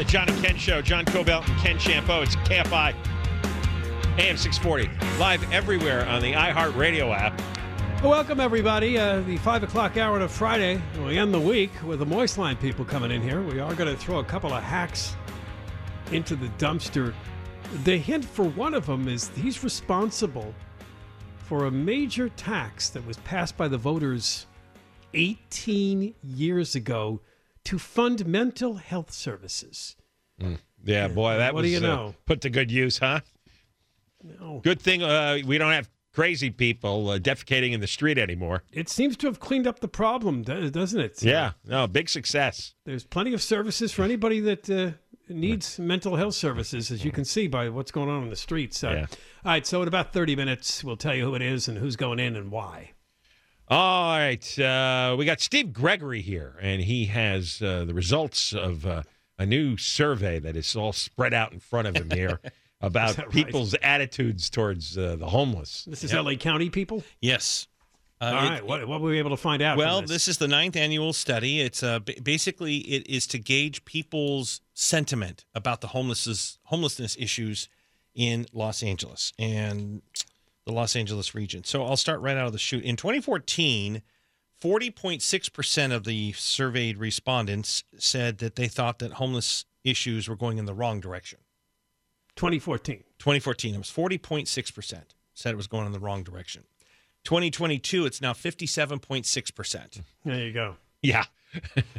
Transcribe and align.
The 0.00 0.06
John 0.06 0.30
and 0.30 0.42
Ken 0.42 0.56
Show. 0.56 0.80
John 0.80 1.04
Kobylt 1.04 1.46
and 1.46 1.58
Ken 1.58 1.76
Chiampou. 1.76 2.22
It's 2.22 2.34
KFI 2.36 2.94
AM 4.18 4.38
640. 4.38 4.88
Live 5.18 5.52
everywhere 5.52 6.06
on 6.06 6.22
the 6.22 6.32
iHeartRadio 6.32 7.14
app. 7.14 7.38
Welcome, 8.02 8.40
everybody. 8.40 8.96
Uh, 8.96 9.20
the 9.20 9.36
5 9.36 9.64
o'clock 9.64 9.98
hour 9.98 10.18
of 10.20 10.32
Friday. 10.32 10.80
We 11.04 11.18
end 11.18 11.34
the 11.34 11.40
week 11.40 11.70
with 11.84 11.98
the 11.98 12.06
Moist 12.06 12.38
Line 12.38 12.56
people 12.56 12.82
coming 12.82 13.10
in 13.10 13.20
here. 13.20 13.42
We 13.42 13.60
are 13.60 13.74
going 13.74 13.94
to 13.94 14.00
throw 14.02 14.20
a 14.20 14.24
couple 14.24 14.54
of 14.54 14.62
hacks 14.62 15.16
into 16.12 16.34
the 16.34 16.48
dumpster. 16.56 17.12
The 17.84 17.98
hint 17.98 18.24
for 18.24 18.46
one 18.46 18.72
of 18.72 18.86
them 18.86 19.06
is 19.06 19.28
he's 19.36 19.62
responsible 19.62 20.54
for 21.36 21.66
a 21.66 21.70
major 21.70 22.30
tax 22.30 22.88
that 22.88 23.06
was 23.06 23.18
passed 23.18 23.54
by 23.58 23.68
the 23.68 23.76
voters 23.76 24.46
18 25.12 26.14
years 26.22 26.74
ago 26.74 27.20
to 27.64 27.78
fund 27.78 28.26
mental 28.26 28.74
health 28.74 29.12
services. 29.12 29.96
Yeah, 30.84 31.08
boy, 31.08 31.36
that 31.36 31.52
What 31.54 31.62
was 31.62 31.70
do 31.70 31.72
you 31.72 31.78
uh, 31.78 31.94
know? 31.96 32.14
put 32.26 32.40
to 32.42 32.50
good 32.50 32.70
use, 32.70 32.98
huh? 32.98 33.20
No. 34.22 34.60
Good 34.62 34.80
thing 34.80 35.02
uh, 35.02 35.38
we 35.46 35.58
don't 35.58 35.72
have 35.72 35.88
crazy 36.12 36.50
people 36.50 37.10
uh, 37.10 37.18
defecating 37.18 37.72
in 37.72 37.80
the 37.80 37.86
street 37.86 38.18
anymore. 38.18 38.62
It 38.72 38.88
seems 38.88 39.16
to 39.18 39.26
have 39.26 39.40
cleaned 39.40 39.66
up 39.66 39.80
the 39.80 39.88
problem, 39.88 40.42
doesn't 40.42 41.00
it? 41.00 41.22
Yeah, 41.22 41.52
no, 41.66 41.86
big 41.86 42.08
success. 42.08 42.74
There's 42.84 43.04
plenty 43.04 43.32
of 43.32 43.42
services 43.42 43.92
for 43.92 44.02
anybody 44.02 44.40
that 44.40 44.68
uh, 44.68 44.92
needs 45.28 45.78
mental 45.78 46.16
health 46.16 46.34
services, 46.34 46.90
as 46.90 47.04
you 47.04 47.12
can 47.12 47.24
see 47.24 47.46
by 47.46 47.68
what's 47.68 47.90
going 47.90 48.08
on 48.08 48.24
in 48.24 48.30
the 48.30 48.36
streets. 48.36 48.82
Uh, 48.82 48.90
Yeah. 48.90 49.06
All 49.44 49.52
right, 49.52 49.66
so 49.66 49.80
in 49.82 49.88
about 49.88 50.12
30 50.12 50.36
minutes, 50.36 50.84
we'll 50.84 50.96
tell 50.98 51.14
you 51.14 51.24
who 51.24 51.34
it 51.34 51.42
is 51.42 51.66
and 51.68 51.78
who's 51.78 51.96
going 51.96 52.18
in 52.18 52.36
and 52.36 52.50
why. 52.50 52.92
All 53.70 54.18
right, 54.18 54.58
uh, 54.58 55.14
we 55.16 55.24
got 55.24 55.40
Steve 55.40 55.72
Gregory 55.72 56.22
here, 56.22 56.56
and 56.60 56.82
he 56.82 57.04
has 57.06 57.62
uh, 57.62 57.84
the 57.84 57.94
results 57.94 58.52
of 58.52 58.84
uh, 58.84 59.04
a 59.38 59.46
new 59.46 59.76
survey 59.76 60.40
that 60.40 60.56
is 60.56 60.74
all 60.74 60.92
spread 60.92 61.32
out 61.32 61.52
in 61.52 61.60
front 61.60 61.86
of 61.86 61.94
him 61.96 62.10
here 62.10 62.40
about 62.80 63.14
that 63.14 63.26
right? 63.26 63.32
people's 63.34 63.74
attitudes 63.80 64.50
towards 64.50 64.98
uh, 64.98 65.14
the 65.16 65.28
homeless. 65.28 65.84
This 65.88 66.02
is 66.02 66.12
LA 66.12 66.34
County 66.34 66.68
people. 66.68 67.04
Yes. 67.20 67.68
Uh, 68.20 68.24
All 68.24 68.44
it- 68.46 68.48
right, 68.50 68.66
what, 68.66 68.88
what 68.88 69.00
were 69.00 69.10
we 69.10 69.18
able 69.18 69.30
to 69.30 69.36
find 69.36 69.62
out? 69.62 69.76
from 69.76 69.84
Well, 69.86 70.00
this? 70.00 70.10
this 70.10 70.28
is 70.28 70.38
the 70.38 70.48
ninth 70.48 70.74
annual 70.74 71.12
study. 71.12 71.60
It's 71.60 71.84
uh, 71.84 72.00
ba- 72.00 72.14
basically 72.22 72.78
it 72.78 73.06
is 73.08 73.28
to 73.28 73.38
gauge 73.38 73.84
people's 73.84 74.62
sentiment 74.74 75.44
about 75.54 75.80
the 75.80 75.86
homelessness 75.88 76.58
homelessness 76.64 77.16
issues 77.20 77.68
in 78.16 78.46
Los 78.52 78.82
Angeles 78.82 79.32
and 79.38 80.02
the 80.70 80.76
Los 80.76 80.96
Angeles 80.96 81.34
region. 81.34 81.64
So 81.64 81.84
I'll 81.84 81.96
start 81.96 82.20
right 82.20 82.36
out 82.36 82.46
of 82.46 82.52
the 82.52 82.58
chute. 82.58 82.84
In 82.84 82.96
2014, 82.96 84.02
40.6% 84.62 85.92
of 85.92 86.04
the 86.04 86.32
surveyed 86.32 86.98
respondents 86.98 87.84
said 87.98 88.38
that 88.38 88.56
they 88.56 88.68
thought 88.68 88.98
that 89.00 89.14
homeless 89.14 89.64
issues 89.84 90.28
were 90.28 90.36
going 90.36 90.58
in 90.58 90.66
the 90.66 90.74
wrong 90.74 91.00
direction. 91.00 91.38
2014. 92.36 93.04
2014, 93.18 93.74
it 93.74 93.78
was 93.78 93.90
40.6% 93.90 95.02
said 95.34 95.52
it 95.52 95.56
was 95.56 95.66
going 95.66 95.86
in 95.86 95.92
the 95.92 95.98
wrong 95.98 96.22
direction. 96.22 96.64
2022, 97.24 98.04
it's 98.06 98.20
now 98.20 98.32
57.6%. 98.32 100.00
There 100.24 100.38
you 100.38 100.52
go. 100.52 100.76
Yeah, 101.02 101.24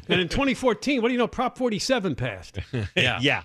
And 0.08 0.22
in 0.22 0.30
2014, 0.30 1.02
what 1.02 1.08
do 1.08 1.14
you 1.14 1.18
know? 1.18 1.28
Prop 1.28 1.58
47 1.58 2.16
passed. 2.16 2.60
Yeah. 2.96 3.20
yeah. 3.22 3.44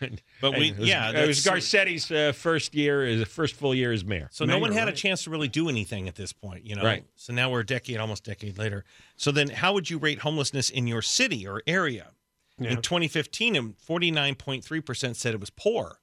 But 0.40 0.58
we- 0.58 0.72
was, 0.72 0.88
yeah, 0.88 1.10
it 1.10 1.26
was 1.26 1.44
Garcetti's 1.44 2.10
uh, 2.10 2.32
first 2.32 2.74
year, 2.74 3.04
his 3.04 3.26
first 3.28 3.54
full 3.54 3.74
year 3.74 3.92
as 3.92 4.04
mayor. 4.04 4.28
So 4.32 4.44
no 4.44 4.58
one 4.58 4.72
had 4.72 4.88
a 4.88 4.92
chance 4.92 5.24
to 5.24 5.30
really 5.30 5.48
do 5.48 5.68
anything 5.68 6.08
at 6.08 6.14
this 6.14 6.32
point, 6.32 6.64
you 6.64 6.76
know. 6.76 6.84
Right. 6.84 7.04
So 7.16 7.32
now 7.32 7.50
we're 7.50 7.60
a 7.60 7.66
decade, 7.66 7.98
almost 7.98 8.24
decade 8.24 8.58
later. 8.58 8.84
So 9.16 9.30
then, 9.32 9.48
how 9.48 9.72
would 9.72 9.90
you 9.90 9.98
rate 9.98 10.20
homelessness 10.20 10.70
in 10.70 10.86
your 10.86 11.02
city 11.02 11.46
or 11.46 11.62
area? 11.66 12.12
Yeah. 12.58 12.70
In 12.70 12.82
2015, 12.82 13.74
49.3 13.88 14.84
percent 14.84 15.16
said 15.16 15.34
it 15.34 15.40
was 15.40 15.50
poor. 15.50 15.98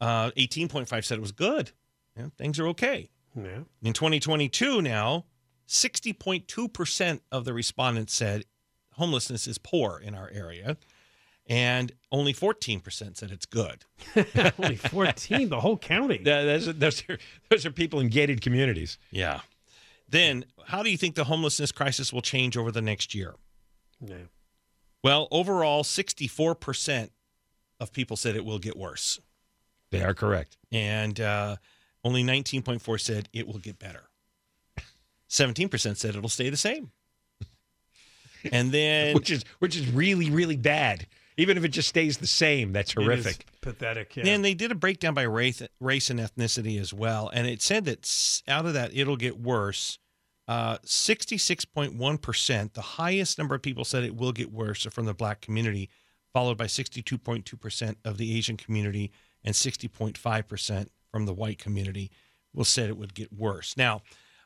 Uh, 0.00 0.30
18.5 0.32 1.04
said 1.04 1.18
it 1.18 1.20
was 1.20 1.32
good. 1.32 1.72
Yeah, 2.16 2.26
things 2.36 2.58
are 2.58 2.66
okay. 2.68 3.10
Yeah. 3.36 3.60
In 3.82 3.92
2022, 3.92 4.82
now 4.82 5.24
60.2 5.68 6.72
percent 6.72 7.22
of 7.30 7.44
the 7.44 7.52
respondents 7.52 8.14
said 8.14 8.44
homelessness 8.94 9.46
is 9.46 9.58
poor 9.58 10.00
in 10.04 10.14
our 10.14 10.28
area, 10.32 10.76
and 11.48 11.92
only 12.12 12.32
14 12.32 12.80
percent 12.80 13.16
said 13.16 13.30
it's 13.30 13.46
good. 13.46 13.84
Only 14.58 14.76
14, 14.76 15.48
the 15.48 15.60
whole 15.60 15.76
county. 15.78 16.18
Th- 16.24 16.24
Those 16.24 16.68
are, 16.68 16.72
those, 16.72 17.02
are, 17.08 17.18
those 17.48 17.66
are 17.66 17.70
people 17.70 18.00
in 18.00 18.08
gated 18.08 18.40
communities. 18.40 18.98
Yeah. 19.10 19.40
Then, 20.08 20.44
how 20.66 20.82
do 20.82 20.90
you 20.90 20.96
think 20.96 21.14
the 21.16 21.24
homelessness 21.24 21.72
crisis 21.72 22.12
will 22.12 22.22
change 22.22 22.56
over 22.56 22.70
the 22.70 22.80
next 22.82 23.14
year? 23.14 23.34
Yeah. 24.00 24.16
Well, 25.04 25.28
overall, 25.30 25.84
64% 25.84 27.10
of 27.80 27.92
people 27.92 28.16
said 28.16 28.34
it 28.36 28.44
will 28.44 28.58
get 28.58 28.76
worse. 28.76 29.20
They 29.90 30.02
are 30.02 30.14
correct. 30.14 30.56
And 30.72 31.20
uh, 31.20 31.56
only 32.04 32.24
19.4 32.24 33.00
said 33.00 33.28
it 33.32 33.46
will 33.46 33.58
get 33.58 33.78
better. 33.78 34.04
17% 35.30 35.96
said 35.96 36.14
it'll 36.16 36.28
stay 36.28 36.50
the 36.50 36.56
same. 36.56 36.90
And 38.52 38.70
then, 38.70 39.16
which 39.16 39.32
is 39.32 39.44
which 39.58 39.74
is 39.76 39.90
really 39.90 40.30
really 40.30 40.56
bad. 40.56 41.08
Even 41.38 41.56
if 41.56 41.64
it 41.64 41.68
just 41.68 41.88
stays 41.88 42.18
the 42.18 42.26
same, 42.26 42.72
that's 42.72 42.90
It 42.92 42.98
is 42.98 43.04
horrific. 43.04 43.46
pathetic. 43.62 44.16
Yeah. 44.16 44.24
then 44.24 44.42
they 44.42 44.54
did 44.54 44.70
a 44.72 44.74
breakdown 44.74 45.14
by 45.14 45.22
race, 45.22 45.62
race 45.80 46.10
and 46.10 46.18
ethnicity 46.20 46.78
as 46.80 46.92
well. 46.92 47.30
And 47.32 47.46
it 47.46 47.62
said 47.62 47.84
that 47.86 48.42
out 48.48 48.66
of 48.66 48.74
that, 48.74 48.90
it'll 48.94 49.16
get 49.16 49.38
worse. 49.40 49.98
Uh, 50.48 50.78
66.1%, 50.84 52.72
the 52.72 52.80
highest 52.82 53.38
number 53.38 53.54
of 53.54 53.62
people 53.62 53.84
said 53.84 54.04
it 54.04 54.16
will 54.16 54.32
get 54.32 54.52
worse 54.52 54.84
are 54.86 54.90
from 54.90 55.06
the 55.06 55.14
black 55.14 55.40
community, 55.40 55.88
followed 56.32 56.56
by 56.58 56.64
62.2% 56.66 57.96
of 58.04 58.18
the 58.18 58.36
Asian 58.36 58.56
community 58.56 59.12
and 59.44 59.54
60.5% 59.54 60.88
from 61.10 61.26
the 61.26 61.34
white 61.34 61.58
community 61.58 62.10
will 62.52 62.64
said 62.64 62.88
it 62.88 62.96
would 62.96 63.14
get 63.14 63.32
worse. 63.32 63.76
Now, 63.76 64.02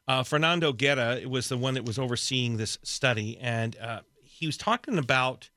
uh, 0.09 0.23
Fernando 0.25 0.73
Guerra 0.73 1.21
was 1.29 1.49
the 1.49 1.57
one 1.57 1.75
that 1.75 1.85
was 1.85 1.99
overseeing 1.99 2.57
this 2.57 2.79
study, 2.83 3.39
and 3.41 3.77
uh, 3.79 4.01
he 4.23 4.47
was 4.47 4.57
talking 4.57 4.99
about 4.99 5.51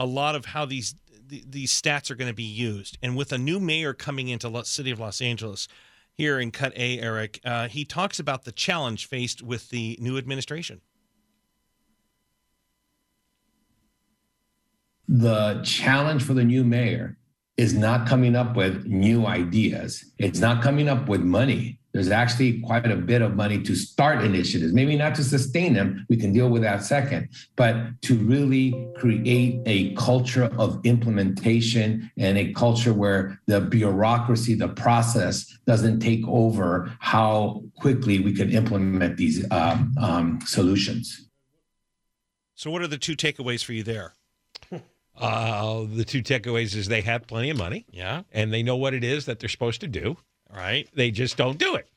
a 0.00 0.06
lot 0.06 0.34
of 0.34 0.46
how 0.46 0.64
these 0.64 0.96
th- 1.28 1.44
these 1.48 1.72
stats 1.72 2.10
are 2.10 2.16
going 2.16 2.30
to 2.30 2.34
be 2.34 2.42
used. 2.42 2.98
And 3.00 3.16
with 3.16 3.30
a 3.30 3.38
new 3.38 3.60
mayor 3.60 3.94
coming 3.94 4.26
into 4.26 4.48
the 4.48 4.64
city 4.64 4.90
of 4.90 4.98
Los 4.98 5.20
Angeles, 5.20 5.68
here 6.12 6.40
in 6.40 6.50
Cut 6.50 6.72
A, 6.74 6.98
Eric, 6.98 7.38
uh, 7.44 7.68
he 7.68 7.84
talks 7.84 8.18
about 8.18 8.44
the 8.44 8.52
challenge 8.52 9.06
faced 9.06 9.42
with 9.42 9.70
the 9.70 9.96
new 10.00 10.18
administration. 10.18 10.80
the 15.10 15.60
challenge 15.64 16.22
for 16.22 16.34
the 16.34 16.44
new 16.44 16.62
mayor 16.62 17.18
is 17.56 17.74
not 17.74 18.06
coming 18.06 18.36
up 18.36 18.54
with 18.54 18.86
new 18.86 19.26
ideas. 19.26 20.04
It's 20.18 20.38
not 20.38 20.62
coming 20.62 20.88
up 20.88 21.08
with 21.08 21.20
money. 21.20 21.79
There's 21.92 22.10
actually 22.10 22.60
quite 22.60 22.86
a 22.90 22.94
bit 22.96 23.20
of 23.20 23.34
money 23.34 23.60
to 23.62 23.74
start 23.74 24.22
initiatives, 24.22 24.72
maybe 24.72 24.96
not 24.96 25.14
to 25.16 25.24
sustain 25.24 25.74
them. 25.74 26.06
We 26.08 26.16
can 26.16 26.32
deal 26.32 26.48
with 26.48 26.62
that 26.62 26.84
second, 26.84 27.28
but 27.56 28.00
to 28.02 28.14
really 28.16 28.88
create 28.96 29.60
a 29.66 29.92
culture 29.94 30.44
of 30.56 30.80
implementation 30.84 32.10
and 32.16 32.38
a 32.38 32.52
culture 32.52 32.94
where 32.94 33.40
the 33.46 33.60
bureaucracy, 33.60 34.54
the 34.54 34.68
process 34.68 35.58
doesn't 35.66 35.98
take 36.00 36.26
over 36.28 36.92
how 37.00 37.64
quickly 37.76 38.20
we 38.20 38.32
can 38.34 38.50
implement 38.52 39.16
these 39.16 39.44
um, 39.50 39.92
um, 40.00 40.38
solutions. 40.46 41.26
So, 42.54 42.70
what 42.70 42.82
are 42.82 42.86
the 42.88 42.98
two 42.98 43.16
takeaways 43.16 43.64
for 43.64 43.72
you 43.72 43.82
there? 43.82 44.14
Uh, 45.20 45.84
the 45.92 46.04
two 46.04 46.22
takeaways 46.22 46.74
is 46.74 46.88
they 46.88 47.02
have 47.02 47.26
plenty 47.26 47.50
of 47.50 47.56
money 47.58 47.84
Yeah. 47.90 48.22
and 48.32 48.50
they 48.50 48.62
know 48.62 48.76
what 48.76 48.94
it 48.94 49.04
is 49.04 49.26
that 49.26 49.38
they're 49.38 49.50
supposed 49.50 49.82
to 49.82 49.86
do. 49.86 50.16
Right. 50.54 50.88
They 50.94 51.10
just 51.10 51.36
don't 51.36 51.58
do 51.58 51.76
it. 51.76 51.88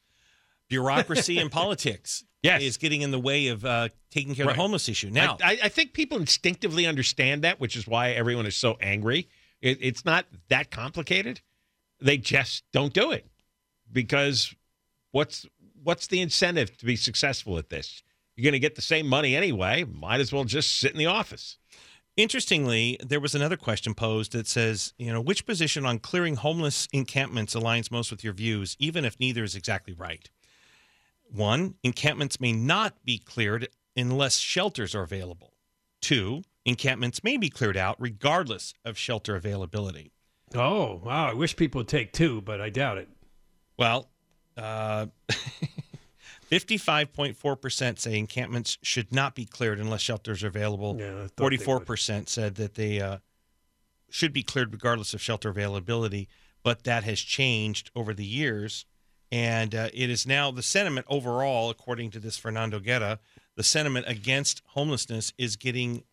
Bureaucracy 0.69 1.37
and 1.39 1.51
politics 1.61 2.23
Yes. 2.41 2.61
is 2.61 2.77
getting 2.77 3.01
in 3.01 3.11
the 3.11 3.19
way 3.19 3.47
of 3.47 3.63
uh, 3.63 3.87
taking 4.11 4.35
care 4.35 4.43
of 4.43 4.47
Right. 4.47 4.55
the 4.57 4.61
homeless 4.61 4.89
issue. 4.89 5.09
Now, 5.09 5.37
I, 5.41 5.53
I, 5.53 5.57
I 5.63 5.69
think 5.69 5.93
people 5.93 6.17
instinctively 6.17 6.85
understand 6.85 7.43
that, 7.43 7.59
which 7.59 7.75
is 7.77 7.87
why 7.87 8.11
everyone 8.11 8.45
is 8.45 8.55
so 8.57 8.77
angry. 8.81 9.29
It, 9.61 9.77
it's 9.81 10.03
not 10.03 10.25
that 10.49 10.69
complicated. 10.69 11.39
They 12.01 12.17
just 12.17 12.65
don't 12.73 12.91
do 12.93 13.11
it 13.11 13.25
because 13.91 14.53
what's 15.11 15.45
what's 15.83 16.07
the 16.07 16.19
incentive 16.21 16.77
to 16.77 16.85
be 16.85 16.95
successful 16.97 17.57
at 17.57 17.69
this? 17.69 18.03
You're 18.35 18.43
going 18.43 18.53
to 18.53 18.59
get 18.59 18.75
the 18.75 18.81
same 18.81 19.07
money 19.07 19.35
anyway. 19.37 19.85
Might 19.85 20.19
as 20.19 20.33
well 20.33 20.43
just 20.43 20.79
sit 20.79 20.91
in 20.91 20.97
the 20.97 21.05
office. 21.05 21.57
Interestingly, 22.15 22.97
there 23.03 23.19
was 23.19 23.33
another 23.33 23.57
question 23.57 23.95
posed 23.95 24.33
that 24.33 24.47
says, 24.47 24.93
you 24.99 25.11
know, 25.11 25.19
which 25.19 25.47
position 25.47 25.85
on 25.85 25.97
clearing 25.97 26.35
homeless 26.35 26.87
encampments 26.93 27.55
aligns 27.55 27.89
most 27.89 28.11
with 28.11 28.23
your 28.23 28.33
views, 28.33 28.75
even 28.77 29.03
if 29.03 29.19
neither 29.19 29.43
is 29.43 29.55
exactly 29.55 29.93
right? 29.93 30.29
One, 31.31 31.73
encampments 31.81 32.39
may 32.39 32.53
not 32.53 33.03
be 33.03 33.17
cleared 33.17 33.67
unless 33.97 34.37
shelters 34.37 34.93
are 34.93 35.01
available. 35.01 35.53
Two, 36.01 36.43
encampments 36.65 37.23
may 37.23 37.37
be 37.37 37.49
cleared 37.49 37.77
out 37.77 37.95
regardless 37.99 38.75
of 38.85 38.95
shelter 38.95 39.35
availability. 39.35 40.11
Oh, 40.53 41.01
wow. 41.03 41.29
I 41.29 41.33
wish 41.33 41.55
people 41.55 41.79
would 41.79 41.87
take 41.87 42.13
two, 42.13 42.41
but 42.41 42.61
I 42.61 42.69
doubt 42.69 42.99
it. 42.99 43.09
Well, 43.77 44.09
uh, 44.55 45.07
55.4% 46.51 47.99
say 47.99 48.17
encampments 48.17 48.77
should 48.81 49.11
not 49.11 49.35
be 49.35 49.45
cleared 49.45 49.79
unless 49.79 50.01
shelters 50.01 50.43
are 50.43 50.47
available. 50.47 50.97
Yeah, 50.99 51.23
I 51.23 51.27
thought 51.27 51.49
they 51.49 51.57
would. 51.57 51.85
44% 51.85 52.29
said 52.29 52.55
that 52.55 52.75
they 52.75 53.01
uh, 53.01 53.17
should 54.09 54.33
be 54.33 54.43
cleared 54.43 54.71
regardless 54.71 55.13
of 55.13 55.21
shelter 55.21 55.49
availability, 55.49 56.27
but 56.61 56.83
that 56.83 57.03
has 57.03 57.19
changed 57.19 57.91
over 57.95 58.13
the 58.13 58.25
years. 58.25 58.85
And 59.31 59.73
uh, 59.73 59.89
it 59.93 60.11
is 60.11 60.27
now 60.27 60.51
the 60.51 60.61
sentiment 60.61 61.07
overall, 61.09 61.71
according 61.71 62.11
to 62.11 62.19
this 62.19 62.37
Fernando 62.37 62.79
Guerra, 62.79 63.19
the 63.55 63.63
sentiment 63.63 64.05
against 64.07 64.61
homelessness 64.67 65.33
is 65.37 65.55
getting, 65.55 66.03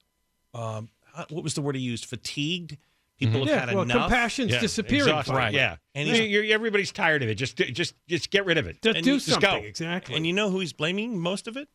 um, 0.54 0.88
uh, 1.14 1.26
what 1.28 1.44
was 1.44 1.54
the 1.54 1.60
word 1.60 1.76
he 1.76 1.82
used? 1.82 2.06
Fatigued. 2.06 2.78
People 3.20 3.40
mm-hmm. 3.42 3.48
have 3.48 3.56
Yeah, 3.56 3.66
had 3.66 3.74
well, 3.74 3.82
enough. 3.84 4.08
compassion's 4.08 4.50
Yeah, 4.52 4.60
disappearing. 4.60 5.02
exhausted. 5.08 5.32
finally. 5.34 5.56
Yeah, 5.58 5.76
And 5.94 6.08
and 6.08 6.16
he's- 6.18 6.50
everybody's 6.50 6.90
tired 6.90 7.22
of 7.22 7.28
it. 7.28 7.34
Just, 7.36 7.56
just, 7.56 7.94
just 8.08 8.30
get 8.30 8.46
rid 8.46 8.56
of 8.58 8.66
it. 8.66 8.80
Just 8.82 8.96
And 8.96 9.04
do 9.04 9.10
you- 9.12 9.16
just 9.18 9.28
something. 9.30 9.62
go. 9.62 9.66
Exactly. 9.68 10.16
And 10.16 10.26
you 10.26 10.32
know 10.32 10.50
who 10.50 10.58
he's 10.60 10.72
blaming 10.72 11.18
most 11.20 11.46
of 11.46 11.56
it? 11.56 11.68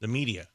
The 0.00 0.08
media. 0.08 0.48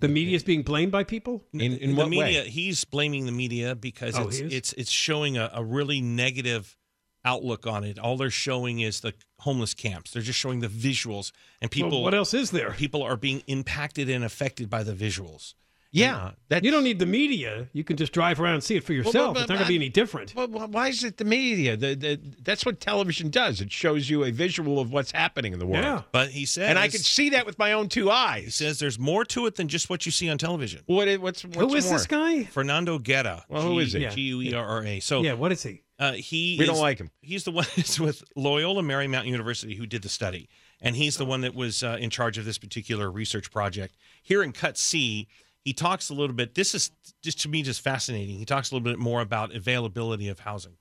the 0.00 0.08
media 0.08 0.34
is 0.34 0.42
being 0.42 0.62
blamed 0.62 0.90
by 0.90 1.04
people? 1.04 1.44
In, 1.52 1.60
in 1.76 1.90
the 1.90 1.96
what 1.96 2.08
media, 2.08 2.42
way? 2.42 2.48
he's 2.48 2.82
blaming 2.84 3.24
the 3.26 3.30
media 3.32 3.76
because 3.76 4.18
Oh, 4.18 4.26
it's 4.26 4.40
it's 4.40 4.72
it's 4.72 4.90
showing 4.90 5.38
a, 5.38 5.48
a 5.54 5.62
really 5.62 6.00
negative 6.00 6.76
outlook 7.24 7.68
on 7.68 7.84
it. 7.84 8.00
All 8.00 8.16
they're 8.16 8.30
showing 8.30 8.80
is 8.80 8.98
the 9.00 9.14
homeless 9.40 9.74
camps. 9.74 10.10
They're 10.10 10.22
just 10.22 10.40
showing 10.40 10.58
the 10.58 10.66
visuals, 10.66 11.30
and 11.60 11.70
people 11.70 11.90
Well, 11.92 12.02
what 12.02 12.14
else 12.14 12.34
is 12.34 12.50
there? 12.50 12.72
people 12.72 13.04
are 13.04 13.16
being 13.16 13.44
impacted 13.46 14.10
and 14.10 14.24
affected 14.24 14.68
by 14.68 14.82
the 14.82 14.92
visuals. 14.94 15.54
Yeah, 15.94 16.30
that 16.48 16.64
You 16.64 16.70
don't 16.70 16.84
need 16.84 16.98
the 16.98 17.04
media. 17.06 17.68
You 17.74 17.84
can 17.84 17.98
just 17.98 18.12
drive 18.12 18.40
around 18.40 18.54
and 18.54 18.64
see 18.64 18.76
it 18.76 18.82
for 18.84 18.94
yourself. 18.94 19.34
but- 19.34 19.40
it's 19.42 19.48
not 19.50 19.56
going 19.56 19.66
to 19.66 19.68
be 19.68 19.74
any 19.76 19.90
different. 19.90 20.34
Well, 20.34 20.46
wh- 20.46 20.70
why 20.72 20.88
is 20.88 21.04
it 21.04 21.18
the 21.18 21.24
media? 21.26 21.76
The, 21.76 21.94
the, 21.94 22.20
that's 22.42 22.64
what 22.64 22.80
television 22.80 23.28
does. 23.28 23.60
It 23.60 23.70
shows 23.70 24.08
you 24.08 24.24
a 24.24 24.30
visual 24.30 24.80
of 24.80 24.90
what's 24.90 25.12
happening 25.12 25.52
in 25.52 25.58
the 25.58 25.66
world. 25.66 25.84
Yeah. 25.84 26.02
But 26.10 26.30
he 26.30 26.46
says, 26.46 26.70
And 26.70 26.78
I 26.78 26.88
can 26.88 27.00
see 27.00 27.28
that 27.30 27.44
with 27.44 27.58
my 27.58 27.72
own 27.72 27.90
two 27.90 28.10
eyes. 28.10 28.40
He 28.42 28.46
eyes. 28.46 28.54
says 28.54 28.78
there's 28.78 28.98
more 28.98 29.24
to 29.26 29.44
it 29.46 29.56
than 29.56 29.68
just 29.68 29.90
what 29.90 30.06
you 30.06 30.12
see 30.12 30.30
on 30.30 30.38
television. 30.38 30.82
What? 30.86 31.08
What's, 31.20 31.44
what's 31.44 31.56
Who 31.58 31.74
is 31.74 31.84
more? 31.84 31.94
this 31.98 32.06
guy? 32.06 32.44
Fernando 32.44 32.98
Guerra. 32.98 33.44
Well, 33.48 33.60
who 33.62 33.78
is 33.78 33.92
he? 33.92 34.00
Yeah. 34.00 34.10
G 34.10 34.20
U 34.22 34.40
E 34.40 34.54
R 34.54 34.64
R 34.64 34.84
A. 34.86 35.00
So 35.00 35.22
yeah, 35.22 35.34
what 35.34 35.52
is 35.52 35.62
he? 35.62 35.82
uh, 35.98 36.12
he 36.12 36.56
We 36.58 36.64
is- 36.64 36.70
don't 36.70 36.80
like 36.80 36.98
him. 36.98 37.10
He's 37.20 37.44
the 37.44 37.50
one 37.60 37.66
that's 37.76 38.00
with 38.00 38.24
Loyola 38.34 38.82
Marymount 38.82 39.26
University 39.26 39.74
who 39.74 39.86
did 39.86 40.00
the 40.02 40.08
study, 40.08 40.48
and 40.80 40.96
he's 40.96 41.18
the 41.18 41.26
one 41.26 41.42
that 41.42 41.54
was 41.54 41.82
uh, 41.82 41.98
in 42.00 42.08
charge 42.08 42.38
of 42.38 42.46
this 42.46 42.56
particular 42.56 43.10
research 43.10 43.50
project. 43.52 43.94
Here 44.22 44.42
in 44.42 44.52
Cut 44.52 44.78
C, 44.78 45.28
he 45.64 45.72
talks 45.72 46.10
a 46.10 46.14
little 46.14 46.34
bit. 46.34 46.54
This 46.54 46.74
is 46.74 46.90
just 47.22 47.40
to 47.42 47.48
me 47.48 47.62
just 47.62 47.80
fascinating. 47.80 48.38
He 48.38 48.44
talks 48.44 48.70
a 48.70 48.74
little 48.74 48.84
bit 48.84 48.98
more 48.98 49.20
about 49.20 49.54
availability 49.54 50.28
of 50.28 50.40
housing. 50.40 50.76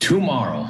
tomorrow, 0.00 0.68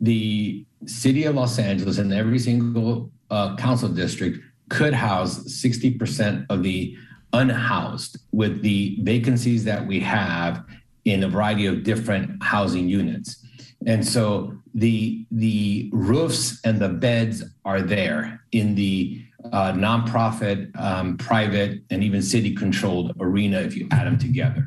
the 0.00 0.66
city 0.86 1.24
of 1.24 1.34
Los 1.34 1.58
Angeles 1.58 1.98
and 1.98 2.12
every 2.12 2.38
single 2.38 3.10
uh, 3.30 3.56
council 3.56 3.88
district 3.88 4.38
could 4.68 4.94
house 4.94 5.40
60% 5.44 6.46
of 6.50 6.62
the 6.62 6.96
unhoused 7.32 8.18
with 8.32 8.62
the 8.62 8.98
vacancies 9.02 9.64
that 9.64 9.86
we 9.86 10.00
have 10.00 10.64
in 11.04 11.24
a 11.24 11.28
variety 11.28 11.66
of 11.66 11.82
different 11.82 12.42
housing 12.42 12.88
units. 12.88 13.44
And 13.86 14.06
so 14.06 14.54
the 14.74 15.26
the 15.30 15.90
roofs 15.92 16.60
and 16.64 16.80
the 16.80 16.88
beds 16.88 17.44
are 17.64 17.82
there 17.82 18.40
in 18.52 18.74
the 18.74 19.24
uh, 19.52 19.72
nonprofit, 19.72 20.78
um, 20.80 21.16
private, 21.16 21.82
and 21.90 22.02
even 22.02 22.22
city-controlled 22.22 23.12
arena 23.20 23.60
if 23.60 23.76
you 23.76 23.86
add 23.90 24.06
them 24.06 24.18
together. 24.18 24.66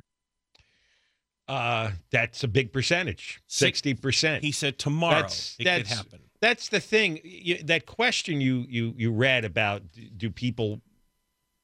Uh, 1.48 1.92
that's 2.12 2.44
a 2.44 2.48
big 2.48 2.74
percentage, 2.74 3.42
60%. 3.50 4.42
He 4.42 4.52
said 4.52 4.78
tomorrow 4.78 5.16
That's- 5.16 5.56
it 5.60 5.64
that's- 5.64 5.88
could 5.88 5.98
happen. 5.98 6.20
That's 6.40 6.70
the 6.70 6.80
thing. 6.80 7.20
You, 7.24 7.58
that 7.64 7.88
question 7.88 8.40
you 8.42 8.64
you 8.70 8.94
you 8.96 9.12
read 9.12 9.44
about 9.44 9.82
do 10.18 10.30
people 10.30 10.82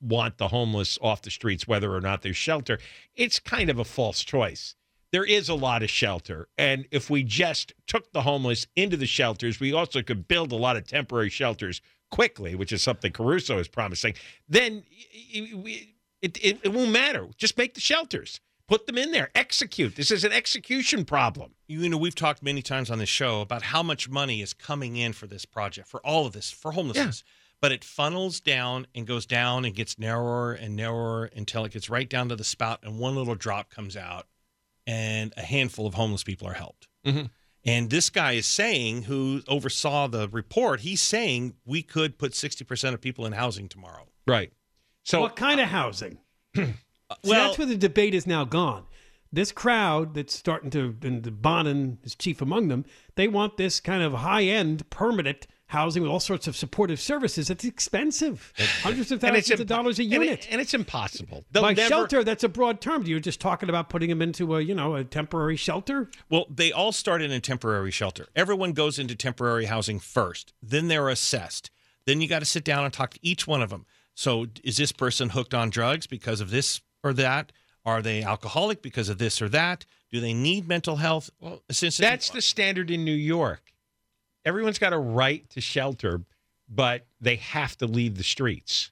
want 0.02 0.40
the 0.40 0.48
homeless 0.48 0.98
off 1.00 1.22
the 1.22 1.30
streets 1.30 1.68
whether 1.68 1.94
or 1.94 2.02
not 2.02 2.24
there's 2.24 2.38
shelter? 2.38 2.80
It's 3.16 3.38
kind 3.40 3.70
of 3.70 3.78
a 3.78 3.84
false 3.84 4.24
choice. 4.24 4.74
There 5.12 5.24
is 5.26 5.48
a 5.48 5.54
lot 5.54 5.84
of 5.84 5.92
shelter, 5.92 6.48
and 6.58 6.88
if 6.90 7.12
we 7.12 7.22
just 7.22 7.72
took 7.86 8.12
the 8.14 8.24
homeless 8.24 8.66
into 8.76 8.98
the 8.98 9.06
shelters, 9.06 9.60
we 9.60 9.74
also 9.74 10.02
could 10.02 10.28
build 10.28 10.52
a 10.52 10.56
lot 10.56 10.76
of 10.76 10.88
temporary 10.88 11.30
shelters 11.30 11.80
quickly, 12.14 12.54
which 12.56 12.72
is 12.72 12.84
something 12.84 13.12
Caruso 13.12 13.58
is 13.58 13.68
promising. 13.68 14.14
Then 14.48 14.84
y- 15.34 15.48
y- 15.52 15.62
we- 15.64 15.96
it, 16.22 16.38
it, 16.42 16.60
it 16.64 16.72
won't 16.72 16.92
matter. 16.92 17.28
Just 17.38 17.58
make 17.58 17.74
the 17.74 17.82
shelters. 17.82 18.40
Put 18.68 18.86
them 18.86 18.98
in 18.98 19.12
there. 19.12 19.30
Execute. 19.36 19.96
This 19.96 20.10
is 20.12 20.24
an 20.24 20.32
execution 20.32 21.04
problem. 21.06 21.56
You 21.68 21.90
know, 21.90 21.98
we've 21.98 22.16
talked 22.16 22.42
many 22.44 22.62
times 22.62 22.90
on 22.92 23.00
this 23.00 23.10
show 23.10 23.42
about 23.42 23.62
how 23.64 23.84
much 23.84 24.08
money 24.08 24.42
is 24.42 24.54
coming 24.54 24.96
in 24.96 25.12
for 25.14 25.28
this 25.28 25.44
project, 25.46 25.88
for 25.90 26.00
all 26.06 26.26
of 26.26 26.34
this, 26.34 26.50
for 26.52 26.72
homelessness. 26.72 27.24
But 27.60 27.72
it 27.72 27.84
funnels 27.84 28.40
down 28.40 28.88
and 28.96 29.06
goes 29.08 29.26
down 29.26 29.66
and 29.66 29.74
gets 29.76 29.98
narrower 30.00 30.54
and 30.54 30.76
narrower 30.76 31.26
until 31.36 31.66
it 31.66 31.72
gets 31.74 31.90
right 31.90 32.10
down 32.10 32.30
to 32.30 32.36
the 32.36 32.44
spout, 32.44 32.80
and 32.84 33.00
one 33.00 33.16
little 33.16 33.36
drop 33.36 33.70
comes 33.70 33.98
out, 33.98 34.28
and 34.88 35.34
a 35.36 35.42
handful 35.42 35.86
of 35.88 35.94
homeless 35.96 36.24
people 36.24 36.48
are 36.48 36.54
helped. 36.54 36.88
Mhm. 37.06 37.30
And 37.66 37.90
this 37.90 38.10
guy 38.10 38.34
is 38.34 38.46
saying, 38.46 39.04
who 39.04 39.42
oversaw 39.48 40.08
the 40.08 40.28
report, 40.30 40.82
he's 40.82 41.02
saying 41.02 41.54
we 41.66 41.82
could 41.82 42.18
put 42.18 42.34
60% 42.34 42.94
of 42.94 43.00
people 43.02 43.26
in 43.26 43.34
housing 43.34 43.70
tomorrow. 43.70 44.08
Right. 44.28 44.52
So 45.04 45.22
what 45.22 45.36
kind 45.36 45.60
of 45.60 45.68
housing? 45.68 46.18
Uh, 47.10 47.16
See, 47.26 47.30
well- 47.32 47.48
that's 47.48 47.58
where 47.60 47.68
the 47.68 47.78
debate 47.78 48.16
is 48.16 48.26
now 48.26 48.44
gone. 48.46 48.86
This 49.32 49.52
crowd 49.52 50.14
that's 50.16 50.34
starting 50.34 50.70
to, 50.72 50.96
and 51.04 51.42
Bonin 51.42 52.00
is 52.02 52.16
chief 52.16 52.42
among 52.42 52.70
them, 52.70 52.86
they 53.16 53.28
want 53.28 53.58
this 53.58 53.80
kind 53.82 54.02
of 54.02 54.14
high 54.14 54.44
end, 54.46 54.90
permanent 54.90 55.46
housing 55.68 56.04
with 56.04 56.12
all 56.12 56.20
sorts 56.20 56.48
of 56.48 56.56
supportive 56.56 57.00
services. 57.00 57.50
It's 57.50 57.66
expensive. 57.66 58.54
Hundreds 58.82 59.12
of 59.12 59.22
thousands 59.22 59.50
it's 59.50 59.62
of 59.62 59.68
dollars 59.68 60.00
a 60.00 60.04
impo- 60.04 60.14
and 60.16 60.24
it- 60.24 60.26
unit. 60.26 60.48
and, 60.52 60.62
it's 60.62 60.74
impossible. 60.74 61.46
They'll 61.52 61.64
By 61.64 61.74
never- 61.74 61.88
shelter, 61.88 62.24
that's 62.24 62.44
a 62.44 62.50
broad 62.50 62.82
term. 62.82 63.04
You're 63.04 63.20
just 63.20 63.40
talking 63.42 63.70
about 63.70 63.90
putting 63.90 64.10
them 64.10 64.22
into 64.22 64.56
a, 64.56 64.62
you 64.62 64.76
know, 64.76 64.96
a 64.96 65.04
temporary 65.04 65.56
shelter. 65.56 66.10
Well, 66.30 66.46
they 66.50 66.72
all 66.72 66.92
started 66.92 67.26
in 67.26 67.38
a 67.38 67.40
temporary 67.40 67.92
shelter. 67.92 68.28
Everyone 68.36 68.74
goes 68.74 69.00
into 69.00 69.16
temporary 69.16 69.66
housing 69.66 70.00
first, 70.00 70.54
then 70.62 70.88
they're 70.88 71.10
assessed. 71.10 71.72
Then 72.06 72.22
you 72.22 72.28
got 72.28 72.40
to 72.40 72.46
sit 72.46 72.64
down 72.64 72.84
and 72.84 72.94
talk 72.94 73.12
to 73.12 73.20
each 73.22 73.48
one 73.48 73.62
of 73.62 73.70
them. 73.70 73.86
So, 74.16 74.46
is 74.64 74.78
this 74.78 74.92
person 74.92 75.30
hooked 75.30 75.54
on 75.54 75.70
drugs 75.70 76.06
because 76.06 76.42
of 76.42 76.52
this 76.52 76.82
or 77.04 77.14
that? 77.14 77.52
Are 77.86 78.02
they 78.02 78.22
alcoholic 78.22 78.82
because 78.82 79.10
of 79.10 79.18
this 79.18 79.42
or 79.42 79.50
that? 79.50 79.86
Do 80.12 80.20
they 80.20 80.34
need 80.34 80.68
mental 80.68 80.98
health 80.98 81.32
well, 81.40 81.62
assistance? 81.70 82.08
That's 82.08 82.30
the 82.30 82.42
standard 82.42 82.92
in 82.92 83.04
New 83.04 83.12
York. 83.16 83.73
Everyone's 84.46 84.80
got 84.80 84.94
a 84.94 84.98
right 84.98 85.50
to 85.52 85.62
shelter, 85.62 86.22
but 86.70 87.06
they 87.22 87.38
have 87.38 87.78
to 87.78 87.86
leave 87.88 88.18
the 88.18 88.24
streets, 88.24 88.92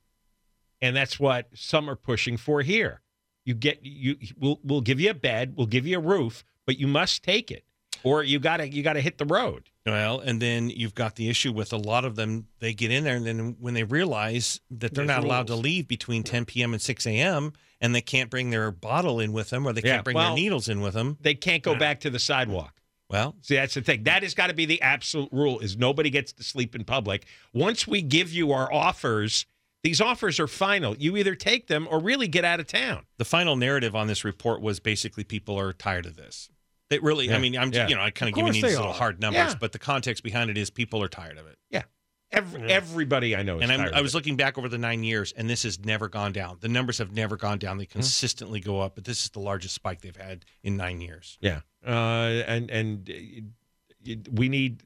and 0.81 0.96
that's 0.96 1.20
what 1.20 1.48
some 1.53 1.89
are 1.89 1.96
pushing 1.96 2.38
for 2.38 2.62
here. 2.62 3.01
You 3.46 3.53
get 3.55 3.79
you. 3.84 4.17
We'll 4.38 4.60
we'll 4.63 4.81
give 4.81 5.00
you 5.00 5.10
a 5.10 5.15
bed, 5.15 5.53
we'll 5.55 5.67
give 5.67 5.86
you 5.88 5.98
a 5.98 6.01
roof, 6.01 6.43
but 6.65 6.77
you 6.77 6.88
must 6.88 7.24
take 7.24 7.51
it, 7.51 7.63
or 8.03 8.24
you 8.24 8.39
gotta 8.39 8.70
you 8.70 8.84
gotta 8.84 9.01
hit 9.01 9.17
the 9.17 9.25
road. 9.25 9.70
well, 9.86 10.20
and 10.20 10.39
then 10.41 10.70
you've 10.70 10.93
got 10.96 11.15
the 11.15 11.27
issue 11.27 11.51
with 11.51 11.74
a 11.74 11.77
lot 11.77 12.05
of 12.05 12.15
them. 12.15 12.48
They 12.60 12.74
get 12.74 12.91
in 12.91 13.03
there, 13.03 13.15
and 13.15 13.25
then 13.25 13.55
when 13.60 13.74
they 13.74 13.84
realize 13.84 14.62
that 14.70 14.93
they're 14.93 15.05
There's 15.05 15.08
not 15.08 15.24
allowed 15.24 15.48
to 15.48 15.55
leave 15.55 15.88
between 15.88 16.24
10 16.24 16.46
p.m. 16.46 16.74
and 16.74 16.81
6 16.81 17.08
a.m., 17.08 17.53
and 17.81 17.96
they 17.96 18.01
can't 18.01 18.29
bring 18.29 18.51
their 18.51 18.70
bottle 18.72 19.20
in 19.20 19.34
with 19.34 19.50
them, 19.50 19.65
or 19.65 19.74
they 19.74 19.81
Yeah, 19.84 19.96
can't 19.96 20.03
bring 20.05 20.15
well- 20.15 20.36
their 20.36 20.43
needles 20.43 20.70
in 20.70 20.81
with 20.81 20.93
them. 20.93 21.17
They 21.20 21.34
can't 21.34 21.63
go 21.63 21.74
back 21.75 22.00
to 22.01 22.10
the 22.12 22.20
sidewalk. 22.20 22.79
Well, 23.12 23.36
See, 23.41 23.56
that's 23.56 23.74
the 23.74 23.82
thing. 23.82 24.03
That 24.03 24.24
has 24.24 24.34
got 24.34 24.48
to 24.48 24.53
be 24.53 24.65
the 24.65 24.82
absolute 24.82 25.30
rule: 25.32 25.60
is 25.60 25.77
nobody 25.77 26.10
gets 26.10 26.32
to 26.34 26.44
sleep 26.44 26.75
in 26.75 26.84
public. 26.86 27.25
Once 27.53 27.88
we 27.88 28.01
give 28.01 28.32
you 28.32 28.51
our 28.53 28.72
offers, 28.72 29.46
these 29.84 30.00
offers 30.00 30.39
are 30.39 30.48
final. 30.48 30.96
You 30.98 31.18
either 31.18 31.36
take 31.36 31.68
them 31.68 31.88
or 31.89 32.00
really 32.00 32.27
get 32.27 32.46
out 32.46 32.60
of 32.60 32.68
town. 32.68 33.06
the 33.18 33.25
final 33.25 33.56
narrative 33.56 33.96
on 33.96 34.08
this 34.08 34.24
report 34.24 34.62
was 34.62 34.80
basically 34.80 35.24
people 35.24 35.60
are 35.60 35.74
tired 35.74 36.06
of 36.06 36.15
this. 36.15 36.50
They 36.89 37.00
really, 37.00 37.32
I 37.34 37.39
mean, 37.39 37.58
I'm 37.58 37.72
yeah. 37.72 37.88
you 37.88 37.96
know, 37.96 38.01
I 38.01 38.12
kind 38.12 38.27
Of 38.27 38.34
of 38.34 38.36
giving 38.46 38.53
you 38.53 38.62
these 38.68 38.77
little 38.77 38.91
hard 38.94 39.20
numbers, 39.22 39.53
Yeah. 39.53 39.56
but 39.60 39.72
the 39.72 39.80
context 39.80 40.24
behind 40.24 40.50
it 40.50 40.58
is 40.58 40.70
people 40.70 41.01
are 41.01 41.08
tired 41.08 41.38
of 41.38 41.48
it. 41.48 41.58
Every, 42.31 42.61
Yeah. 42.61 42.67
Everybody 42.67 43.35
I 43.35 43.43
know 43.43 43.57
is 43.59 43.69
and 43.69 43.81
I 43.93 44.01
was 44.01 44.15
looking 44.15 44.38
back 44.38 44.57
over 44.57 44.69
the 44.69 44.77
nine 44.77 45.03
years, 45.03 45.33
and 45.35 45.50
this 45.50 45.63
has 45.63 45.79
never 45.83 46.07
gone 46.07 46.31
down. 46.31 46.57
The 46.61 46.69
numbers 46.69 46.97
have 47.00 47.11
never 47.11 47.35
gone 47.35 47.57
down. 47.57 47.75
Hmm. 47.75 47.79
They 47.79 47.85
consistently 47.88 48.59
go 48.61 48.79
up, 48.79 48.95
but 48.95 49.03
this 49.03 49.23
is 49.23 49.29
the 49.31 49.39
largest 49.39 49.75
spike 49.75 50.01
they've 50.01 50.15
had 50.15 50.45
in 50.63 50.77
nine 50.77 51.01
years. 51.01 51.38
Yeah, 51.41 51.61
uh, 51.85 51.89
and 52.47 52.69
and 52.71 53.09
uh, 54.09 54.13
we 54.31 54.50
need 54.50 54.83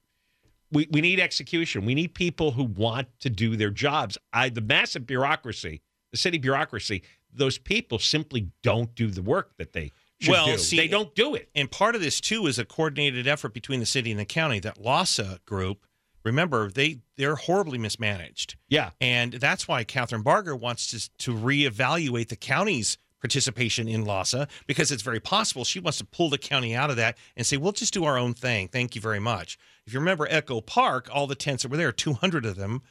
we, 0.71 0.87
we 0.91 1.01
need 1.01 1.19
execution. 1.19 1.85
We 1.85 1.93
need 1.95 2.13
people 2.15 2.51
who 2.51 2.63
want 2.63 3.07
to 3.19 3.29
do 3.29 3.55
their 3.55 3.69
jobs. 3.69 4.17
I 4.33 4.49
the 4.49 4.61
massive 4.61 5.05
bureaucracy, 5.05 5.81
the 6.11 6.17
city 6.17 6.37
bureaucracy, 6.39 7.03
those 7.31 7.57
people 7.57 7.99
simply 7.99 8.49
don't 8.63 8.93
do 8.95 9.11
the 9.11 9.21
work 9.21 9.51
that 9.57 9.73
they 9.73 9.91
should 10.19 10.31
Well, 10.31 10.45
do. 10.47 10.57
see- 10.57 10.77
they 10.77 10.87
don't 10.87 11.13
do 11.13 11.35
it. 11.35 11.49
And 11.53 11.69
part 11.69 11.93
of 11.95 12.01
this 12.01 12.19
too 12.19 12.47
is 12.47 12.57
a 12.57 12.65
coordinated 12.65 13.27
effort 13.27 13.53
between 13.53 13.79
the 13.81 13.85
city 13.85 14.09
and 14.11 14.19
the 14.19 14.25
county. 14.25 14.59
That 14.59 14.79
LAHSA 14.81 15.45
group, 15.45 15.84
remember, 16.25 16.69
they 16.69 16.99
they're 17.17 17.35
horribly 17.35 17.77
mismanaged, 17.77 18.55
Yeah. 18.67 18.89
and 18.99 19.33
that's 19.33 19.67
why 19.67 19.85
Kathryn 19.85 20.23
Barger 20.23 20.55
wants 20.55 20.87
to 20.91 21.09
to 21.19 21.33
reevaluate 21.33 22.27
the 22.29 22.35
county's 22.35 22.97
participation 23.21 23.87
in 23.87 24.05
LAHSA 24.05 24.47
because 24.67 24.91
it's 24.91 25.01
very 25.01 25.19
possible 25.19 25.63
she 25.63 25.79
wants 25.79 25.97
to 25.97 26.05
pull 26.05 26.29
the 26.29 26.37
county 26.37 26.75
out 26.75 26.89
of 26.91 26.95
that 26.97 27.17
and 27.35 27.45
say 27.47 27.57
we'll 27.57 27.71
just 27.71 27.93
do 27.93 28.03
our 28.03 28.17
own 28.17 28.33
thing. 28.33 28.67
Thank 28.67 28.93
you 28.93 29.01
very 29.01 29.19
much. 29.19 29.57
If 29.87 29.93
you 29.93 29.99
remember 29.99 30.27
Echo 30.29 30.61
Park, 30.61 31.09
all 31.11 31.25
the 31.25 31.33
tents 31.35 31.63
that 31.63 31.69
were 31.71 31.77
there, 31.77 31.91
two 31.91 32.13
hundred 32.13 32.45
of 32.45 32.55
them, 32.55 32.81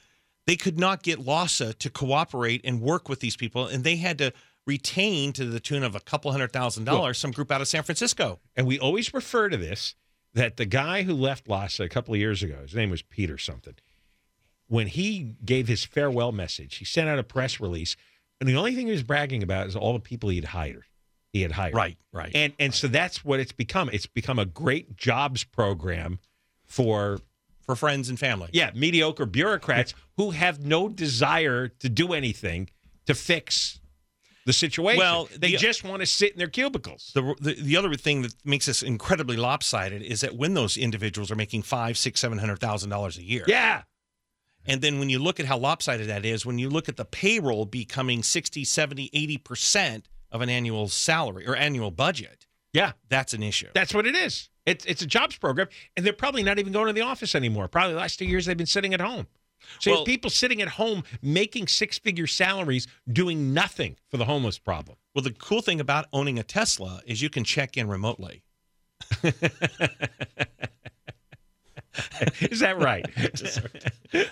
they 0.47 0.57
could 0.57 0.79
not 0.79 1.03
get 1.03 1.21
LAHSA 1.25 1.79
to 1.79 1.91
cooperate 1.91 2.61
and 2.64 2.81
work 2.81 3.09
with 3.09 3.21
these 3.21 3.37
people, 3.37 3.67
and 3.67 3.85
they 3.85 3.97
had 3.97 4.19
to 4.19 4.33
retain 4.67 5.33
to 5.35 5.45
the 5.45 5.61
tune 5.61 5.83
of 5.83 5.95
a 5.95 6.00
couple 6.00 6.31
hundred 6.33 6.53
thousand 6.53 6.85
dollars 6.85 7.19
some 7.19 7.31
group 7.31 7.50
out 7.53 7.61
of 7.61 7.69
San 7.69 7.83
Francisco. 7.83 8.41
And 8.57 8.67
we 8.67 8.79
always 8.79 9.12
refer 9.14 9.49
to 9.50 9.57
this 9.57 9.95
that 10.35 10.57
the 10.57 10.67
guy 10.67 11.03
who 11.03 11.14
left 11.14 11.47
LAHSA 11.47 11.85
a 11.85 11.88
couple 11.88 12.14
of 12.14 12.21
years 12.21 12.43
ago, 12.43 12.59
his 12.62 12.75
name 12.75 12.91
was 12.91 13.03
Peter 13.03 13.38
something, 13.38 13.75
when 14.67 14.88
he 14.88 15.37
gave 15.45 15.69
his 15.69 15.85
farewell 15.85 16.33
message, 16.33 16.76
he 16.76 16.85
sent 16.85 17.09
out 17.09 17.19
a 17.19 17.23
press 17.23 17.61
release, 17.61 17.97
and 18.41 18.49
the 18.49 18.57
only 18.57 18.75
thing 18.75 18.87
he 18.87 18.93
was 18.93 19.03
bragging 19.03 19.43
about 19.43 19.67
is 19.67 19.76
all 19.76 19.93
the 19.93 20.00
people 20.00 20.29
he'd 20.31 20.47
hired. 20.47 20.85
He 21.33 21.43
had 21.43 21.53
hired. 21.53 21.75
Right, 21.75 21.97
right. 22.12 22.31
And 22.35 22.53
and 22.59 22.73
so 22.73 22.87
that's 22.87 23.25
what 23.25 23.41
it's 23.41 23.53
become. 23.53 23.91
It's 23.93 24.07
become 24.07 24.38
a 24.38 24.45
great 24.45 24.97
jobs 24.97 25.43
program 25.43 26.21
for 26.64 27.19
for 27.61 27.75
friends 27.75 28.09
and 28.09 28.19
family. 28.19 28.50
yeah, 28.53 28.71
mediocre 28.75 29.26
bureaucrats 29.26 29.95
who 30.17 30.31
have 30.31 30.64
no 30.64 30.88
desire 30.88 31.69
to 31.69 31.88
do 31.88 32.12
anything 32.12 32.69
to 33.07 33.14
fix 33.14 33.81
the 34.47 34.53
situation. 34.53 34.99
Well, 34.99 35.29
they 35.37 35.53
the- 35.53 35.57
just 35.57 35.85
want 35.85 36.01
to 36.01 36.07
sit 36.07 36.33
in 36.33 36.39
their 36.39 36.49
cubicles. 36.49 37.11
The, 37.15 37.35
the 37.41 37.55
the 37.55 37.77
other 37.77 37.95
thing 37.95 38.23
that 38.23 38.35
makes 38.45 38.67
this 38.67 38.83
incredibly 38.83 39.37
lopsided 39.37 40.03
is 40.03 40.21
that 40.21 40.37
when 40.37 40.55
those 40.55 40.77
individuals 40.77 41.31
are 41.31 41.37
making 41.37 41.63
five, 41.63 41.97
six, 41.99 42.21
seven 42.21 42.39
hundred 42.39 42.59
thousand 42.61 42.91
dollars 42.91 43.17
a 43.19 43.23
year, 43.23 43.45
yeah. 43.47 43.83
and 44.67 44.81
then 44.83 44.99
when 44.99 45.09
you 45.11 45.19
look 45.19 45.41
at 45.41 45.47
how 45.47 45.59
lopsided 45.59 46.09
that 46.09 46.25
is, 46.25 46.45
when 46.45 46.59
you 46.59 46.69
look 46.69 46.89
at 46.89 46.97
the 46.97 47.05
payroll 47.05 47.65
becoming 47.67 48.23
60, 48.23 48.65
70, 48.65 49.11
80 49.13 49.39
percent 49.39 50.09
of 50.31 50.41
an 50.41 50.49
annual 50.51 50.89
salary 50.89 51.47
or 51.47 51.55
annual 51.57 51.91
budget, 51.91 52.47
Yeah. 52.73 52.93
that's 53.09 53.35
an 53.35 53.43
issue. 53.43 53.69
That's 53.75 53.95
what 53.95 54.07
it 54.07 54.15
is. 54.17 54.51
It's 54.67 54.85
it's 54.87 55.03
a 55.03 55.07
jobs 55.07 55.37
program, 55.37 55.69
and 55.97 56.05
they're 56.05 56.13
probably 56.13 56.43
not 56.43 56.59
even 56.59 56.73
going 56.73 56.87
to 56.89 56.93
the 56.95 57.03
office 57.03 57.35
anymore. 57.35 57.69
Probably 57.69 57.93
the 57.93 57.99
last 58.01 58.19
two 58.19 58.25
years 58.25 58.47
they've 58.47 58.57
been 58.57 58.67
sitting 58.67 58.95
at 58.95 59.01
home. 59.01 59.27
So 59.80 59.90
you 59.90 59.94
have 59.94 59.99
Well- 60.00 60.04
people 60.06 60.30
sitting 60.30 60.62
at 60.62 60.68
home 60.68 61.04
making 61.23 61.68
six 61.68 61.99
figure 61.99 62.26
salaries, 62.26 62.87
doing 63.11 63.52
nothing 63.54 63.97
for 64.11 64.16
the 64.16 64.25
homeless 64.25 64.59
problem. 64.59 64.97
well, 65.14 65.23
the 65.23 65.33
cool 65.33 65.62
thing 65.62 65.80
about 65.80 66.06
owning 66.12 66.38
a 66.38 66.42
Tesla 66.42 67.00
is 67.06 67.23
you 67.23 67.30
can 67.30 67.44
check 67.44 67.76
in 67.76 67.88
remotely. 67.88 68.42
Is 72.40 72.61
that 72.61 72.78
right? 72.78 73.04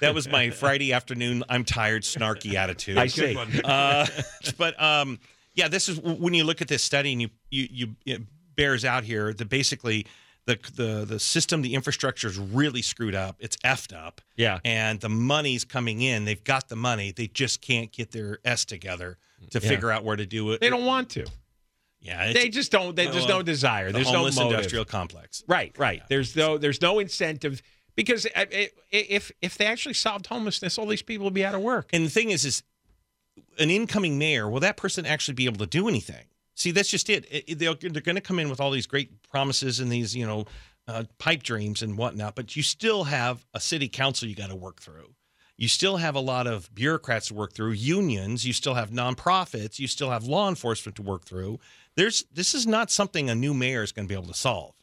That 0.00 0.14
was 0.14 0.26
my 0.26 0.48
Friday 0.48 0.94
afternoon. 0.94 1.44
I'm 1.50 1.62
tired, 1.62 2.02
snarky 2.02 2.54
attitude. 2.54 2.96
I 2.96 3.08
see. 3.08 3.36
Uh, 3.62 4.06
but 4.56 4.80
um, 4.82 5.18
yeah, 5.52 5.68
this 5.68 5.90
is 5.90 6.00
when 6.00 6.32
you 6.32 6.44
look 6.44 6.62
at 6.62 6.68
this 6.68 6.82
study 6.82 7.12
and 7.12 7.20
you 7.20 7.28
you, 7.50 7.68
you 7.70 7.96
it 8.06 8.22
bears 8.54 8.86
out 8.86 9.04
here 9.04 9.34
that 9.34 9.48
basically 9.50 10.06
the 10.46 10.58
the 10.74 11.04
the 11.04 11.20
system, 11.20 11.62
the 11.62 11.74
infrastructure 11.74 12.28
is 12.28 12.38
really 12.38 12.82
screwed 12.82 13.14
up. 13.14 13.36
It's 13.40 13.56
effed 13.58 13.94
up. 13.96 14.20
Yeah. 14.36 14.58
and 14.64 15.00
the 15.00 15.08
money's 15.08 15.64
coming 15.64 16.00
in. 16.00 16.24
They've 16.24 16.42
got 16.42 16.68
the 16.68 16.76
money. 16.76 17.12
They 17.12 17.26
just 17.26 17.60
can't 17.60 17.92
get 17.92 18.12
their 18.12 18.38
s 18.44 18.64
together 18.64 19.18
to 19.50 19.58
Yeah. 19.60 19.68
figure 19.68 19.90
out 19.90 20.04
where 20.04 20.16
to 20.16 20.24
do 20.26 20.52
it. 20.52 20.60
They 20.60 20.70
don't 20.70 20.84
want 20.86 21.10
to. 21.10 21.26
Yeah, 22.00 22.32
They 22.32 22.48
just 22.50 22.70
don't. 22.70 22.94
They, 22.94 23.06
there's 23.06 23.26
Well, 23.26 23.38
no 23.38 23.42
desire. 23.42 23.86
the 23.88 23.94
There's 23.94 24.12
no 24.12 24.22
motive. 24.24 24.38
industrial 24.38 24.84
complex. 24.84 25.42
Right, 25.48 25.74
right. 25.76 26.02
There's 26.08 26.36
no 26.36 26.56
there's 26.56 26.80
no 26.80 27.00
incentive 27.00 27.60
because 27.96 28.26
uh, 28.26 28.44
if 28.92 29.32
if 29.42 29.58
they 29.58 29.66
actually 29.66 29.94
solved 29.94 30.26
homelessness, 30.26 30.78
all 30.78 30.86
these 30.86 31.02
people 31.02 31.24
would 31.24 31.34
be 31.34 31.44
out 31.44 31.54
of 31.56 31.62
work. 31.62 31.88
And 31.92 32.06
the 32.06 32.10
thing 32.10 32.30
is, 32.30 32.44
is 32.44 32.62
an 33.58 33.70
incoming 33.70 34.18
mayor, 34.18 34.48
will 34.48 34.60
that 34.60 34.76
person 34.76 35.04
actually 35.04 35.34
be 35.34 35.46
able 35.46 35.58
to 35.58 35.66
do 35.66 35.88
anything? 35.88 36.26
See, 36.56 36.72
that's 36.72 36.88
just 36.90 37.08
it. 37.08 37.26
It- 37.30 37.58
they're 37.58 37.74
they're 37.74 38.00
going 38.02 38.16
to 38.16 38.20
come 38.20 38.38
in 38.40 38.50
with 38.50 38.60
all 38.60 38.70
these 38.72 38.86
great 38.88 39.22
promises 39.30 39.78
and 39.78 39.92
these, 39.92 40.16
you 40.16 40.26
know, 40.26 40.46
uh, 40.88 41.04
pipe 41.18 41.42
dreams 41.44 41.82
and 41.82 41.96
whatnot, 41.96 42.34
but 42.34 42.56
you 42.56 42.62
still 42.62 43.04
have 43.04 43.44
a 43.54 43.60
city 43.60 43.88
council 43.88 44.26
you 44.28 44.34
got 44.34 44.50
to 44.50 44.56
work 44.56 44.80
through. 44.80 45.14
You 45.58 45.68
still 45.68 45.96
have 45.96 46.14
a 46.14 46.20
lot 46.20 46.46
of 46.46 46.72
bureaucrats 46.74 47.28
to 47.28 47.34
work 47.34 47.54
through, 47.54 47.72
unions. 47.72 48.46
You 48.46 48.52
still 48.52 48.74
have 48.74 48.90
nonprofits. 48.90 49.78
You 49.78 49.86
still 49.88 50.10
have 50.10 50.24
law 50.24 50.48
enforcement 50.50 50.96
to 50.96 51.02
work 51.02 51.24
through. 51.24 51.60
There's 51.96 52.24
this 52.32 52.54
is 52.54 52.66
not 52.66 52.90
something 52.90 53.30
a 53.30 53.34
new 53.34 53.54
mayor 53.54 53.82
is 53.82 53.90
going 53.92 54.06
to 54.06 54.12
be 54.12 54.18
able 54.18 54.28
to 54.32 54.38
solve. 54.38 54.74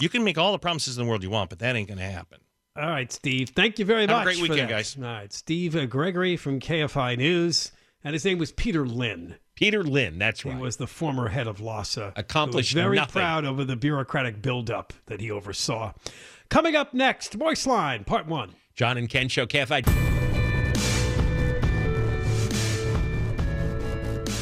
You 0.00 0.08
can 0.08 0.22
make 0.24 0.36
all 0.38 0.52
the 0.52 0.58
promises 0.58 0.96
in 0.98 1.04
the 1.04 1.08
world 1.10 1.22
you 1.22 1.30
want, 1.30 1.50
but 1.50 1.58
that 1.60 1.74
ain't 1.76 1.88
going 1.88 1.98
to 1.98 2.04
happen. 2.04 2.38
All 2.76 2.88
right, 2.88 3.10
Steve. 3.10 3.48
Thank 3.50 3.78
you 3.80 3.84
very 3.84 4.06
much. 4.06 4.14
Have 4.16 4.20
a 4.22 4.24
great 4.30 4.40
weekend, 4.50 4.68
guys. 4.68 4.96
All 4.96 5.02
right, 5.04 5.32
Steve 5.32 5.74
uh, 5.74 5.86
Gregory 5.86 6.36
from 6.36 6.60
KFI 6.60 7.16
News, 7.18 7.72
and 8.04 8.12
his 8.12 8.24
name 8.24 8.38
was 8.38 8.52
Peter 8.52 8.86
Lynn. 8.86 9.34
Peter 9.58 9.82
Lynn, 9.82 10.20
that's 10.20 10.42
He 10.42 10.50
right. 10.50 10.60
was 10.60 10.76
the 10.76 10.86
former 10.86 11.26
head 11.30 11.48
of 11.48 11.58
LAHSA. 11.58 12.12
Accomplished 12.14 12.72
very 12.72 12.94
nothing. 12.94 13.10
proud 13.20 13.44
over 13.44 13.64
the 13.64 13.74
bureaucratic 13.74 14.40
buildup 14.40 14.92
that 15.06 15.20
he 15.20 15.32
oversaw. 15.32 15.94
Coming 16.48 16.76
up 16.76 16.94
next, 16.94 17.36
Moist 17.36 17.66
Line, 17.66 18.04
Part 18.04 18.28
One. 18.28 18.54
John 18.76 18.96
and 18.96 19.08
Ken 19.10 19.26
Show, 19.28 19.46
KFI. 19.46 19.82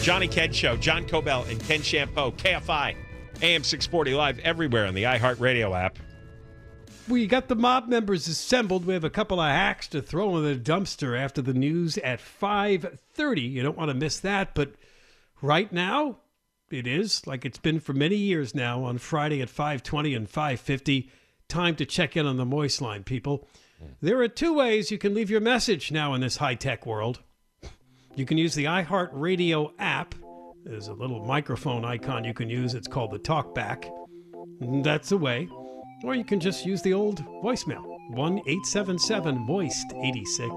Johnny 0.03 0.29
Ken 0.29 0.53
Show, 0.53 0.77
John 0.77 1.07
Kobylt 1.07 1.51
and 1.51 1.59
Ken 1.65 1.81
Chiampou, 1.81 2.37
KFI, 2.37 2.95
AM 3.41 3.65
640 3.65 4.13
live 4.13 4.39
everywhere 4.41 4.85
on 4.85 4.93
the 4.93 5.05
iHeartRadio 5.05 5.75
app. 5.75 5.99
We 7.09 7.27
got 7.27 7.49
the 7.49 7.57
mob 7.57 7.89
members 7.89 8.29
assembled. 8.29 8.85
We 8.85 8.93
have 8.93 9.05
a 9.05 9.09
couple 9.11 9.41
of 9.41 9.49
hacks 9.49 9.89
to 9.89 10.03
throw 10.03 10.37
in 10.37 10.45
the 10.45 10.57
dumpster 10.57 11.19
after 11.19 11.41
the 11.41 11.55
news 11.55 11.97
at 11.99 12.21
5:30. 12.21 13.41
You 13.51 13.63
don't 13.63 13.79
want 13.79 13.89
to 13.89 13.95
miss 13.95 14.21
that, 14.21 14.55
but 14.55 14.75
right 15.47 15.73
now 15.73 16.19
it 16.71 16.87
is 16.87 17.27
like 17.27 17.45
it's 17.45 17.59
been 17.59 17.79
for 17.79 17.93
many 17.93 18.17
years 18.17 18.55
now 18.55 18.83
on 18.83 18.99
Friday 18.99 19.41
at 19.41 19.49
5:20 19.49 20.17
and 20.17 20.29
5:50. 20.29 21.09
Time 21.49 21.77
to 21.77 21.87
check 21.87 22.17
in 22.17 22.27
on 22.27 22.37
the 22.37 22.45
Moist 22.45 22.83
Line 22.83 23.05
people. 23.05 23.47
There 24.01 24.21
are 24.21 24.29
two 24.29 24.53
ways 24.53 24.91
you 24.91 24.99
can 24.99 25.15
leave 25.15 25.31
your 25.31 25.41
message 25.41 25.93
now 25.93 26.15
in 26.15 26.21
this 26.21 26.39
high-tech 26.39 26.85
world. 26.87 27.21
You 28.17 28.25
can 28.25 28.39
use 28.39 28.55
the 28.55 28.65
iHeartRadio 28.65 29.73
app. 29.79 30.15
There's 30.65 30.89
a 30.89 30.95
little 30.95 31.25
microphone 31.25 31.85
icon 31.85 32.25
you 32.25 32.35
can 32.35 32.51
use. 32.51 32.75
It's 32.75 32.89
called 32.89 33.13
the 33.13 33.19
Talkback. 33.19 33.89
That's 34.83 35.13
a 35.13 35.17
way. 35.17 35.49
Or 36.03 36.17
you 36.17 36.25
can 36.25 36.41
just 36.41 36.67
use 36.67 36.83
the 36.83 36.95
old 36.95 37.25
voicemail 37.45 37.85
1 38.11 38.39
877 38.39 39.39
Moist 39.47 39.93
86. 40.03 40.49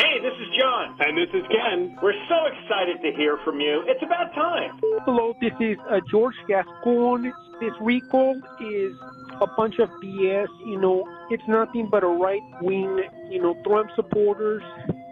Hey, 0.00 0.20
this 0.20 0.34
is 0.40 0.47
John. 0.68 0.96
And 1.00 1.16
this 1.16 1.28
is 1.32 1.46
Ken. 1.48 1.96
We're 2.02 2.12
so 2.28 2.36
excited 2.46 3.00
to 3.02 3.16
hear 3.16 3.38
from 3.44 3.60
you. 3.60 3.82
It's 3.86 4.02
about 4.02 4.34
time. 4.34 4.78
Hello, 5.04 5.34
this 5.40 5.52
is 5.60 5.76
uh, 5.90 6.00
George 6.10 6.34
Gascon. 6.46 7.32
This 7.60 7.72
recall 7.80 8.36
is 8.60 8.92
a 9.40 9.46
bunch 9.56 9.78
of 9.78 9.88
BS. 10.02 10.48
You 10.66 10.78
know, 10.78 11.08
it's 11.30 11.42
nothing 11.48 11.88
but 11.90 12.04
a 12.04 12.08
right 12.08 12.42
wing, 12.60 13.00
you 13.30 13.40
know, 13.40 13.56
Trump 13.64 13.90
supporters. 13.96 14.62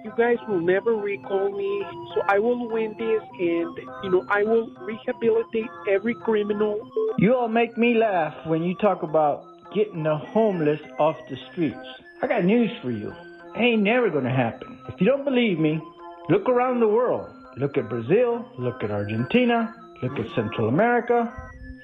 You 0.05 0.13
guys 0.17 0.37
will 0.49 0.61
never 0.61 0.93
recall 0.95 1.51
me, 1.51 1.85
so 2.15 2.23
I 2.29 2.39
will 2.39 2.69
win 2.71 2.95
this, 2.99 3.23
and 3.41 3.77
you 4.05 4.11
know, 4.11 4.25
I 4.29 4.43
will 4.45 4.71
rehabilitate 4.81 5.71
every 5.89 6.15
criminal. 6.15 6.79
You 7.19 7.35
all 7.35 7.49
make 7.49 7.77
me 7.77 7.95
laugh 7.95 8.35
when 8.47 8.63
you 8.63 8.75
talk 8.77 9.03
about 9.03 9.45
getting 9.75 10.05
the 10.05 10.17
homeless 10.17 10.81
off 10.99 11.17
the 11.29 11.37
streets. 11.51 11.79
I 12.23 12.27
got 12.27 12.45
news 12.45 12.71
for 12.83 12.91
you. 12.91 13.13
Ain't 13.57 13.83
never 13.83 14.11
gonna 14.11 14.35
happen. 14.35 14.79
If 14.89 15.01
you 15.01 15.07
don't 15.07 15.25
believe 15.25 15.59
me, 15.59 15.81
look 16.29 16.49
around 16.49 16.81
the 16.81 16.89
world. 16.89 17.29
Look 17.57 17.79
at 17.79 17.89
Brazil, 17.89 18.45
look 18.59 18.83
at 18.85 18.91
Argentina, 18.91 19.75
look 20.03 20.13
at 20.19 20.27
Central 20.35 20.69
America. 20.69 21.33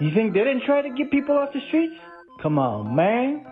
You 0.00 0.10
think 0.14 0.34
they 0.34 0.40
didn't 0.40 0.64
try 0.64 0.82
to 0.82 0.90
get 0.90 1.10
people 1.10 1.36
off 1.36 1.52
the 1.54 1.60
streets? 1.68 1.94
Come 2.42 2.58
on, 2.58 2.94
man. 2.94 3.46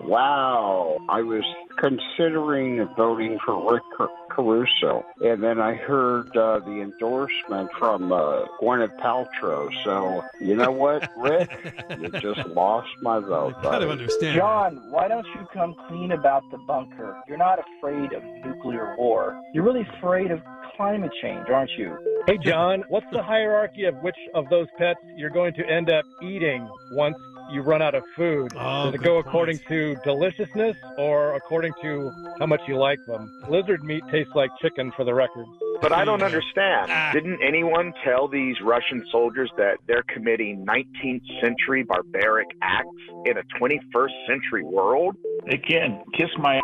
Wow. 0.00 0.96
I 1.08 1.20
was 1.22 1.42
considering 1.78 2.86
voting 2.96 3.38
for 3.44 3.72
Rick 3.72 3.82
Caruso, 4.30 5.04
and 5.20 5.42
then 5.42 5.60
I 5.60 5.74
heard 5.74 6.36
uh, 6.36 6.58
the 6.60 6.80
endorsement 6.80 7.70
from 7.78 8.12
uh, 8.12 8.46
Gwyneth 8.60 8.98
Paltrow. 8.98 9.70
So, 9.84 10.24
you 10.40 10.56
know 10.56 10.70
what, 10.70 11.10
Rick? 11.16 11.50
you 12.00 12.08
just 12.20 12.46
lost 12.48 12.88
my 13.00 13.20
vote. 13.20 13.54
Kind 13.54 13.66
of 13.66 13.72
buddy. 13.72 13.90
understand. 13.90 14.36
John, 14.36 14.90
why 14.90 15.08
don't 15.08 15.26
you 15.26 15.46
come 15.52 15.74
clean 15.88 16.12
about 16.12 16.42
the 16.50 16.58
bunker? 16.58 17.16
You're 17.28 17.38
not 17.38 17.58
afraid 17.58 18.12
of 18.12 18.22
nuclear 18.44 18.96
war. 18.98 19.40
You're 19.54 19.64
really 19.64 19.86
afraid 19.98 20.30
of 20.30 20.40
climate 20.76 21.12
change, 21.22 21.48
aren't 21.48 21.70
you? 21.76 21.96
Hey, 22.26 22.38
John, 22.38 22.84
what's 22.88 23.06
the 23.12 23.22
hierarchy 23.22 23.84
of 23.84 23.96
which 24.02 24.16
of 24.34 24.48
those 24.48 24.66
pets 24.78 25.00
you're 25.16 25.30
going 25.30 25.54
to 25.54 25.66
end 25.66 25.90
up 25.90 26.04
eating 26.22 26.68
once 26.92 27.16
you 27.50 27.62
run 27.62 27.82
out 27.82 27.94
of 27.94 28.02
food? 28.16 28.52
Oh, 28.56 28.86
Does 28.86 28.94
it 28.94 28.98
good 28.98 29.04
go 29.04 29.14
point. 29.14 29.26
according 29.26 29.58
to 29.68 29.96
deliciousness 30.04 30.76
or 30.96 31.34
according 31.34 31.72
to 31.82 32.10
how 32.38 32.46
much 32.46 32.60
you 32.66 32.76
like 32.76 32.98
them? 33.06 33.30
Lizard 33.48 33.82
meat 33.84 34.02
tastes 34.10 34.32
like 34.34 34.50
chicken, 34.60 34.92
for 34.96 35.04
the 35.04 35.14
record. 35.14 35.46
But 35.80 35.92
I 35.92 36.04
don't 36.04 36.22
understand. 36.22 36.90
Ah. 36.90 37.10
Didn't 37.12 37.40
anyone 37.42 37.92
tell 38.04 38.26
these 38.26 38.56
Russian 38.62 39.04
soldiers 39.12 39.50
that 39.56 39.78
they're 39.86 40.02
committing 40.12 40.66
19th 40.66 41.22
century 41.40 41.84
barbaric 41.84 42.48
acts 42.62 42.88
in 43.26 43.38
a 43.38 43.42
21st 43.60 44.26
century 44.26 44.64
world? 44.64 45.16
Again, 45.48 46.02
kiss 46.14 46.30
my 46.38 46.60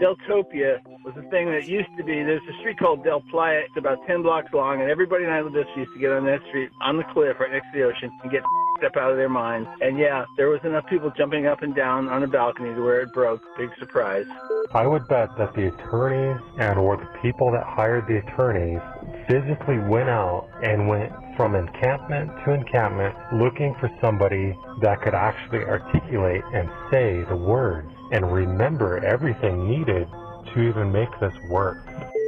Deltopia 0.00 0.80
was 1.04 1.14
a 1.16 1.22
thing 1.30 1.50
that 1.50 1.68
used 1.68 1.88
to 1.96 2.04
be. 2.04 2.22
There's 2.22 2.42
a 2.48 2.58
street 2.60 2.78
called 2.78 3.04
Del 3.04 3.20
Playa. 3.30 3.60
It's 3.66 3.76
about 3.76 3.98
10 4.06 4.22
blocks 4.22 4.52
long, 4.52 4.80
and 4.80 4.90
everybody 4.90 5.24
in 5.24 5.30
Isla 5.30 5.50
Vista 5.50 5.72
used 5.76 5.92
to 5.94 6.00
get 6.00 6.12
on 6.12 6.24
that 6.26 6.40
street 6.48 6.70
on 6.80 6.96
the 6.96 7.04
cliff 7.04 7.38
right 7.38 7.50
next 7.50 7.66
to 7.72 7.78
the 7.78 7.84
ocean 7.84 8.10
and 8.22 8.30
get 8.30 8.42
up 8.84 8.96
out 8.96 9.10
of 9.10 9.16
their 9.16 9.28
minds. 9.28 9.68
And 9.80 9.98
yeah, 9.98 10.24
there 10.36 10.48
was 10.48 10.60
enough 10.64 10.86
people 10.86 11.12
jumping 11.16 11.46
up 11.46 11.62
and 11.62 11.74
down 11.74 12.08
on 12.08 12.22
a 12.22 12.26
balcony 12.26 12.74
to 12.74 12.80
where 12.82 13.00
it 13.02 13.12
broke. 13.12 13.40
Big 13.56 13.70
surprise. 13.78 14.26
I 14.72 14.86
would 14.86 15.06
bet 15.08 15.36
that 15.38 15.54
the 15.54 15.68
attorneys 15.68 16.40
and 16.58 16.78
or 16.78 16.96
the 16.96 17.08
people 17.22 17.52
that 17.52 17.64
hired 17.64 18.06
the 18.08 18.18
attorneys 18.18 18.80
physically 19.28 19.78
went 19.78 20.08
out 20.08 20.48
and 20.62 20.88
went 20.88 21.12
from 21.36 21.54
encampment 21.54 22.30
to 22.44 22.52
encampment 22.52 23.14
looking 23.32 23.74
for 23.80 23.90
somebody 24.00 24.56
that 24.80 25.00
could 25.02 25.14
actually 25.14 25.64
articulate 25.64 26.42
and 26.52 26.68
say 26.90 27.24
the 27.28 27.36
words 27.36 27.88
and 28.12 28.32
remember 28.32 29.04
everything 29.04 29.68
needed 29.68 30.08
to 30.52 30.62
even 30.62 30.92
make 30.92 31.08
this 31.20 31.34
work. 31.48 31.78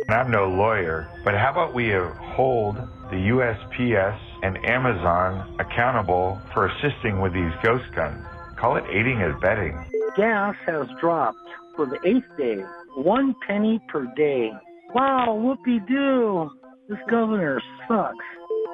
I'm 0.09 0.31
no 0.31 0.49
lawyer, 0.49 1.09
but 1.25 1.35
how 1.35 1.51
about 1.51 1.75
we 1.75 1.93
hold 2.35 2.77
the 3.11 3.17
USPS 3.17 4.19
and 4.43 4.57
Amazon 4.65 5.57
accountable 5.59 6.41
for 6.55 6.67
assisting 6.67 7.21
with 7.21 7.33
these 7.33 7.53
ghost 7.63 7.85
guns? 7.95 8.25
Call 8.57 8.77
it 8.77 8.85
aiding 8.91 9.23
and 9.23 9.35
abetting. 9.35 9.77
Gas 10.17 10.55
has 10.67 10.87
dropped 11.01 11.39
for 11.75 11.87
the 11.87 11.99
eighth 12.05 12.37
day, 12.39 12.65
one 12.97 13.35
penny 13.47 13.81
per 13.89 14.07
day. 14.17 14.51
Wow, 14.95 15.35
whoopee 15.35 15.81
doo! 15.87 16.51
This 16.89 16.99
governor 17.09 17.61
sucks. 17.89 18.17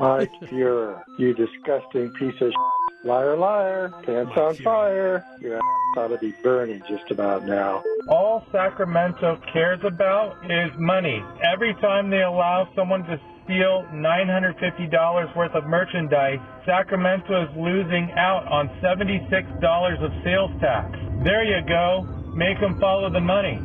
Mike, 0.00 0.30
you're 0.50 1.02
you 1.18 1.34
disgusting 1.34 2.10
piece 2.12 2.34
of 2.40 2.50
shit. 2.50 3.04
liar, 3.04 3.36
liar, 3.36 3.92
pants 4.04 4.32
on 4.36 4.54
fire. 4.56 5.24
Your 5.40 5.56
ass 5.56 5.62
ought 5.96 6.08
to 6.08 6.18
be 6.18 6.34
burning 6.42 6.82
just 6.88 7.10
about 7.10 7.44
now. 7.46 7.82
All 8.08 8.44
Sacramento 8.52 9.40
cares 9.52 9.80
about 9.84 10.36
is 10.50 10.70
money. 10.78 11.22
Every 11.52 11.74
time 11.74 12.10
they 12.10 12.22
allow 12.22 12.68
someone 12.74 13.04
to 13.04 13.20
steal 13.44 13.84
$950 13.92 15.36
worth 15.36 15.54
of 15.54 15.64
merchandise, 15.66 16.38
Sacramento 16.66 17.44
is 17.44 17.56
losing 17.56 18.10
out 18.12 18.46
on 18.48 18.68
$76 18.82 20.04
of 20.04 20.12
sales 20.24 20.50
tax. 20.60 20.98
There 21.22 21.44
you 21.44 21.66
go. 21.66 22.02
Make 22.34 22.60
them 22.60 22.78
follow 22.80 23.10
the 23.10 23.20
money. 23.20 23.58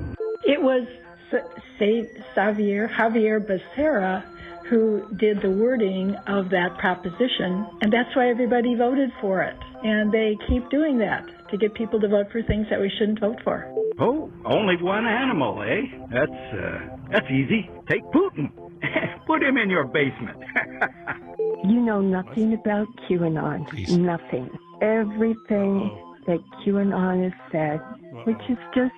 It 0.46 0.62
was 0.62 0.88
S- 1.32 1.44
Sa- 1.80 2.22
Xavier, 2.36 2.88
Javier 2.88 3.40
Becerra 3.40 4.24
who 4.70 5.08
did 5.18 5.42
the 5.42 5.50
wording 5.50 6.16
of 6.28 6.50
that 6.50 6.78
proposition, 6.80 7.68
and 7.82 7.92
that's 7.92 8.14
why 8.16 8.30
everybody 8.30 8.76
voted 8.76 9.12
for 9.22 9.42
it. 9.42 9.56
And 9.84 10.12
they 10.12 10.38
keep 10.48 10.70
doing 10.70 10.98
that 11.00 11.26
to 11.50 11.58
get 11.58 11.74
people 11.74 12.00
to 12.00 12.08
vote 12.08 12.28
for 12.32 12.42
things 12.44 12.68
that 12.70 12.80
we 12.80 12.92
shouldn't 12.98 13.20
vote 13.20 13.38
for. 13.44 13.72
Oh, 14.00 14.32
only 14.46 14.76
one 14.82 15.06
animal, 15.06 15.62
eh? 15.62 15.82
That's 16.12 16.54
uh, 16.54 16.98
that's 17.12 17.30
easy. 17.32 17.70
Take 17.90 18.04
Putin. 18.06 18.52
Put 19.28 19.44
him 19.44 19.58
in 19.58 19.70
your 19.70 19.86
basement. 19.86 20.38
You 21.64 21.82
know 21.82 22.02
nothing 22.02 22.54
about 22.54 22.88
QAnon. 23.10 23.90
Nothing. 23.98 24.50
Everything 24.82 25.90
that 26.28 26.40
QAnon 26.64 27.24
has 27.24 27.34
said, 27.52 27.82
which 28.26 28.40
is 28.48 28.58
just 28.76 28.94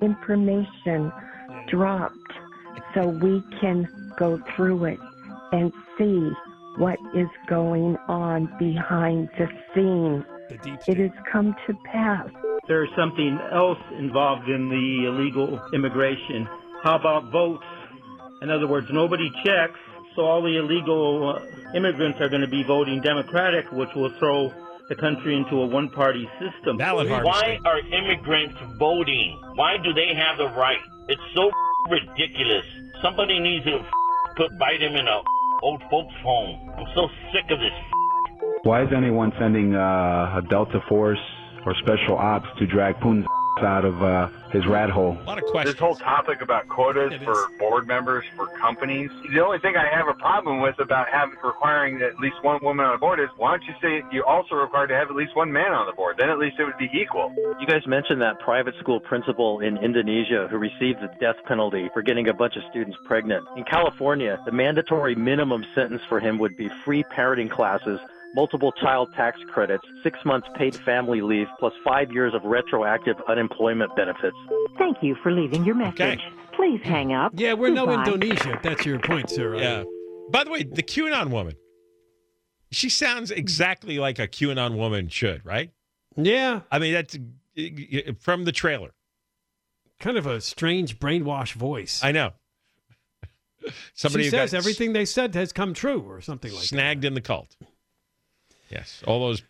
information 0.00 1.12
dropped 1.68 2.32
so 2.94 3.08
we 3.08 3.42
can 3.60 3.88
go 4.16 4.40
through 4.54 4.84
it 4.84 4.98
and 5.54 5.72
see 5.96 6.30
what 6.76 6.98
is 7.14 7.28
going 7.46 7.96
on 8.08 8.52
behind 8.58 9.28
the 9.38 9.46
scenes. 9.72 10.24
It 10.88 10.98
has 10.98 11.10
come 11.30 11.54
to 11.66 11.74
pass. 11.84 12.28
There's 12.66 12.90
something 12.96 13.38
else 13.52 13.78
involved 13.98 14.48
in 14.48 14.68
the 14.68 15.06
illegal 15.06 15.60
immigration. 15.72 16.48
How 16.82 16.96
about 16.96 17.30
votes? 17.30 17.64
In 18.42 18.50
other 18.50 18.66
words, 18.66 18.88
nobody 18.90 19.30
checks, 19.44 19.78
so 20.16 20.22
all 20.22 20.42
the 20.42 20.58
illegal 20.58 21.36
uh, 21.36 21.76
immigrants 21.76 22.20
are 22.20 22.28
going 22.28 22.42
to 22.42 22.48
be 22.48 22.64
voting 22.64 23.00
Democratic, 23.00 23.70
which 23.70 23.94
will 23.94 24.10
throw 24.18 24.52
the 24.88 24.96
country 24.96 25.36
into 25.36 25.56
a 25.62 25.66
one-party 25.66 26.28
system. 26.40 26.78
Why 26.78 27.58
are 27.64 27.78
immigrants 27.78 28.58
voting? 28.78 29.38
Why 29.54 29.76
do 29.82 29.92
they 29.94 30.14
have 30.14 30.36
the 30.36 30.48
right? 30.58 30.82
It's 31.08 31.22
so 31.34 31.50
ridiculous. 31.88 32.66
Somebody 33.00 33.38
needs 33.38 33.64
to 33.66 33.84
put 34.36 34.58
bite 34.58 34.82
him 34.82 34.94
in 34.96 35.06
a 35.06 35.22
old 35.64 35.82
folks 35.90 36.12
home. 36.22 36.70
I'm 36.76 36.86
so 36.94 37.08
sick 37.32 37.50
of 37.50 37.58
this. 37.58 37.72
Why 38.64 38.82
is 38.82 38.88
anyone 38.94 39.32
sending 39.40 39.74
uh, 39.74 40.38
a 40.38 40.42
Delta 40.50 40.80
Force 40.88 41.18
or 41.64 41.74
Special 41.82 42.16
Ops 42.16 42.46
to 42.58 42.66
drag 42.66 42.96
Putin's 42.96 43.26
out 43.62 43.84
of 43.84 44.02
uh, 44.02 44.28
his 44.50 44.66
rat 44.66 44.90
hole? 44.90 45.16
A 45.20 45.24
lot 45.24 45.38
of 45.38 45.44
questions. 45.44 45.74
This 45.74 45.80
whole 45.80 45.94
topic 45.94 46.40
about 46.40 46.68
quotas 46.68 47.14
for 47.22 47.48
board 47.58 47.86
members 47.86 48.24
for 48.36 48.46
companies. 48.48 49.10
The 49.30 49.44
only 49.44 49.58
thing 49.58 49.76
I 49.76 49.86
have 49.94 50.08
a 50.08 50.14
problem 50.14 50.60
with 50.60 50.78
about 50.80 51.08
having 51.08 51.36
requiring 51.42 52.02
at 52.02 52.18
least 52.18 52.36
one 52.42 52.58
woman 52.62 52.86
on 52.86 52.92
the 52.92 52.98
board 52.98 53.20
is 53.20 53.28
why 53.36 53.52
don't 53.52 53.64
you 53.64 53.74
say 53.80 54.02
you're 54.12 54.26
also 54.26 54.56
required 54.56 54.88
to 54.88 54.94
have 54.94 55.08
at 55.10 55.16
least 55.16 55.36
one 55.36 55.52
man 55.52 55.72
on 55.72 55.86
the 55.86 55.92
board? 55.92 56.16
Then 56.18 56.30
at 56.30 56.38
least 56.38 56.56
it 56.58 56.64
would 56.64 56.78
be 56.78 56.90
equal. 56.92 57.32
You 57.60 57.66
guys 57.66 57.86
mentioned 57.86 58.20
that 58.22 58.40
private 58.40 58.74
school 58.80 59.00
principal 59.00 59.60
in 59.60 59.76
Indonesia 59.78 60.48
who 60.50 60.58
received 60.58 61.00
the 61.00 61.10
death 61.20 61.36
penalty 61.46 61.88
for 61.92 62.02
getting 62.02 62.28
a 62.28 62.34
bunch 62.34 62.56
of 62.56 62.62
students 62.70 62.98
pregnant. 63.04 63.46
In 63.56 63.64
California, 63.64 64.40
the 64.44 64.52
mandatory 64.52 65.14
minimum 65.14 65.64
sentence 65.74 66.02
for 66.08 66.20
him 66.20 66.38
would 66.38 66.56
be 66.56 66.68
free 66.84 67.04
parenting 67.04 67.50
classes, 67.50 68.00
multiple 68.34 68.72
child 68.72 69.08
tax 69.14 69.38
credits, 69.52 69.84
six 70.02 70.18
months 70.24 70.48
paid 70.56 70.74
family 70.74 71.22
leave, 71.22 71.46
plus 71.58 71.72
five 71.84 72.12
years 72.12 72.34
of 72.34 72.44
retroactive 72.44 73.16
unemployment 73.28 73.94
benefits. 73.96 74.36
Thank 74.76 75.02
you 75.02 75.16
for 75.22 75.32
leaving 75.32 75.64
your 75.64 75.76
message. 75.76 76.20
Please 76.54 76.80
hang 76.82 77.12
up. 77.12 77.32
Yeah, 77.34 77.54
we're 77.54 77.70
no 77.70 77.90
Indonesia. 77.90 78.52
If 78.52 78.62
that's 78.62 78.84
your 78.84 78.98
point, 78.98 79.30
sir. 79.30 79.56
Yeah. 79.56 79.84
By 80.30 80.44
the 80.44 80.50
way, 80.50 80.62
the 80.62 80.82
QAnon 80.82 81.30
woman, 81.30 81.54
she 82.70 82.88
sounds 82.88 83.30
exactly 83.30 83.98
like 83.98 84.18
a 84.18 84.28
QAnon 84.28 84.76
woman 84.76 85.08
should, 85.08 85.44
right? 85.44 85.70
Yeah. 86.16 86.60
I 86.70 86.78
mean, 86.78 86.92
that's 86.92 87.18
from 88.20 88.44
the 88.44 88.52
trailer. 88.52 88.90
Kind 90.00 90.16
of 90.16 90.26
a 90.26 90.40
strange 90.40 90.98
brainwash 90.98 91.52
voice. 91.52 92.00
I 92.02 92.12
know. 92.12 92.32
Somebody 93.94 94.24
she 94.24 94.30
who 94.30 94.36
says 94.36 94.52
got 94.52 94.58
everything 94.58 94.92
they 94.92 95.04
said 95.04 95.34
has 95.34 95.52
come 95.52 95.72
true, 95.72 96.00
or 96.00 96.20
something 96.20 96.52
like 96.52 96.62
that. 96.62 96.66
snagged 96.66 97.04
in 97.04 97.14
the 97.14 97.20
cult. 97.20 97.56
Yes, 98.74 99.02
all 99.06 99.20
those 99.20 99.42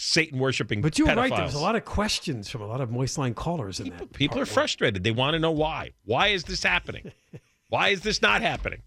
Satan 0.00 0.38
worshiping. 0.38 0.80
But 0.80 0.98
you're 0.98 1.06
pedophiles. 1.08 1.16
right. 1.30 1.36
There's 1.36 1.54
a 1.54 1.60
lot 1.60 1.76
of 1.76 1.84
questions 1.84 2.48
from 2.48 2.62
a 2.62 2.66
lot 2.66 2.80
of 2.80 2.90
moist 2.90 3.18
line 3.18 3.34
callers 3.34 3.78
in 3.80 3.90
that. 3.90 4.12
People 4.12 4.40
are 4.40 4.46
frustrated. 4.46 5.04
They 5.04 5.10
want 5.10 5.34
to 5.34 5.38
know 5.38 5.50
why. 5.50 5.90
Why 6.04 6.28
is 6.28 6.44
this 6.44 6.62
happening? 6.62 7.12
why 7.68 7.88
is 7.88 8.00
this 8.00 8.22
not 8.22 8.40
happening? 8.40 8.82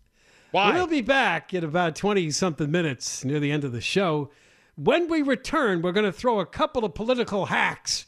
Why? 0.52 0.74
We'll 0.74 0.88
be 0.88 1.02
back 1.02 1.54
in 1.54 1.64
about 1.64 1.96
20 1.96 2.30
something 2.32 2.70
minutes 2.70 3.24
near 3.24 3.40
the 3.40 3.52
end 3.52 3.64
of 3.64 3.72
the 3.72 3.82
show. 3.82 4.30
When 4.76 5.08
we 5.08 5.22
return, 5.22 5.82
we're 5.82 5.92
going 5.92 6.06
to 6.06 6.12
throw 6.12 6.40
a 6.40 6.46
couple 6.46 6.84
of 6.84 6.96
political 6.96 7.46
hacks 7.48 8.06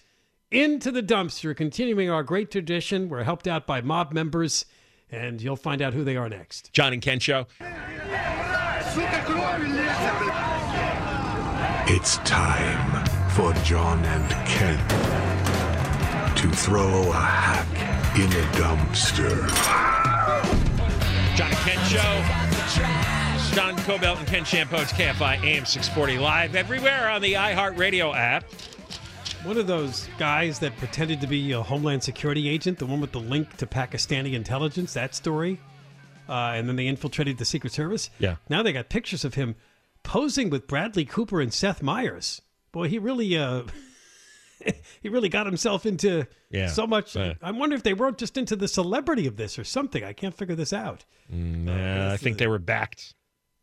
into 0.52 0.92
the 0.92 1.04
dumpster, 1.04 1.56
continuing 1.56 2.10
our 2.10 2.24
great 2.24 2.52
tradition. 2.52 3.10
We're 3.10 3.24
helped 3.24 3.48
out 3.48 3.68
by 3.68 3.82
mob 3.82 4.14
members, 4.14 4.66
and 5.12 5.42
you'll 5.42 5.56
find 5.56 5.82
out 5.82 5.94
who 5.94 6.04
they 6.04 6.18
are 6.18 6.30
next. 6.30 6.72
John 6.74 6.94
and 6.94 7.02
Ken 7.02 7.20
show. 7.20 7.48
It's 11.88 12.18
time 12.18 13.06
for 13.30 13.54
John 13.64 14.04
and 14.06 14.28
Ken 14.48 14.76
to 16.36 16.50
throw 16.50 17.12
a 17.12 17.14
hack 17.14 18.16
in 18.16 18.26
a 18.26 18.46
dumpster. 18.58 19.48
John 21.38 21.52
and 21.52 21.58
Ken 21.60 21.78
show. 21.86 23.56
John 23.56 23.78
Kobylt 23.78 24.18
and 24.18 24.26
Ken 24.26 24.44
Chiampou's 24.44 24.92
KFI 24.94 25.44
AM 25.44 25.66
640 25.66 26.18
live 26.18 26.56
everywhere 26.56 27.08
on 27.08 27.22
the 27.22 27.34
iHeartRadio 27.34 28.16
app. 28.16 28.46
One 29.44 29.60
of 29.60 29.68
those 29.68 30.10
guys 30.18 30.58
that 30.60 30.76
pretended 30.78 31.22
to 31.22 31.28
be 31.28 31.52
a 31.52 31.62
Homeland 31.62 32.02
Security 32.02 32.50
agent, 32.50 32.80
the 32.80 32.88
one 32.88 33.00
with 33.00 33.12
the 33.12 33.20
link 33.20 33.58
to 33.58 33.68
Pakistani 33.68 34.34
intelligence, 34.34 34.96
that 34.96 35.14
story, 35.14 35.62
uh, 36.28 36.54
and 36.56 36.68
then 36.68 36.78
they 36.78 36.88
infiltrated 36.88 37.38
the 37.38 37.46
Secret 37.46 37.72
Service. 37.72 38.10
Yeah. 38.18 38.38
Now 38.50 38.64
they 38.64 38.74
got 38.74 38.90
pictures 38.90 39.24
of 39.24 39.36
him 39.36 39.56
posing 40.06 40.50
with 40.50 40.68
Bradley 40.68 41.04
Cooper 41.06 41.42
and 41.42 41.54
Seth 41.54 41.84
Meyers. 41.84 42.42
Boy, 42.72 42.88
he 42.88 42.98
really, 43.00 43.38
uh, 43.38 43.64
he 45.02 45.10
really 45.10 45.30
got 45.30 45.46
himself 45.46 45.86
into 45.86 46.28
Yeah. 46.50 46.68
so 46.68 46.88
much. 46.88 47.16
Yeah. 47.16 47.34
I 47.42 47.52
wonder 47.52 47.76
if 47.76 47.84
they 47.84 47.94
wrote 47.94 48.18
just 48.18 48.38
into 48.38 48.56
the 48.56 48.68
celebrity 48.68 49.28
of 49.28 49.36
this 49.36 49.60
or 49.60 49.64
something. 49.64 50.04
I 50.04 50.14
can't 50.14 50.36
figure 50.36 50.56
this 50.56 50.74
out. 50.74 51.06
Nah, 51.30 52.14
I 52.14 52.18
think 52.18 52.38
they 52.38 52.48
were 52.48 52.60
backed. 52.60 53.14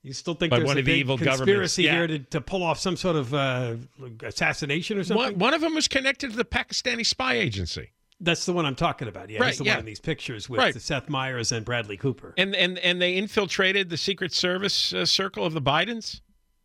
You 0.02 0.12
still 0.12 0.34
think 0.34 0.50
there's 0.52 0.64
one 0.64 0.78
a 0.78 0.80
of 0.80 0.86
the 0.86 0.92
evil 0.92 1.16
governments, 1.16 1.40
conspiracy 1.42 1.82
yeah. 1.84 1.92
here 1.94 2.06
to, 2.08 2.18
to 2.18 2.40
pull 2.40 2.64
off 2.64 2.78
some 2.80 2.96
sort 2.96 3.14
of 3.14 3.32
uh, 3.32 3.76
assassination 4.24 4.98
or 4.98 5.04
something? 5.04 5.24
One, 5.34 5.38
one 5.38 5.54
of 5.54 5.60
them 5.60 5.74
was 5.76 5.86
connected 5.86 6.32
to 6.32 6.36
the 6.36 6.44
Pakistani 6.44 7.06
spy 7.06 7.34
agency. 7.34 7.90
That's 8.18 8.44
the 8.46 8.52
one 8.52 8.66
I'm 8.66 8.74
talking 8.74 9.06
about. 9.08 9.30
Yeah, 9.30 9.38
Right, 9.40 9.46
that's 9.46 9.58
the 9.58 9.64
yeah. 9.64 9.72
one 9.74 9.80
in 9.80 9.86
these 9.86 10.00
pictures 10.00 10.48
with 10.48 10.58
Right. 10.58 10.80
Seth 10.80 11.08
Meyers 11.08 11.52
and 11.52 11.64
Bradley 11.64 11.96
Cooper. 11.96 12.34
And 12.36 12.54
and 12.54 12.78
and 12.78 13.00
they 13.00 13.14
infiltrated 13.14 13.90
the 13.90 13.96
Secret 13.96 14.32
Service 14.32 14.92
uh, 14.92 15.04
circle 15.06 15.44
of 15.44 15.54
the 15.54 15.62
Bidens. 15.62 16.20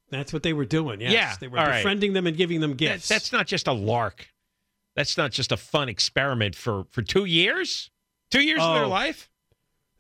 That's 0.09 0.31
what 0.31 0.43
they 0.43 0.53
were 0.53 0.65
doing. 0.65 1.01
Yes. 1.01 1.11
Yeah, 1.11 1.35
they 1.39 1.47
were 1.47 1.59
all 1.59 1.65
right. 1.65 1.77
befriending 1.79 2.13
them 2.13 2.27
and 2.27 2.37
giving 2.37 2.61
them 2.61 2.71
That- 2.71 2.77
gifts. 2.77 3.07
that's 3.07 3.31
not 3.31 3.47
just 3.47 3.67
a 3.67 3.73
lark. 3.73 4.27
That's 4.95 5.17
not 5.17 5.31
just 5.31 5.51
a 5.51 5.57
fun 5.57 5.89
experiment 5.89 6.55
for 6.55 6.85
for 6.91 7.01
two 7.01 7.25
years. 7.25 7.89
Two 8.31 8.41
years 8.41 8.61
of 8.61 8.73
their 8.75 8.85
Oh. 8.85 8.89
life. 8.89 9.29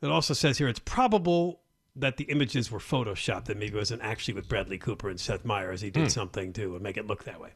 It 0.01 0.07
also 0.07 0.33
says 0.33 0.57
here 0.57 0.67
it's 0.67 0.79
probable 0.79 1.61
that 1.95 2.17
the 2.17 2.25
images 2.25 2.69
were 2.71 2.79
photoshopped. 2.79 3.45
That 3.45 3.57
maybe 3.57 3.75
it 3.75 3.79
wasn't 3.79 4.01
actually 4.01 4.33
with 4.35 4.47
Bradley 4.47 4.77
Cooper 4.77 5.09
and 5.09 5.19
Seth 5.19 5.43
Meyers. 5.45 5.81
He 5.81 5.89
did 5.89 6.03
Hmm. 6.03 6.09
something 6.09 6.53
to 6.53 6.77
make 6.79 6.97
it 6.97 7.07
look 7.07 7.23
that 7.25 7.39
way. 7.39 7.51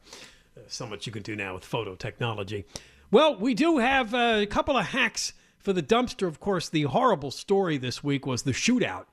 Uh, 0.56 0.60
so 0.68 0.86
much 0.86 1.06
you 1.06 1.12
can 1.12 1.22
do 1.22 1.34
now 1.36 1.54
with 1.54 1.64
photo 1.64 1.94
technology. 1.94 2.64
Well, 3.10 3.36
we 3.36 3.54
do 3.54 3.78
have 3.78 4.14
uh, 4.14 4.38
a 4.40 4.46
couple 4.46 4.76
of 4.76 4.86
hacks 4.86 5.32
for 5.58 5.72
the 5.72 5.82
dumpster. 5.82 6.26
Of 6.26 6.40
course, 6.40 6.68
the 6.68 6.82
horrible 6.84 7.30
story 7.30 7.76
this 7.78 8.02
week 8.02 8.26
was 8.26 8.42
the 8.42 8.52
shootout 8.52 9.06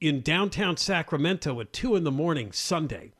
in 0.00 0.20
downtown 0.20 0.76
Sacramento 0.76 1.60
at 1.60 1.72
2 1.72 1.96
in 1.96 2.04
the 2.04 2.10
morning 2.10 2.52
Sunday 2.52 3.12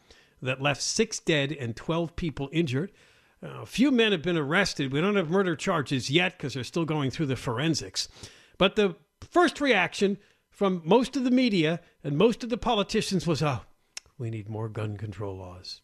that 0.43 0.61
left 0.61 0.83
six 0.83 1.19
dead 1.19 1.53
and 1.53 1.75
12 1.75 2.17
people 2.17 2.49
injured. 2.53 2.93
Uh, 3.43 3.63
a 3.63 3.67
few 3.67 3.91
men 3.91 4.13
have 4.13 4.23
been 4.23 4.37
arrested. 4.37 4.93
We 4.93 5.01
don't 5.01 5.17
have 5.17 5.31
murder 5.31 5.57
charges 5.57 6.11
yet 6.11 6.37
because 6.37 6.55
they're 6.55 6.65
still 6.65 6.85
going 6.85 7.11
through 7.11 7.27
the 7.27 7.37
forensics. 7.37 8.09
But 8.59 8.77
the 8.77 8.97
first 9.21 9.61
reaction 9.61 10.19
from 10.51 10.83
most 10.85 11.17
of 11.17 11.25
the 11.25 11.31
media 11.31 11.81
and 12.03 12.17
most 12.17 12.43
of 12.45 12.51
the 12.51 12.57
politicians 12.57 13.27
was, 13.27 13.43
oh, 13.43 13.61
we 14.19 14.31
need 14.31 14.49
more 14.49 14.69
gun 14.69 14.97
control 14.97 15.37
laws. 15.37 15.83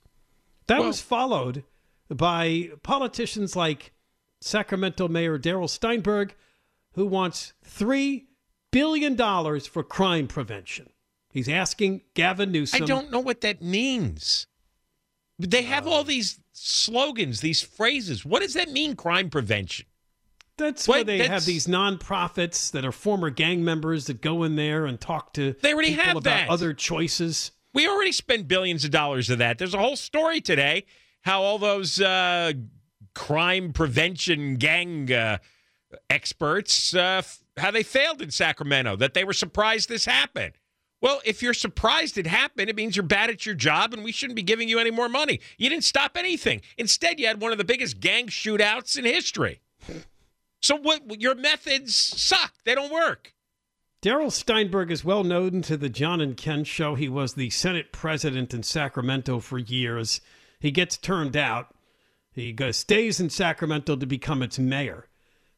That 0.66 0.82
was 0.82 1.00
followed 1.00 1.64
by 2.08 2.70
politicians 2.82 3.56
like 3.56 3.92
Sacramento 4.40 5.08
Mayor 5.08 5.38
Darrell 5.38 5.68
Steinberg, 5.68 6.34
who 6.94 7.06
wants 7.06 7.52
$3 7.66 8.24
billion 8.72 9.14
dollars 9.14 9.66
for 9.68 9.84
crime 9.84 10.26
prevention. 10.26 10.90
He's 11.30 11.48
asking 11.48 12.00
Gavin 12.14 12.50
Newsom. 12.50 12.82
I 12.82 12.86
don't 12.86 13.10
know 13.12 13.20
what 13.20 13.40
that 13.42 13.62
means. 13.62 14.46
They 15.38 15.62
have 15.62 15.86
all 15.86 16.02
these 16.04 16.40
slogans, 16.52 17.40
these 17.40 17.62
phrases. 17.62 18.24
What 18.24 18.42
does 18.42 18.54
that 18.54 18.70
mean? 18.70 18.96
Crime 18.96 19.30
prevention. 19.30 19.86
That's 20.58 20.86
What? 20.86 20.96
where 20.96 21.04
they 21.04 21.18
That's- 21.18 21.32
have 21.32 21.44
these 21.46 21.66
nonprofits 21.66 22.70
that 22.72 22.84
are 22.84 22.92
former 22.92 23.30
gang 23.30 23.64
members 23.64 24.06
that 24.06 24.20
go 24.20 24.42
in 24.42 24.56
there 24.56 24.84
and 24.84 25.00
talk 25.00 25.32
to 25.34 25.54
They 25.62 25.72
already 25.72 25.92
have 25.92 26.12
about 26.18 26.24
that. 26.24 26.48
other 26.50 26.74
choices. 26.74 27.52
We 27.72 27.88
already 27.88 28.12
spend 28.12 28.48
billions 28.48 28.84
of 28.84 28.90
dollars 28.90 29.30
of 29.30 29.38
that. 29.38 29.56
There's 29.58 29.72
a 29.74 29.78
whole 29.78 29.96
story 29.96 30.40
today 30.42 30.84
how 31.22 31.42
all 31.42 31.58
those 31.58 31.98
uh, 32.00 32.52
crime 33.14 33.72
prevention 33.72 34.56
gang 34.56 35.10
uh, 35.10 35.38
experts 36.10 36.94
uh, 36.94 37.22
f- 37.24 37.41
how 37.56 37.70
they 37.70 37.82
failed 37.82 38.22
in 38.22 38.30
Sacramento. 38.30 38.96
That 38.96 39.14
they 39.14 39.24
were 39.24 39.32
surprised 39.32 39.88
this 39.88 40.04
happened. 40.04 40.54
Well, 41.00 41.20
if 41.24 41.42
you're 41.42 41.54
surprised 41.54 42.16
it 42.16 42.28
happened, 42.28 42.70
it 42.70 42.76
means 42.76 42.94
you're 42.94 43.02
bad 43.02 43.28
at 43.28 43.44
your 43.44 43.56
job, 43.56 43.92
and 43.92 44.04
we 44.04 44.12
shouldn't 44.12 44.36
be 44.36 44.42
giving 44.42 44.68
you 44.68 44.78
any 44.78 44.92
more 44.92 45.08
money. 45.08 45.40
You 45.58 45.68
didn't 45.68 45.84
stop 45.84 46.16
anything. 46.16 46.62
Instead, 46.78 47.18
you 47.18 47.26
had 47.26 47.40
one 47.40 47.50
of 47.50 47.58
the 47.58 47.64
biggest 47.64 47.98
gang 47.98 48.28
shootouts 48.28 48.96
in 48.96 49.04
history. 49.04 49.60
So 50.60 50.76
what? 50.76 51.20
Your 51.20 51.34
methods 51.34 51.96
suck. 51.96 52.54
They 52.64 52.76
don't 52.76 52.92
work. 52.92 53.34
Darrell 54.00 54.30
Steinberg 54.30 54.90
is 54.90 55.04
well 55.04 55.24
known 55.24 55.62
to 55.62 55.76
the 55.76 55.88
John 55.88 56.20
and 56.20 56.36
Ken 56.36 56.64
show. 56.64 56.94
He 56.94 57.08
was 57.08 57.34
the 57.34 57.50
Senate 57.50 57.92
president 57.92 58.54
in 58.54 58.62
Sacramento 58.62 59.40
for 59.40 59.58
years. 59.58 60.20
He 60.58 60.70
gets 60.70 60.96
turned 60.96 61.36
out. 61.36 61.74
He 62.32 62.52
goes, 62.52 62.76
stays 62.76 63.20
in 63.20 63.30
Sacramento 63.30 63.96
to 63.96 64.06
become 64.06 64.42
its 64.42 64.58
mayor. 64.58 65.08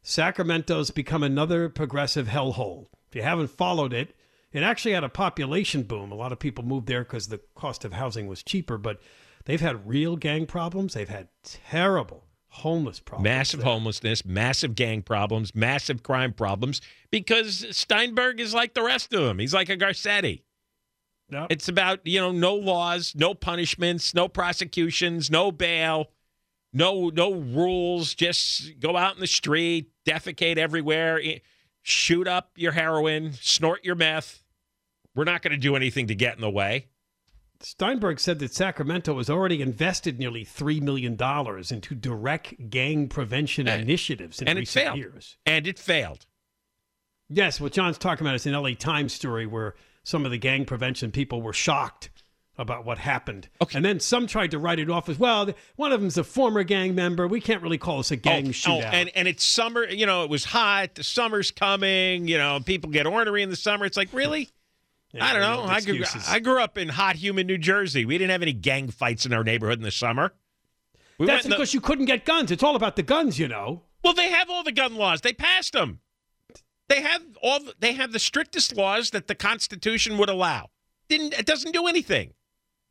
Sacramento's 0.06 0.90
become 0.90 1.22
another 1.22 1.70
progressive 1.70 2.28
hellhole. 2.28 2.86
If 3.08 3.16
you 3.16 3.22
haven't 3.22 3.48
followed 3.48 3.94
it, 3.94 4.14
it 4.52 4.62
actually 4.62 4.92
had 4.92 5.02
a 5.02 5.08
population 5.08 5.82
boom. 5.82 6.12
A 6.12 6.14
lot 6.14 6.30
of 6.30 6.38
people 6.38 6.62
moved 6.62 6.86
there 6.86 7.02
because 7.02 7.28
the 7.28 7.40
cost 7.54 7.86
of 7.86 7.94
housing 7.94 8.26
was 8.28 8.42
cheaper, 8.42 8.76
but 8.76 9.00
they've 9.46 9.62
had 9.62 9.88
real 9.88 10.16
gang 10.16 10.44
problems. 10.44 10.92
They've 10.92 11.08
had 11.08 11.28
terrible 11.42 12.26
homeless 12.48 13.00
problems. 13.00 13.24
Massive 13.24 13.62
homelessness, 13.62 14.26
massive 14.26 14.74
gang 14.74 15.00
problems, 15.00 15.54
massive 15.54 16.02
crime 16.02 16.34
problems 16.34 16.82
because 17.10 17.66
Steinberg 17.74 18.40
is 18.40 18.52
like 18.52 18.74
the 18.74 18.82
rest 18.82 19.12
of 19.14 19.24
them. 19.24 19.38
He's 19.38 19.54
like 19.54 19.70
a 19.70 19.76
Garcetti. 19.76 20.42
Yep. 21.30 21.46
It's 21.48 21.68
about, 21.68 22.06
you 22.06 22.20
know, 22.20 22.30
no 22.30 22.54
laws, 22.54 23.14
no 23.16 23.32
punishments, 23.34 24.14
no 24.14 24.28
prosecutions, 24.28 25.30
no 25.30 25.50
bail, 25.50 26.10
no 26.74 27.08
no 27.08 27.32
rules, 27.32 28.14
just 28.14 28.78
go 28.78 28.96
out 28.96 29.14
in 29.14 29.20
the 29.20 29.26
street, 29.26 29.90
defecate 30.04 30.56
everywhere, 30.56 31.20
shoot 31.82 32.28
up 32.28 32.50
your 32.56 32.72
heroin, 32.72 33.32
snort 33.40 33.84
your 33.84 33.94
meth. 33.94 34.42
We're 35.14 35.24
not 35.24 35.42
going 35.42 35.52
to 35.52 35.58
do 35.58 35.76
anything 35.76 36.08
to 36.08 36.14
get 36.14 36.34
in 36.34 36.40
the 36.40 36.50
way. 36.50 36.88
Steinberg 37.60 38.20
said 38.20 38.40
that 38.40 38.52
Sacramento 38.52 39.16
has 39.16 39.30
already 39.30 39.62
invested 39.62 40.18
nearly 40.18 40.44
$3 40.44 40.82
million 40.82 41.16
into 41.70 41.94
direct 41.94 42.68
gang 42.68 43.08
prevention 43.08 43.68
initiatives 43.68 44.42
in 44.42 44.48
and 44.48 44.58
it 44.58 44.62
recent 44.62 44.84
failed. 44.84 44.98
years. 44.98 45.36
And 45.46 45.66
it 45.66 45.78
failed. 45.78 46.26
Yes, 47.30 47.60
what 47.60 47.72
John's 47.72 47.96
talking 47.96 48.26
about 48.26 48.34
is 48.34 48.44
an 48.44 48.52
LA 48.52 48.74
Times 48.74 49.14
story 49.14 49.46
where 49.46 49.74
some 50.02 50.26
of 50.26 50.30
the 50.30 50.36
gang 50.36 50.66
prevention 50.66 51.10
people 51.10 51.40
were 51.40 51.54
shocked 51.54 52.10
about 52.56 52.84
what 52.84 52.98
happened. 52.98 53.48
Okay. 53.60 53.76
And 53.76 53.84
then 53.84 53.98
some 54.00 54.26
tried 54.26 54.50
to 54.52 54.58
write 54.58 54.78
it 54.78 54.88
off 54.90 55.08
as 55.08 55.18
well. 55.18 55.48
One 55.76 55.92
of 55.92 56.00
them's 56.00 56.16
a 56.18 56.24
former 56.24 56.62
gang 56.62 56.94
member. 56.94 57.26
We 57.26 57.40
can't 57.40 57.62
really 57.62 57.78
call 57.78 57.98
this 57.98 58.10
a 58.10 58.16
gang 58.16 58.46
Oh, 58.46 58.48
oh 58.48 58.52
shootout. 58.52 58.92
and 58.92 59.10
and 59.16 59.26
it's 59.28 59.44
summer. 59.44 59.84
You 59.88 60.06
know, 60.06 60.22
it 60.24 60.30
was 60.30 60.44
hot. 60.44 60.94
The 60.94 61.02
summer's 61.04 61.50
coming. 61.50 62.28
You 62.28 62.38
know, 62.38 62.60
people 62.64 62.90
get 62.90 63.06
ornery 63.06 63.42
in 63.42 63.50
the 63.50 63.56
summer. 63.56 63.84
It's 63.86 63.96
like 63.96 64.12
really. 64.12 64.50
I 65.20 65.32
don't 65.32 65.42
know. 65.42 65.62
I 65.62 65.80
grew. 65.80 66.02
I 66.28 66.40
grew 66.40 66.60
up 66.60 66.76
in 66.76 66.88
hot, 66.88 67.14
humid 67.14 67.46
New 67.46 67.58
Jersey. 67.58 68.04
We 68.04 68.18
didn't 68.18 68.32
have 68.32 68.42
any 68.42 68.52
gang 68.52 68.88
fights 68.90 69.24
in 69.24 69.32
our 69.32 69.44
neighborhood 69.44 69.78
in 69.78 69.84
the 69.84 69.92
summer. 69.92 70.32
We 71.18 71.26
That's 71.26 71.44
in 71.44 71.50
the- 71.50 71.56
because 71.56 71.72
you 71.72 71.80
couldn't 71.80 72.06
get 72.06 72.24
guns. 72.24 72.50
It's 72.50 72.64
all 72.64 72.74
about 72.74 72.96
the 72.96 73.04
guns, 73.04 73.38
you 73.38 73.46
know. 73.46 73.82
well, 74.02 74.12
they 74.14 74.28
have 74.30 74.50
all 74.50 74.64
the 74.64 74.72
gun 74.72 74.96
laws. 74.96 75.20
They 75.20 75.32
passed 75.32 75.72
them. 75.74 76.00
They 76.88 77.00
have 77.02 77.22
all. 77.42 77.60
The, 77.60 77.74
they 77.78 77.92
have 77.92 78.10
the 78.12 78.18
strictest 78.18 78.76
laws 78.76 79.10
that 79.10 79.28
the 79.28 79.36
Constitution 79.36 80.18
would 80.18 80.28
allow. 80.28 80.70
Didn't 81.08 81.32
it 81.34 81.46
doesn't 81.46 81.72
do 81.72 81.86
anything. 81.86 82.32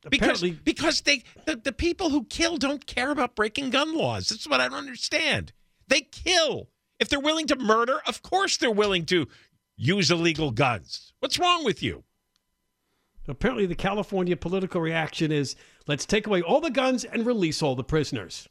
Because 0.10 0.42
Apparently- 0.44 0.60
because 0.64 1.02
they 1.02 1.24
the, 1.46 1.56
the 1.56 1.72
people 1.72 2.10
who 2.10 2.26
kill 2.26 2.58
don't 2.58 2.86
care 2.86 3.12
about 3.12 3.36
breaking 3.36 3.70
gun 3.70 3.96
laws. 3.96 4.28
That's 4.28 4.48
what 4.48 4.60
I 4.62 4.68
don't 4.68 4.78
understand. 4.78 5.54
They 5.88 6.02
kill. 6.02 6.70
If 7.00 7.10
they're 7.10 7.20
willing 7.20 7.48
to 7.48 7.56
murder, 7.56 8.00
of 8.08 8.22
course 8.22 8.58
they're 8.58 8.72
willing 8.72 9.06
to 9.08 9.28
use 9.76 10.12
illegal 10.12 10.52
guns. 10.52 11.14
What's 11.20 11.40
wrong 11.40 11.64
with 11.66 11.82
you? 11.82 12.04
Apparently, 13.28 13.66
the 13.66 13.76
California 13.76 14.36
political 14.36 14.82
reaction 14.82 15.32
is 15.32 15.56
let's 15.88 16.06
take 16.06 16.28
away 16.28 16.42
all 16.42 16.60
the 16.60 16.70
guns 16.70 17.06
and 17.06 17.26
release 17.26 17.62
all 17.64 17.76
the 17.76 17.84
prisoners. 17.84 18.48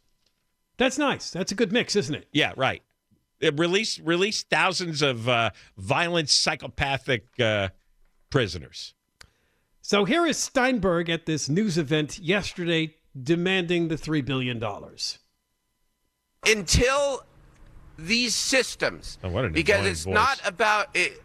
That's 0.78 0.96
nice. 0.98 1.30
That's 1.30 1.52
a 1.52 1.54
good 1.54 1.72
mix, 1.72 1.94
isn't 1.96 2.14
it? 2.14 2.26
Yeah, 2.32 2.52
right. 2.56 2.82
Uh, 3.44 3.52
Release 3.52 3.98
release 4.00 4.42
thousands 4.44 5.02
of 5.02 5.28
uh, 5.28 5.50
violent, 5.76 6.30
psychopathic 6.30 7.26
uh, 7.38 7.68
prisoners. 8.30 8.94
So 9.82 10.04
here 10.04 10.24
is 10.26 10.38
Steinberg 10.38 11.10
at 11.10 11.26
this 11.26 11.48
news 11.48 11.76
event 11.76 12.18
yesterday 12.20 12.94
demanding 13.20 13.88
the 13.88 13.96
$3 13.96 14.24
billion. 14.24 14.62
until 16.46 17.24
these 17.98 18.34
systems, 18.34 19.18
Oh, 19.22 19.28
what 19.28 19.44
an 19.44 19.52
because 19.52 19.84
it's 19.86 20.04
voice. 20.04 20.14
not 20.14 20.40
about 20.46 20.88
it, 20.94 21.22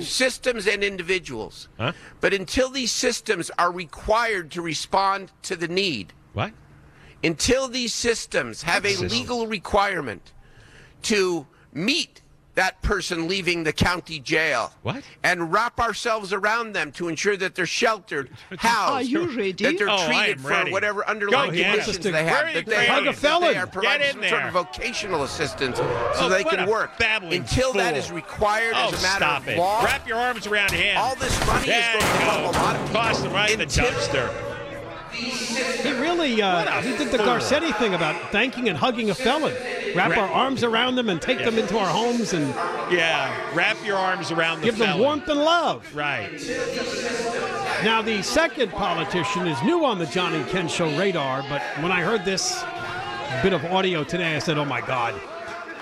systems 0.00 0.66
and 0.66 0.82
individuals, 0.84 1.68
Huh? 1.78 1.92
but 2.20 2.34
until 2.34 2.70
these 2.70 2.90
systems 2.92 3.50
are 3.58 3.70
required 3.72 4.50
to 4.52 4.62
respond 4.62 5.30
to 5.42 5.56
the 5.56 5.68
need, 5.68 6.12
What? 6.34 6.52
until 7.24 7.66
these 7.68 7.94
systems 7.94 8.62
have 8.62 8.84
a 8.84 8.96
legal 8.96 9.46
requirement 9.46 10.32
to 11.02 11.46
meet 11.72 12.20
that 12.56 12.82
person 12.82 13.28
leaving 13.28 13.62
the 13.64 13.72
county 13.72 14.18
jail. 14.18 14.72
What? 14.82 15.02
And 15.22 15.52
wrap 15.52 15.78
ourselves 15.78 16.32
around 16.32 16.72
them 16.72 16.90
to 16.92 17.08
ensure 17.08 17.36
that 17.36 17.54
they're 17.54 17.64
sheltered, 17.66 18.30
housed, 18.58 18.92
Are 18.92 19.02
you 19.02 19.26
ready? 19.28 19.52
that 19.52 19.78
they're 19.78 19.88
Oh, 19.90 20.06
treated 20.06 20.40
for 20.40 20.48
ready. 20.48 20.72
whatever 20.72 21.06
underlying 21.08 21.52
Go 21.52 21.62
conditions 21.62 21.98
they 22.00 22.24
have, 22.24 22.52
that 22.54 22.66
they 22.66 22.88
are 22.88 22.94
Hug 22.94 23.06
a 23.06 23.12
felon. 23.12 23.52
they 23.52 23.58
are 23.58 23.66
in 24.02 24.12
some 24.12 24.22
sort 24.28 24.42
of 24.44 24.52
vocational 24.52 25.22
assistance 25.22 25.76
so 25.76 25.84
Oh, 26.16 26.28
they 26.28 26.44
can 26.44 26.68
work. 26.68 26.90
Until 27.00 27.72
that 27.74 27.90
fool. 27.94 27.98
is 27.98 28.10
required 28.10 28.72
Oh, 28.76 28.88
as 28.92 28.98
a 28.98 29.02
matter 29.02 29.16
stop 29.24 29.42
of 29.42 29.48
it. 29.48 29.58
law, 29.58 29.84
Wrap 29.84 30.08
your 30.08 30.18
arms 30.18 30.46
around 30.46 30.70
him. 30.72 30.96
all 30.96 31.14
this 31.16 31.38
money 31.46 31.66
There 31.66 31.78
is 31.98 32.04
going 32.04 32.20
to 32.20 32.24
go. 32.26 32.50
a 32.50 32.52
lot 32.58 32.76
of 32.76 32.82
people. 32.86 33.00
Toss 33.00 33.22
him 33.22 33.32
right 33.32 33.50
in 33.50 33.58
the 33.58 33.66
dumpster. 33.66 34.55
He 35.16 35.92
really 35.92 36.42
uh, 36.42 36.82
he 36.82 36.96
did 36.96 37.10
the 37.10 37.18
Garcetti 37.18 37.76
thing 37.78 37.94
about 37.94 38.30
thanking 38.32 38.68
and 38.68 38.76
hugging 38.76 39.10
a 39.10 39.14
felon. 39.14 39.54
Wrap 39.94 40.10
Wrap- 40.10 40.18
our 40.18 40.28
arms 40.28 40.62
around 40.62 40.96
them 40.96 41.08
and 41.08 41.20
take 41.22 41.38
them 41.38 41.58
into 41.58 41.78
our 41.78 41.86
homes 41.86 42.32
and 42.32 42.48
Yeah, 42.90 43.34
wrap 43.54 43.76
your 43.84 43.96
arms 43.96 44.30
around 44.30 44.60
the 44.60 44.66
give 44.66 44.78
them 44.78 44.98
warmth 44.98 45.28
and 45.28 45.40
love. 45.40 45.86
Right. 45.94 46.30
Now, 47.84 48.02
the 48.02 48.22
second 48.22 48.72
politician 48.72 49.46
is 49.46 49.62
new 49.62 49.84
on 49.84 49.98
the 49.98 50.06
John 50.06 50.34
and 50.34 50.46
Ken 50.48 50.66
Show 50.68 50.86
radar, 50.98 51.44
but 51.48 51.62
when 51.80 51.92
I 51.92 52.02
heard 52.02 52.24
this 52.24 52.62
bit 53.42 53.52
of 53.52 53.64
audio 53.66 54.02
today, 54.02 54.34
I 54.34 54.38
said, 54.38 54.56
oh 54.58 54.64
my 54.64 54.80
God, 54.80 55.14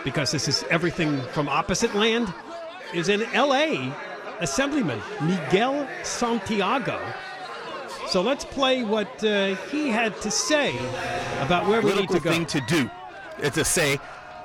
because 0.03 0.31
this 0.31 0.49
is 0.49 0.65
everything 0.71 1.21
from 1.33 1.49
opposite 1.49 1.95
land, 1.95 2.33
is 2.93 3.09
an 3.09 3.21
LA 3.33 3.95
Assemblyman, 4.41 5.01
Miguel 5.23 5.89
Santiago. 6.03 7.01
So 8.09 8.21
let's 8.21 8.45
play 8.45 8.85
what 8.85 9.23
uh, 9.25 9.55
he 9.71 9.89
had 9.89 10.21
to 10.21 10.31
say 10.31 10.77
about 11.41 11.67
where 11.67 11.81
we 11.81 11.89
need 11.95 12.07
political 12.09 12.17
to 12.17 12.21
go. 12.21 12.31
thing 12.31 12.47
to 12.47 12.61
do 12.67 12.91
is 13.43 13.53
to 13.53 13.65
say, 13.65 13.99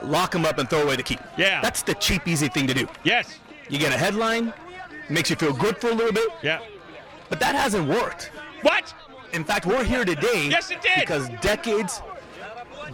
lock 0.04 0.34
him 0.34 0.46
up 0.46 0.58
and 0.58 0.70
throw 0.70 0.82
away 0.84 0.96
the 0.96 1.04
key. 1.04 1.18
Yeah. 1.38 1.62
That's 1.62 1.84
the 1.84 1.94
cheap, 1.96 2.28
easy 2.28 2.48
thing 2.48 2.68
to 2.68 2.74
do. 2.74 2.88
Yes. 3.04 3.38
You 3.70 3.78
get 3.78 3.94
a 3.94 3.98
headline, 3.98 4.54
makes 5.10 5.30
you 5.30 5.36
feel 5.36 5.54
good 5.54 5.78
for 5.78 5.90
a 5.90 5.94
little 5.94 6.14
bit. 6.14 6.30
Yeah. 6.42 6.60
But 7.30 7.40
that 7.42 7.54
hasn't 7.56 7.88
worked. 7.88 8.32
What? 8.64 8.94
In 9.34 9.44
fact, 9.44 9.66
we're 9.66 9.84
here 9.84 10.06
today. 10.06 10.48
Yes, 10.50 10.72
it 10.72 10.82
did. 10.82 11.00
Because 11.00 11.30
decades, 11.42 12.02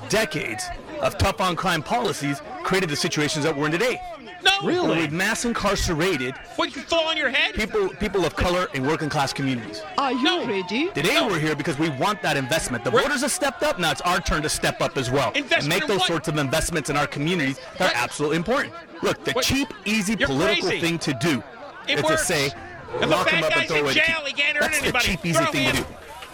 decades 0.09 0.65
of 1.01 1.17
tough 1.17 1.39
on 1.39 1.55
crime 1.55 1.81
policies 1.81 2.41
created 2.63 2.89
the 2.89 2.95
situations 2.95 3.45
that 3.45 3.55
we're 3.55 3.67
in 3.67 3.71
today. 3.71 4.01
No. 4.45 4.51
Where 4.61 4.83
we've 4.83 5.11
mass 5.11 5.43
incarcerated. 5.43 6.35
What, 6.55 6.75
you 6.75 6.81
fall 6.83 7.05
on 7.07 7.17
your 7.17 7.29
head? 7.29 7.55
People, 7.55 7.89
people 7.89 8.25
of 8.25 8.35
color 8.35 8.67
in 8.73 8.85
working 8.85 9.09
class 9.09 9.33
communities. 9.33 9.81
Are 9.97 10.11
you 10.13 10.45
ready? 10.45 10.89
Today 10.91 11.19
we're 11.27 11.39
here 11.39 11.55
because 11.55 11.79
we 11.79 11.89
want 11.89 12.21
that 12.21 12.37
investment. 12.37 12.83
The 12.83 12.91
voters 12.91 13.21
have 13.21 13.31
stepped 13.31 13.63
up. 13.63 13.79
Now 13.79 13.91
it's 13.91 14.01
our 14.01 14.19
turn 14.21 14.43
to 14.43 14.49
step 14.49 14.81
up 14.81 14.97
as 14.97 15.09
well 15.09 15.31
Investment 15.31 15.61
and 15.63 15.67
make 15.69 15.87
those 15.87 15.99
what? 15.99 16.07
sorts 16.07 16.27
of 16.27 16.37
investments 16.37 16.89
in 16.89 16.95
our 16.97 17.07
communities 17.07 17.59
that 17.79 17.91
are 17.93 17.97
absolutely 17.97 18.37
important. 18.37 18.73
Look, 19.01 19.23
the 19.23 19.31
What? 19.33 19.43
cheap, 19.45 19.67
easy 19.85 20.15
You're 20.17 20.27
political 20.27 20.69
crazy. 20.69 20.81
thing 20.85 20.99
to 20.99 21.13
do 21.13 21.43
It 21.87 21.97
is 21.99 22.03
works. 22.03 22.21
to 22.27 22.33
say, 22.33 22.45
If 22.47 23.01
a 23.01 23.05
lock 23.07 23.29
him 23.29 23.43
up 23.43 23.55
and 23.57 23.67
throw 23.67 23.77
in 23.77 23.83
away 23.83 23.93
the 23.93 23.99
jail, 23.99 24.15
key. 24.23 24.27
he 24.27 24.33
can't 24.33 24.57
hurt 24.57 24.61
That's 24.71 24.81
anybody. 24.81 25.05
the 25.05 25.11
cheap, 25.11 25.25
easy 25.25 25.37
Throw 25.39 25.51
thing 25.51 25.63
him. 25.63 25.75
to 25.75 25.81
do. 25.81 25.87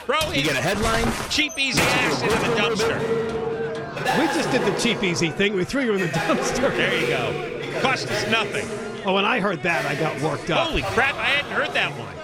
Throw 0.06 0.20
You 0.20 0.34
him. 0.42 0.44
get 0.44 0.56
a 0.58 0.62
headline. 0.62 1.30
Cheap, 1.30 1.54
easy 1.58 1.82
ass 1.82 2.22
into 2.22 2.36
the 2.36 2.56
dumpster. 2.56 4.20
We 4.20 4.26
just 4.34 4.52
did 4.52 4.62
the 4.64 4.80
cheap, 4.80 5.04
easy 5.04 5.30
thing. 5.30 5.54
We 5.56 5.64
threw 5.64 5.84
you 5.84 5.94
in 5.94 6.02
the 6.02 6.08
dumpster. 6.08 6.76
There 6.76 7.00
you 7.00 7.08
go. 7.08 7.58
Cost 7.80 8.10
us 8.10 8.30
nothing. 8.30 8.68
Oh, 9.06 9.14
when 9.14 9.26
I 9.26 9.40
heard 9.40 9.64
that, 9.64 9.86
I 9.86 9.96
got 9.96 10.20
worked 10.22 10.50
up. 10.50 10.68
Holy 10.68 10.82
crap! 10.84 11.16
I 11.16 11.26
hadn't 11.26 11.52
heard 11.52 11.74
that 11.74 11.92
one. 11.98 12.22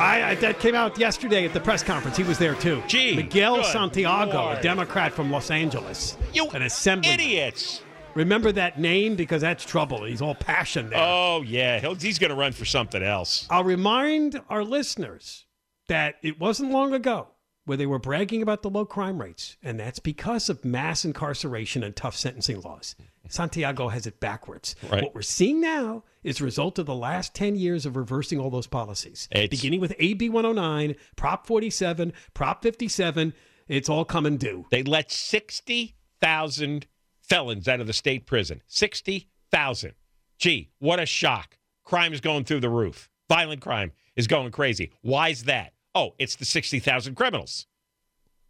I, 0.00 0.30
I 0.30 0.34
that 0.36 0.60
came 0.60 0.74
out 0.74 0.98
yesterday 0.98 1.44
at 1.44 1.52
the 1.52 1.60
press 1.60 1.82
conference. 1.82 2.16
He 2.16 2.22
was 2.22 2.38
there 2.38 2.54
too. 2.54 2.82
Gee, 2.86 3.16
Miguel 3.16 3.64
Santiago, 3.64 4.32
Lord. 4.32 4.58
a 4.58 4.62
Democrat 4.62 5.12
from 5.12 5.30
Los 5.30 5.50
Angeles, 5.50 6.16
You 6.32 6.48
an 6.50 6.62
assembly 6.62 7.10
idiots. 7.10 7.82
Remember 8.14 8.50
that 8.52 8.78
name 8.78 9.14
because 9.14 9.42
that's 9.42 9.64
trouble. 9.64 10.04
He's 10.04 10.22
all 10.22 10.34
passion 10.34 10.90
there. 10.90 10.98
Oh 11.00 11.42
yeah, 11.42 11.78
He'll, 11.80 11.94
he's 11.94 12.18
going 12.18 12.30
to 12.30 12.36
run 12.36 12.52
for 12.52 12.64
something 12.64 13.02
else. 13.02 13.46
I'll 13.50 13.64
remind 13.64 14.40
our 14.48 14.64
listeners 14.64 15.46
that 15.88 16.16
it 16.22 16.38
wasn't 16.40 16.70
long 16.70 16.92
ago 16.94 17.28
where 17.66 17.76
they 17.76 17.86
were 17.86 17.98
bragging 17.98 18.42
about 18.42 18.62
the 18.62 18.70
low 18.70 18.84
crime 18.84 19.20
rates, 19.20 19.56
and 19.62 19.78
that's 19.78 19.98
because 19.98 20.48
of 20.48 20.64
mass 20.64 21.04
incarceration 21.04 21.82
and 21.84 21.94
tough 21.94 22.16
sentencing 22.16 22.60
laws. 22.62 22.96
Santiago 23.28 23.88
has 23.88 24.06
it 24.06 24.18
backwards. 24.18 24.74
Right. 24.90 25.02
What 25.02 25.14
we're 25.14 25.22
seeing 25.22 25.60
now 25.60 26.02
is 26.24 26.40
a 26.40 26.44
result 26.44 26.78
of 26.80 26.86
the 26.86 26.94
last 26.94 27.32
10 27.34 27.54
years 27.54 27.86
of 27.86 27.96
reversing 27.96 28.40
all 28.40 28.50
those 28.50 28.66
policies. 28.66 29.28
It's- 29.30 29.48
Beginning 29.50 29.80
with 29.80 29.94
AB 29.98 30.28
109, 30.30 30.96
Prop 31.16 31.46
47, 31.46 32.12
Prop 32.34 32.62
57, 32.62 33.32
it's 33.68 33.88
all 33.88 34.04
coming 34.04 34.36
due. 34.36 34.66
They 34.72 34.82
let 34.82 35.12
sixty 35.12 35.94
thousand 36.20 36.86
felons 37.22 37.68
out 37.68 37.80
of 37.80 37.86
the 37.86 37.92
state 37.92 38.26
prison. 38.26 38.62
Sixty 38.66 39.28
thousand. 39.52 39.92
Gee, 40.38 40.70
what 40.80 40.98
a 40.98 41.06
shock! 41.06 41.56
Crime 41.84 42.12
is 42.12 42.20
going 42.20 42.44
through 42.44 42.60
the 42.60 42.68
roof. 42.68 43.08
Violent 43.28 43.60
crime 43.60 43.92
is 44.16 44.26
going 44.26 44.50
crazy. 44.50 44.90
Why 45.02 45.28
is 45.28 45.44
that? 45.44 45.72
Oh, 45.94 46.14
it's 46.18 46.36
the 46.36 46.44
sixty 46.44 46.78
thousand 46.78 47.14
criminals. 47.16 47.66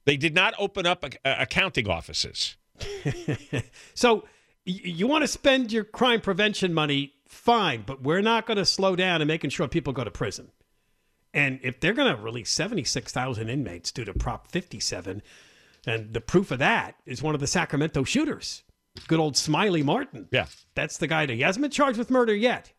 They 0.05 0.17
did 0.17 0.35
not 0.35 0.55
open 0.59 0.87
up 0.87 1.05
uh, 1.05 1.09
accounting 1.39 1.89
offices. 1.89 2.57
So 3.95 4.25
y- 4.67 4.81
you 4.85 5.07
want 5.07 5.23
to 5.23 5.29
spend 5.29 5.73
your 5.73 5.85
crime 5.85 6.21
prevention 6.21 6.73
money, 6.73 7.13
fine, 7.29 7.83
but 7.87 8.03
we're 8.03 8.23
not 8.23 8.47
going 8.47 8.57
to 8.57 8.65
slow 8.65 8.97
down 8.97 9.21
and 9.21 9.29
making 9.29 9.51
sure 9.51 9.69
people 9.69 9.93
go 9.93 10.05
to 10.05 10.11
prison. 10.11 10.51
And 11.35 11.61
if 11.63 11.79
they're 11.81 11.93
going 11.93 12.15
to 12.15 12.21
release 12.21 12.51
76,000 12.51 13.49
inmates 13.49 13.93
due 13.93 14.05
to 14.05 14.15
Prop 14.15 14.51
57, 14.51 15.23
and 15.87 16.13
the 16.13 16.21
proof 16.21 16.51
of 16.51 16.59
that 16.59 16.97
is 17.07 17.23
one 17.23 17.35
of 17.35 17.41
the 17.41 17.47
Sacramento 17.47 18.03
shooters, 18.05 18.63
good 19.07 19.21
old 19.21 19.37
Smiley 19.37 19.83
Martin. 19.83 20.29
Yeah. 20.33 20.47
That's 20.75 20.97
the 20.99 21.07
guy 21.07 21.27
that 21.27 21.35
he 21.35 21.43
hasn't 21.43 21.63
been 21.63 21.71
charged 21.71 21.99
with 21.99 22.11
murder 22.11 22.35
yet, 22.35 22.73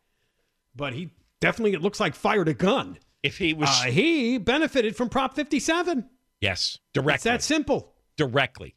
but 0.76 0.92
he 0.92 1.12
definitely, 1.40 1.72
it 1.72 1.80
looks 1.82 2.00
like, 2.00 2.14
fired 2.14 2.48
a 2.48 2.54
gun. 2.54 2.98
If 3.22 3.38
he 3.38 3.54
was, 3.54 3.68
Uh, 3.68 3.84
he 3.90 4.38
benefited 4.38 4.96
from 4.96 5.08
Prop 5.08 5.34
57. 5.34 6.08
yes, 6.40 6.74
It's 6.74 6.80
directly, 6.92 7.30
that 7.30 7.42
simple. 7.42 7.94
directly. 8.16 8.74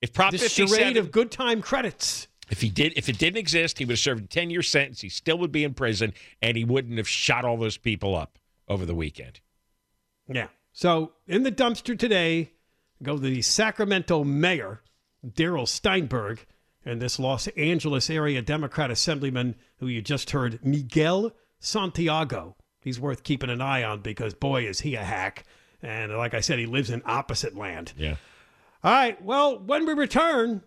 If 0.00 0.12
Prop 0.12 0.30
This 0.32 0.42
57, 0.42 0.78
charade 0.78 0.96
of 0.96 1.10
good 1.10 1.30
time 1.30 1.60
credits. 1.62 2.28
If 2.50 2.60
he 2.60 2.68
did, 2.70 2.92
if 2.96 3.08
it 3.08 3.18
didn't 3.18 3.38
exist, 3.38 3.78
he 3.78 3.84
would 3.84 3.92
have 3.92 3.98
served 3.98 4.24
a 4.24 4.26
ten 4.26 4.48
year 4.50 4.62
sentence. 4.62 5.00
He 5.02 5.08
still 5.08 5.36
would 5.38 5.52
be 5.52 5.64
in 5.64 5.74
prison, 5.74 6.14
and 6.40 6.56
he 6.56 6.64
wouldn't 6.64 6.96
have 6.96 7.08
shot 7.08 7.44
all 7.44 7.56
those 7.58 7.76
people 7.76 8.14
up 8.16 8.38
over 8.68 8.86
the 8.86 8.94
weekend. 8.94 9.40
Yeah. 10.32 10.48
So 10.72 11.12
in 11.26 11.42
the 11.42 11.52
dumpster 11.52 11.98
today 11.98 12.52
go 13.02 13.16
to 13.16 13.20
the 13.22 13.42
Sacramento 13.42 14.24
mayor, 14.24 14.82
Darrell 15.34 15.66
Steinberg, 15.66 16.46
and 16.84 17.02
this 17.02 17.18
Los 17.18 17.48
Angeles 17.48 18.08
area 18.08 18.40
Democrat 18.40 18.90
assemblyman 18.90 19.56
who 19.78 19.86
you 19.88 20.00
just 20.00 20.30
heard, 20.30 20.64
Miguel 20.64 21.32
Santiago. 21.58 22.56
He's 22.80 23.00
worth 23.00 23.22
keeping 23.22 23.50
an 23.50 23.60
eye 23.60 23.82
on 23.82 24.00
because 24.00 24.34
boy 24.34 24.64
is 24.66 24.80
he 24.80 24.94
a 24.94 25.02
hack. 25.04 25.44
And 25.82 26.12
like 26.16 26.34
I 26.34 26.40
said, 26.40 26.58
he 26.58 26.66
lives 26.66 26.90
in 26.90 27.02
opposite 27.04 27.56
land. 27.56 27.92
Yeah. 27.96 28.16
All 28.84 28.92
right. 28.92 29.20
Well, 29.22 29.58
when 29.58 29.86
we 29.86 29.92
return, 29.94 30.62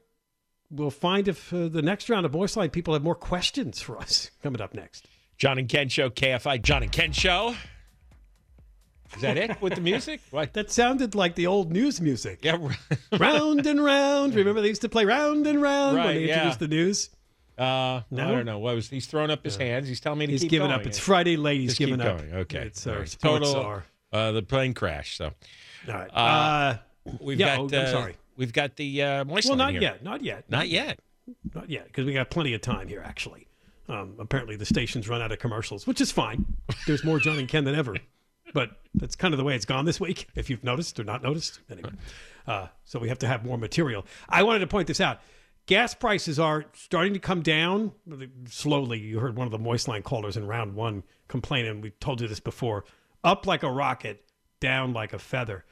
we'll 0.69 0.89
find 0.91 1.27
if 1.27 1.53
uh, 1.53 1.67
the 1.67 1.81
next 1.81 2.09
round 2.09 2.25
of 2.25 2.33
Moist 2.33 2.57
Line 2.57 2.69
people 2.69 2.93
have 2.93 3.03
more 3.03 3.15
questions 3.15 3.81
for 3.81 3.97
us 3.97 4.31
coming 4.43 4.61
up 4.61 4.73
next. 4.73 5.07
John 5.37 5.57
and 5.57 5.67
Ken 5.67 5.89
show, 5.89 6.09
KFI. 6.09 6.61
John 6.61 6.83
and 6.83 6.91
Ken 6.91 7.11
show. 7.11 7.55
Is 9.15 9.21
that 9.23 9.37
it 9.37 9.61
with 9.61 9.75
the 9.75 9.81
music? 9.81 10.21
What? 10.31 10.53
That 10.53 10.71
sounded 10.71 11.15
like 11.15 11.35
the 11.35 11.47
old 11.47 11.71
news 11.71 11.99
music. 11.99 12.39
Yeah. 12.43 12.57
round 13.19 13.65
and 13.65 13.83
round. 13.83 14.35
Remember 14.35 14.61
they 14.61 14.69
used 14.69 14.81
to 14.81 14.89
play 14.89 15.03
round 15.03 15.47
and 15.47 15.61
round 15.61 15.97
when 15.97 16.05
Right, 16.05 16.13
they 16.13 16.27
yeah. 16.27 16.33
introduced 16.35 16.59
the 16.59 16.67
news? 16.69 17.09
Uh, 17.57 18.01
No? 18.11 18.27
I 18.27 18.31
don't 18.31 18.45
know. 18.45 18.59
What 18.59 18.75
was 18.75 18.89
he's 18.89 19.05
throwing 19.05 19.31
up 19.31 19.43
his 19.43 19.55
hands? 19.55 19.87
He's 19.87 19.99
telling 19.99 20.19
me 20.19 20.25
to 20.27 20.31
He's 20.31 20.41
keep 20.41 20.51
giving 20.51 20.69
going. 20.69 20.79
up. 20.79 20.85
It's 20.87 20.99
Friday 20.99 21.35
late. 21.37 21.59
He's 21.61 21.71
Just 21.71 21.79
giving 21.79 21.97
keep 21.99 22.05
up. 22.07 22.17
going. 22.19 22.33
Okay. 22.33 22.59
It's 22.67 22.85
our 22.87 22.99
right. 22.99 23.17
Total. 23.21 23.51
czar. 23.51 23.85
Uh, 24.11 24.31
the 24.31 24.41
plane 24.41 24.73
crashed. 24.73 25.17
So. 25.17 25.31
All 25.87 25.93
right. 25.93 26.09
Uh, 26.13 26.17
Uh, 26.19 26.77
we've 27.21 27.39
yeah, 27.39 27.57
got. 27.57 27.73
oh, 27.73 27.77
I'm 27.79 27.85
uh, 27.85 27.91
sorry. 27.91 28.15
We've 28.37 28.53
got 28.53 28.75
the 28.75 29.03
uh, 29.03 29.25
moist 29.25 29.47
well, 29.47 29.57
not 29.57 29.71
here. 29.71 29.81
yet. 29.81 30.03
Not 30.03 30.23
yet. 30.23 30.45
Not 30.49 30.69
yet. 30.69 30.99
Not 31.53 31.69
yet, 31.69 31.85
because 31.85 32.05
we 32.05 32.13
got 32.13 32.29
plenty 32.29 32.53
of 32.53 32.61
time 32.61 32.87
here, 32.87 33.01
actually. 33.05 33.47
Um, 33.87 34.15
apparently, 34.19 34.55
the 34.55 34.65
station's 34.65 35.07
run 35.07 35.21
out 35.21 35.31
of 35.31 35.39
commercials, 35.39 35.85
which 35.85 36.01
is 36.01 36.11
fine. 36.11 36.45
There's 36.87 37.03
more 37.03 37.19
John 37.19 37.37
and 37.37 37.47
Ken 37.47 37.63
than 37.63 37.75
ever. 37.75 37.95
But 38.53 38.71
that's 38.95 39.15
kind 39.15 39.33
of 39.33 39.37
the 39.37 39.43
way 39.43 39.55
it's 39.55 39.65
gone 39.65 39.85
this 39.85 39.99
week, 39.99 40.27
if 40.35 40.49
you've 40.49 40.63
noticed 40.63 40.99
or 40.99 41.03
not 41.03 41.23
noticed. 41.23 41.59
Anyway, 41.69 41.91
uh, 42.47 42.67
so 42.83 42.99
we 42.99 43.07
have 43.09 43.19
to 43.19 43.27
have 43.27 43.45
more 43.45 43.57
material. 43.57 44.05
I 44.27 44.43
wanted 44.43 44.59
to 44.59 44.67
point 44.67 44.87
this 44.87 44.99
out. 44.99 45.19
Gas 45.67 45.93
prices 45.93 46.39
are 46.39 46.65
starting 46.73 47.13
to 47.13 47.19
come 47.19 47.41
down 47.41 47.91
slowly. 48.47 48.99
You 48.99 49.19
heard 49.19 49.37
one 49.37 49.47
of 49.47 49.51
the 49.51 49.59
Moist 49.59 49.87
Line 49.87 50.01
callers 50.01 50.35
in 50.35 50.45
round 50.45 50.75
one 50.75 51.03
complain, 51.27 51.65
and 51.65 51.81
we 51.81 51.91
told 51.91 52.19
you 52.21 52.27
this 52.27 52.39
before 52.39 52.83
up 53.23 53.45
like 53.45 53.63
a 53.63 53.71
rocket, 53.71 54.25
down 54.59 54.93
like 54.93 55.13
a 55.13 55.19
feather. 55.19 55.63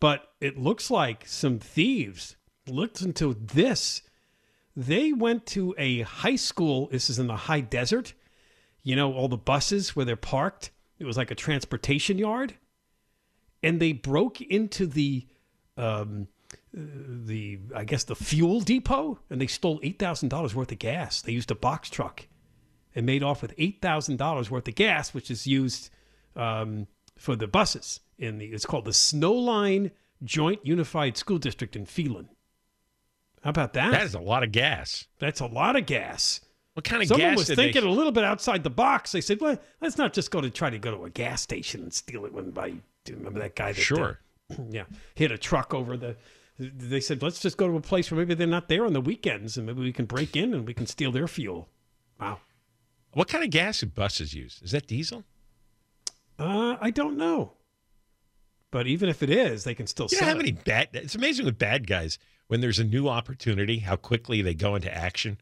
But 0.00 0.32
it 0.40 0.58
looks 0.58 0.90
like 0.90 1.26
some 1.26 1.58
thieves 1.58 2.36
looked 2.66 3.02
into 3.02 3.34
this 3.34 4.02
they 4.76 5.12
went 5.12 5.46
to 5.46 5.74
a 5.76 6.02
high 6.02 6.36
school. 6.36 6.88
This 6.90 7.10
is 7.10 7.18
in 7.18 7.26
the 7.26 7.36
high 7.36 7.60
desert. 7.60 8.14
You 8.82 8.96
know, 8.96 9.12
all 9.12 9.28
the 9.28 9.36
buses 9.36 9.94
where 9.94 10.04
they're 10.04 10.16
parked. 10.16 10.70
It 10.98 11.04
was 11.04 11.16
like 11.16 11.30
a 11.30 11.34
transportation 11.34 12.18
yard. 12.18 12.54
And 13.62 13.80
they 13.80 13.92
broke 13.92 14.40
into 14.40 14.86
the, 14.86 15.26
um, 15.76 16.28
the 16.74 17.58
I 17.74 17.84
guess 17.84 18.04
the 18.04 18.14
fuel 18.16 18.60
depot, 18.60 19.18
and 19.30 19.40
they 19.40 19.46
stole 19.46 19.80
eight 19.82 19.98
thousand 19.98 20.28
dollars 20.30 20.54
worth 20.54 20.72
of 20.72 20.78
gas. 20.78 21.20
They 21.22 21.32
used 21.32 21.50
a 21.50 21.54
box 21.54 21.90
truck, 21.90 22.26
and 22.94 23.04
made 23.06 23.22
off 23.22 23.42
with 23.42 23.54
eight 23.58 23.80
thousand 23.82 24.16
dollars 24.16 24.50
worth 24.50 24.68
of 24.68 24.74
gas, 24.74 25.12
which 25.12 25.30
is 25.30 25.46
used 25.46 25.90
um, 26.36 26.86
for 27.18 27.36
the 27.36 27.46
buses. 27.46 28.00
In 28.18 28.38
the 28.38 28.46
it's 28.46 28.66
called 28.66 28.84
the 28.84 28.90
Snowline 28.92 29.90
Joint 30.24 30.60
Unified 30.64 31.16
School 31.16 31.38
District 31.38 31.76
in 31.76 31.84
Phelan. 31.86 32.28
How 33.42 33.50
about 33.50 33.72
that? 33.72 33.90
That 33.90 34.02
is 34.04 34.14
a 34.14 34.20
lot 34.20 34.44
of 34.44 34.52
gas. 34.52 35.06
That's 35.18 35.40
a 35.40 35.46
lot 35.46 35.74
of 35.76 35.84
gas. 35.86 36.40
What 36.74 36.84
kind 36.84 37.02
of 37.02 37.08
Someone 37.08 37.30
gas 37.30 37.38
was 37.38 37.46
did 37.48 37.58
they- 37.58 37.64
thinking 37.72 37.84
a 37.84 37.90
little 37.92 38.12
bit 38.12 38.24
outside 38.24 38.62
the 38.62 38.70
box. 38.70 39.12
They 39.12 39.20
said, 39.20 39.40
"Well, 39.40 39.58
let's 39.82 39.98
not 39.98 40.12
just 40.14 40.30
go 40.30 40.40
to 40.40 40.48
try 40.48 40.70
to 40.70 40.78
go 40.78 40.96
to 40.96 41.04
a 41.04 41.10
gas 41.10 41.42
station 41.42 41.82
and 41.82 41.92
steal 41.92 42.24
it." 42.24 42.32
When 42.32 42.50
by 42.50 42.70
do 42.70 43.12
you 43.12 43.16
remember 43.18 43.40
that 43.40 43.56
guy? 43.56 43.72
That, 43.72 43.80
uh, 43.80 43.82
Sure. 43.82 44.20
yeah, 44.70 44.84
hit 45.14 45.30
a 45.32 45.36
truck 45.38 45.74
over 45.74 45.96
the. 45.98 46.16
They 46.74 47.00
said, 47.00 47.22
"Let's 47.22 47.40
just 47.40 47.56
go 47.56 47.66
to 47.68 47.76
a 47.76 47.80
place 47.80 48.10
where 48.10 48.18
maybe 48.18 48.34
they're 48.34 48.46
not 48.46 48.68
there 48.68 48.84
on 48.86 48.92
the 48.92 49.00
weekends, 49.00 49.56
and 49.56 49.66
maybe 49.66 49.80
we 49.80 49.92
can 49.92 50.04
break 50.06 50.36
in 50.36 50.54
and 50.54 50.66
we 50.66 50.74
can 50.74 50.86
steal 50.86 51.10
their 51.12 51.26
fuel." 51.28 51.68
Wow. 52.20 52.38
What 53.14 53.28
kind 53.28 53.42
of 53.44 53.50
gas 53.50 53.80
do 53.80 53.86
buses 53.86 54.32
use? 54.34 54.60
Is 54.62 54.70
that 54.72 54.86
diesel? 54.86 55.24
Uh, 56.38 56.76
I 56.80 56.90
don't 56.90 57.16
know. 57.16 57.54
But 58.70 58.86
even 58.86 59.08
if 59.08 59.22
it 59.22 59.28
is, 59.30 59.64
they 59.64 59.74
can 59.74 59.86
still 59.86 60.06
You 60.10 60.16
sell 60.16 60.20
don't 60.20 60.28
have 60.28 60.36
it. 60.38 60.48
any 60.48 60.52
bad. 60.52 60.88
It's 60.94 61.14
amazing 61.14 61.44
with 61.44 61.58
bad 61.58 61.86
guys 61.86 62.18
when 62.46 62.60
there's 62.60 62.78
a 62.78 62.84
new 62.84 63.08
opportunity, 63.08 63.80
how 63.80 63.96
quickly 63.96 64.40
they 64.40 64.54
go 64.54 64.74
into 64.74 64.92
action, 64.94 65.38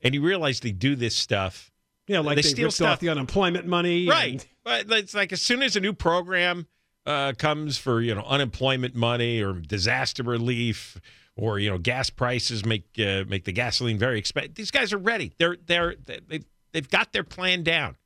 and 0.00 0.14
you 0.14 0.22
realize 0.22 0.60
they 0.60 0.70
do 0.72 0.94
this 0.94 1.16
stuff. 1.16 1.72
Yeah, 2.06 2.20
like 2.20 2.36
they 2.36 2.42
they, 2.42 2.48
steal 2.48 2.70
stuff, 2.70 2.94
off 2.94 3.00
the 3.00 3.08
unemployment 3.08 3.66
money. 3.66 4.06
right? 4.08 4.32
and- 4.32 4.86
But 4.86 4.98
it's 4.98 5.14
like 5.14 5.32
as 5.32 5.42
soon 5.42 5.62
as 5.62 5.74
a 5.76 5.80
new 5.80 5.92
program 5.92 6.66
uh, 7.06 7.32
comes 7.36 7.78
for 7.78 8.00
you 8.00 8.14
know 8.14 8.22
unemployment 8.22 8.94
money 8.94 9.42
or 9.42 9.54
disaster 9.54 10.22
relief 10.22 11.00
or 11.36 11.58
you 11.58 11.70
know 11.70 11.78
gas 11.78 12.10
prices 12.10 12.64
make 12.64 12.84
uh, 12.98 13.24
make 13.28 13.44
the 13.44 13.52
gasoline 13.52 13.98
very 13.98 14.18
expensive. 14.18 14.54
These 14.54 14.70
guys 14.70 14.92
are 14.92 14.98
ready. 14.98 15.32
They're 15.38 15.56
they're 15.66 15.96
they 16.06 16.40
they've 16.72 16.88
got 16.88 17.12
their 17.12 17.24
plan 17.24 17.62
down. 17.62 17.96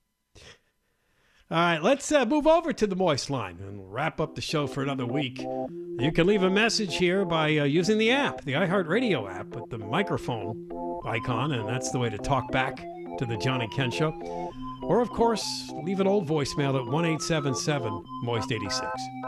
All 1.50 1.58
right, 1.58 1.82
let's 1.82 2.10
uh, 2.10 2.24
move 2.24 2.46
over 2.46 2.72
to 2.72 2.86
the 2.86 2.96
Moist 2.96 3.28
Line 3.28 3.58
and 3.60 3.92
wrap 3.92 4.18
up 4.18 4.34
the 4.34 4.40
show 4.40 4.66
for 4.66 4.82
another 4.82 5.04
week. 5.04 5.40
You 5.40 6.10
can 6.10 6.26
leave 6.26 6.42
a 6.42 6.50
message 6.50 6.96
here 6.96 7.26
by 7.26 7.58
uh, 7.58 7.64
using 7.64 7.98
the 7.98 8.12
app, 8.12 8.40
the 8.40 8.54
iHeartRadio 8.54 9.30
app, 9.30 9.48
with 9.48 9.68
the 9.68 9.78
microphone 9.78 10.68
icon, 11.04 11.52
and 11.52 11.68
that's 11.68 11.90
the 11.90 11.98
way 11.98 12.08
to 12.08 12.16
talk 12.16 12.50
back 12.50 12.82
to 13.18 13.26
the 13.26 13.36
Johnny 13.36 13.64
and 13.64 13.72
Ken 13.72 13.90
Show. 13.90 14.52
Or, 14.82 15.00
of 15.00 15.10
course, 15.10 15.70
leave 15.82 16.00
an 16.00 16.06
old 16.06 16.28
voicemail 16.28 16.78
at 16.78 16.86
1 16.86 17.04
877 17.04 18.04
Moist 18.22 18.52
86. 18.52 18.80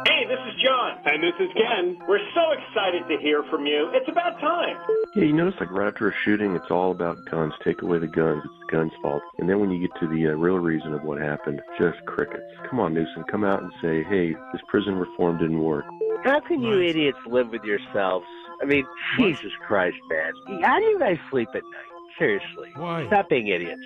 Hey, 0.07 0.27
this 0.29 0.39
is 0.47 0.63
John. 0.63 0.99
And 1.07 1.23
this 1.23 1.33
is 1.41 1.49
Ken. 1.55 1.97
We're 2.07 2.21
so 2.35 2.53
excited 2.53 3.09
to 3.09 3.17
hear 3.23 3.43
from 3.45 3.65
you. 3.65 3.89
It's 3.95 4.09
about 4.09 4.39
time. 4.39 4.77
Yeah, 5.15 5.25
you 5.25 5.33
notice 5.33 5.59
like 5.59 5.71
right 5.71 5.89
after 5.89 6.11
a 6.11 6.15
shooting, 6.25 6.55
it's 6.55 6.71
all 6.71 6.91
about 6.91 7.17
guns. 7.31 7.55
Take 7.65 7.81
away 7.81 7.99
the 7.99 8.07
guns, 8.07 8.43
it's 8.45 8.55
the 8.67 8.77
guns' 8.77 8.93
fault. 9.01 9.23
And 9.39 9.49
then 9.49 9.61
when 9.61 9.71
you 9.71 9.81
get 9.81 9.99
to 10.01 10.07
the 10.07 10.27
uh, 10.27 10.31
real 10.33 10.59
reason 10.59 10.93
of 10.93 11.03
what 11.05 11.19
happened, 11.19 11.63
just 11.79 12.05
crickets. 12.05 12.43
Come 12.69 12.81
on, 12.81 12.93
Newsom, 12.93 13.25
come 13.31 13.45
out 13.45 13.63
and 13.63 13.73
say, 13.81 14.03
hey, 14.03 14.35
this 14.53 14.63
prison 14.69 14.97
reform 14.97 15.39
didn't 15.39 15.63
work. 15.63 15.85
How 16.25 16.41
can 16.41 16.61
you 16.61 16.83
idiots 16.83 17.19
live 17.27 17.51
with 17.51 17.63
yourselves? 17.65 18.27
I 18.61 18.67
mean, 18.67 18.85
Jesus 19.19 19.53
Christ, 19.67 19.97
man. 20.11 20.33
How 20.63 20.79
do 20.79 20.85
you 20.85 20.99
guys 20.99 21.19
sleep 21.31 21.49
at 21.55 21.63
night? 21.63 21.96
Seriously. 22.19 22.71
Why? 22.77 23.07
Stop 23.09 23.29
being 23.29 23.49
idiots. 23.49 23.83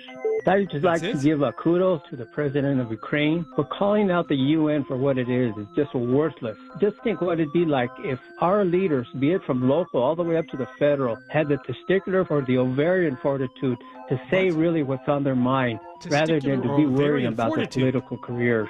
I'd 0.47 0.69
just 0.69 0.83
like 0.83 1.01
to 1.01 1.13
give 1.13 1.41
a 1.41 1.51
kudos 1.51 2.01
to 2.09 2.15
the 2.15 2.25
president 2.25 2.79
of 2.79 2.89
Ukraine 2.89 3.45
for 3.55 3.63
calling 3.63 4.09
out 4.09 4.27
the 4.27 4.35
UN 4.35 4.83
for 4.85 4.95
what 4.95 5.17
it 5.17 5.29
is. 5.29 5.53
It's 5.57 5.75
just 5.75 5.93
worthless. 5.93 6.57
Just 6.79 6.97
think 7.03 7.21
what 7.21 7.39
it'd 7.39 7.53
be 7.53 7.65
like 7.65 7.89
if 7.99 8.19
our 8.39 8.65
leaders, 8.65 9.07
be 9.19 9.33
it 9.33 9.43
from 9.43 9.67
local 9.69 10.01
all 10.01 10.15
the 10.15 10.23
way 10.23 10.37
up 10.37 10.47
to 10.47 10.57
the 10.57 10.67
federal, 10.79 11.17
had 11.29 11.47
the 11.47 11.57
testicular 11.57 12.29
or 12.31 12.41
the 12.41 12.57
ovarian 12.57 13.17
fortitude 13.17 13.77
to 14.09 14.19
say 14.29 14.49
really 14.49 14.83
what's 14.83 15.07
on 15.07 15.23
their 15.23 15.35
mind 15.35 15.79
rather 16.07 16.39
than 16.39 16.61
to 16.61 16.75
be 16.75 16.83
or 16.83 16.89
worrying 16.89 17.27
ovarian 17.27 17.33
about 17.33 17.55
their 17.55 17.67
political 17.67 18.17
careers. 18.17 18.69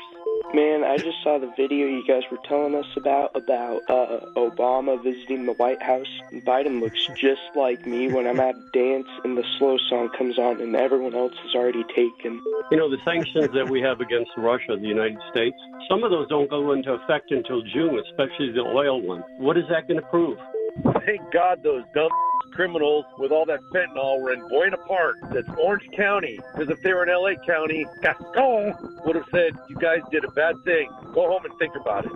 Man, 0.53 0.83
I 0.83 0.97
just 0.97 1.23
saw 1.23 1.39
the 1.39 1.49
video 1.55 1.87
you 1.87 2.05
guys 2.05 2.23
were 2.29 2.37
telling 2.45 2.75
us 2.75 2.85
about 2.97 3.33
about 3.33 3.83
uh, 3.89 4.19
Obama 4.35 5.01
visiting 5.01 5.45
the 5.45 5.53
White 5.53 5.81
House. 5.81 6.09
Biden 6.45 6.81
looks 6.81 7.07
just 7.15 7.39
like 7.55 7.87
me 7.87 8.11
when 8.11 8.27
I'm 8.27 8.39
at 8.41 8.55
a 8.55 8.69
dance 8.73 9.07
and 9.23 9.37
the 9.37 9.45
slow 9.57 9.77
song 9.89 10.09
comes 10.17 10.37
on 10.37 10.59
and 10.59 10.75
everyone 10.75 11.15
else 11.15 11.31
is 11.47 11.55
already 11.55 11.85
taken. 11.95 12.41
You 12.69 12.77
know, 12.77 12.89
the 12.89 12.97
sanctions 13.05 13.53
that 13.53 13.69
we 13.69 13.79
have 13.79 14.01
against 14.01 14.31
Russia, 14.35 14.75
the 14.75 14.87
United 14.87 15.19
States, 15.31 15.55
some 15.87 16.03
of 16.03 16.11
those 16.11 16.27
don't 16.27 16.49
go 16.49 16.73
into 16.73 16.91
effect 16.93 17.31
until 17.31 17.61
June, 17.61 17.97
especially 18.09 18.51
the 18.51 18.61
oil 18.61 19.01
one. 19.01 19.23
What 19.37 19.57
is 19.57 19.63
that 19.69 19.87
going 19.87 20.01
to 20.01 20.07
prove? 20.07 20.37
Thank 21.05 21.21
God 21.31 21.63
those 21.63 21.83
dumb 21.93 22.11
criminals 22.53 23.05
with 23.17 23.31
all 23.31 23.45
that 23.45 23.59
fentanyl 23.73 24.21
were 24.21 24.33
in 24.33 24.47
Buena 24.49 24.77
Park. 24.87 25.15
That's 25.31 25.47
Orange 25.59 25.87
County. 25.95 26.39
Because 26.53 26.69
if 26.69 26.81
they 26.83 26.93
were 26.93 27.03
in 27.03 27.09
LA 27.13 27.33
County, 27.45 27.85
Gascón 28.03 29.05
would 29.05 29.15
have 29.15 29.25
said, 29.31 29.51
You 29.69 29.75
guys 29.77 29.99
did 30.11 30.23
a 30.25 30.31
bad 30.31 30.55
thing. 30.65 30.89
Go 31.13 31.27
home 31.27 31.45
and 31.45 31.53
think 31.59 31.73
about 31.79 32.05
it. 32.05 32.11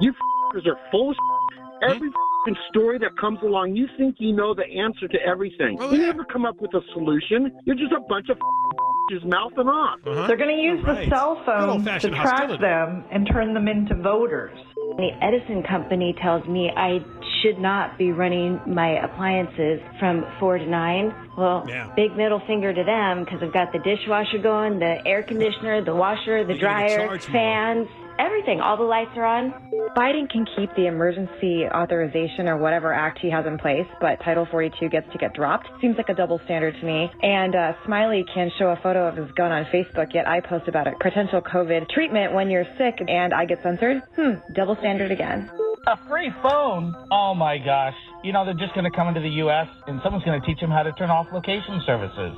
You 0.00 0.10
f***ers 0.10 0.66
are 0.66 0.78
full 0.90 1.10
of 1.10 1.16
shit. 1.16 1.90
Every 1.90 2.08
f***ing 2.08 2.56
story 2.70 2.98
that 2.98 3.16
comes 3.20 3.38
along, 3.42 3.76
you 3.76 3.86
think 3.96 4.16
you 4.18 4.32
know 4.32 4.54
the 4.54 4.64
answer 4.64 5.06
to 5.08 5.18
everything. 5.26 5.78
you 5.92 5.98
never 5.98 6.24
come 6.24 6.44
up 6.44 6.60
with 6.60 6.74
a 6.74 6.80
solution. 6.92 7.52
You're 7.64 7.76
just 7.76 7.92
a 7.92 8.00
bunch 8.08 8.28
of 8.30 8.36
f***ers 8.36 9.22
mouthing 9.24 9.68
off. 9.68 10.00
They're 10.04 10.36
going 10.36 10.56
to 10.56 10.62
use 10.62 10.84
the 10.84 11.06
cell 11.08 11.42
phone 11.46 11.84
to 11.84 12.10
track 12.10 12.60
them 12.60 13.04
and 13.10 13.28
turn 13.30 13.54
them 13.54 13.68
into 13.68 13.94
voters. 13.94 14.58
The 14.96 15.10
Edison 15.22 15.62
company 15.62 16.14
tells 16.20 16.44
me 16.48 16.70
I 16.76 16.98
should 17.42 17.58
not 17.58 17.98
be 17.98 18.12
running 18.12 18.60
my 18.66 19.02
appliances 19.04 19.80
from 19.98 20.24
4 20.40 20.58
to 20.58 20.66
9. 20.66 21.14
Well, 21.36 21.66
Yeah. 21.68 21.88
big 21.96 22.16
middle 22.16 22.40
finger 22.40 22.72
to 22.72 22.84
them 22.84 23.24
because 23.24 23.42
I've 23.42 23.52
got 23.52 23.72
the 23.72 23.78
dishwasher 23.78 24.38
going, 24.38 24.78
the 24.78 25.06
air 25.06 25.22
conditioner, 25.22 25.82
the 25.82 25.94
washer, 25.94 26.44
the 26.44 26.54
You're 26.54 26.60
dryer, 26.60 27.18
fans, 27.18 27.88
everything. 28.18 28.60
All 28.60 28.76
the 28.76 28.82
lights 28.82 29.10
are 29.16 29.24
on. 29.24 29.52
Biden 29.96 30.30
can 30.30 30.46
keep 30.56 30.74
the 30.76 30.86
emergency 30.86 31.64
authorization 31.66 32.48
or 32.48 32.56
whatever 32.56 32.92
act 32.92 33.18
he 33.20 33.30
has 33.30 33.46
in 33.46 33.58
place, 33.58 33.86
but 34.00 34.20
Title 34.24 34.46
42 34.50 34.88
gets 34.88 35.10
to 35.12 35.18
get 35.18 35.34
dropped. 35.34 35.68
Seems 35.80 35.96
like 35.96 36.08
a 36.08 36.14
double 36.14 36.40
standard 36.44 36.74
to 36.80 36.86
me. 36.86 37.10
And 37.22 37.54
uh, 37.54 37.72
Smiley 37.86 38.24
can 38.34 38.50
show 38.58 38.70
a 38.70 38.76
photo 38.82 39.06
of 39.08 39.16
his 39.16 39.30
gun 39.32 39.52
on 39.52 39.64
Facebook, 39.66 40.14
yet 40.14 40.28
I 40.28 40.40
post 40.40 40.68
about 40.68 40.86
a 40.86 40.92
potential 41.00 41.40
COVID 41.40 41.88
treatment 41.90 42.34
when 42.34 42.50
you're 42.50 42.66
sick 42.76 43.00
and 43.06 43.32
I 43.32 43.44
get 43.44 43.62
censored. 43.62 44.02
Hmm, 44.16 44.34
double 44.54 44.76
standard 44.76 45.10
again. 45.10 45.50
A 45.86 45.96
free 46.08 46.30
phone? 46.42 46.94
Oh 47.10 47.34
my 47.34 47.56
gosh. 47.56 47.94
You 48.22 48.32
know, 48.32 48.44
they're 48.44 48.54
just 48.54 48.74
going 48.74 48.84
to 48.84 48.94
come 48.94 49.08
into 49.08 49.20
the 49.20 49.40
U.S. 49.46 49.66
and 49.86 50.00
someone's 50.02 50.24
going 50.24 50.38
to 50.38 50.46
teach 50.46 50.60
them 50.60 50.70
how 50.70 50.82
to 50.82 50.92
turn 50.92 51.08
off 51.08 51.26
location 51.32 51.80
services. 51.86 52.34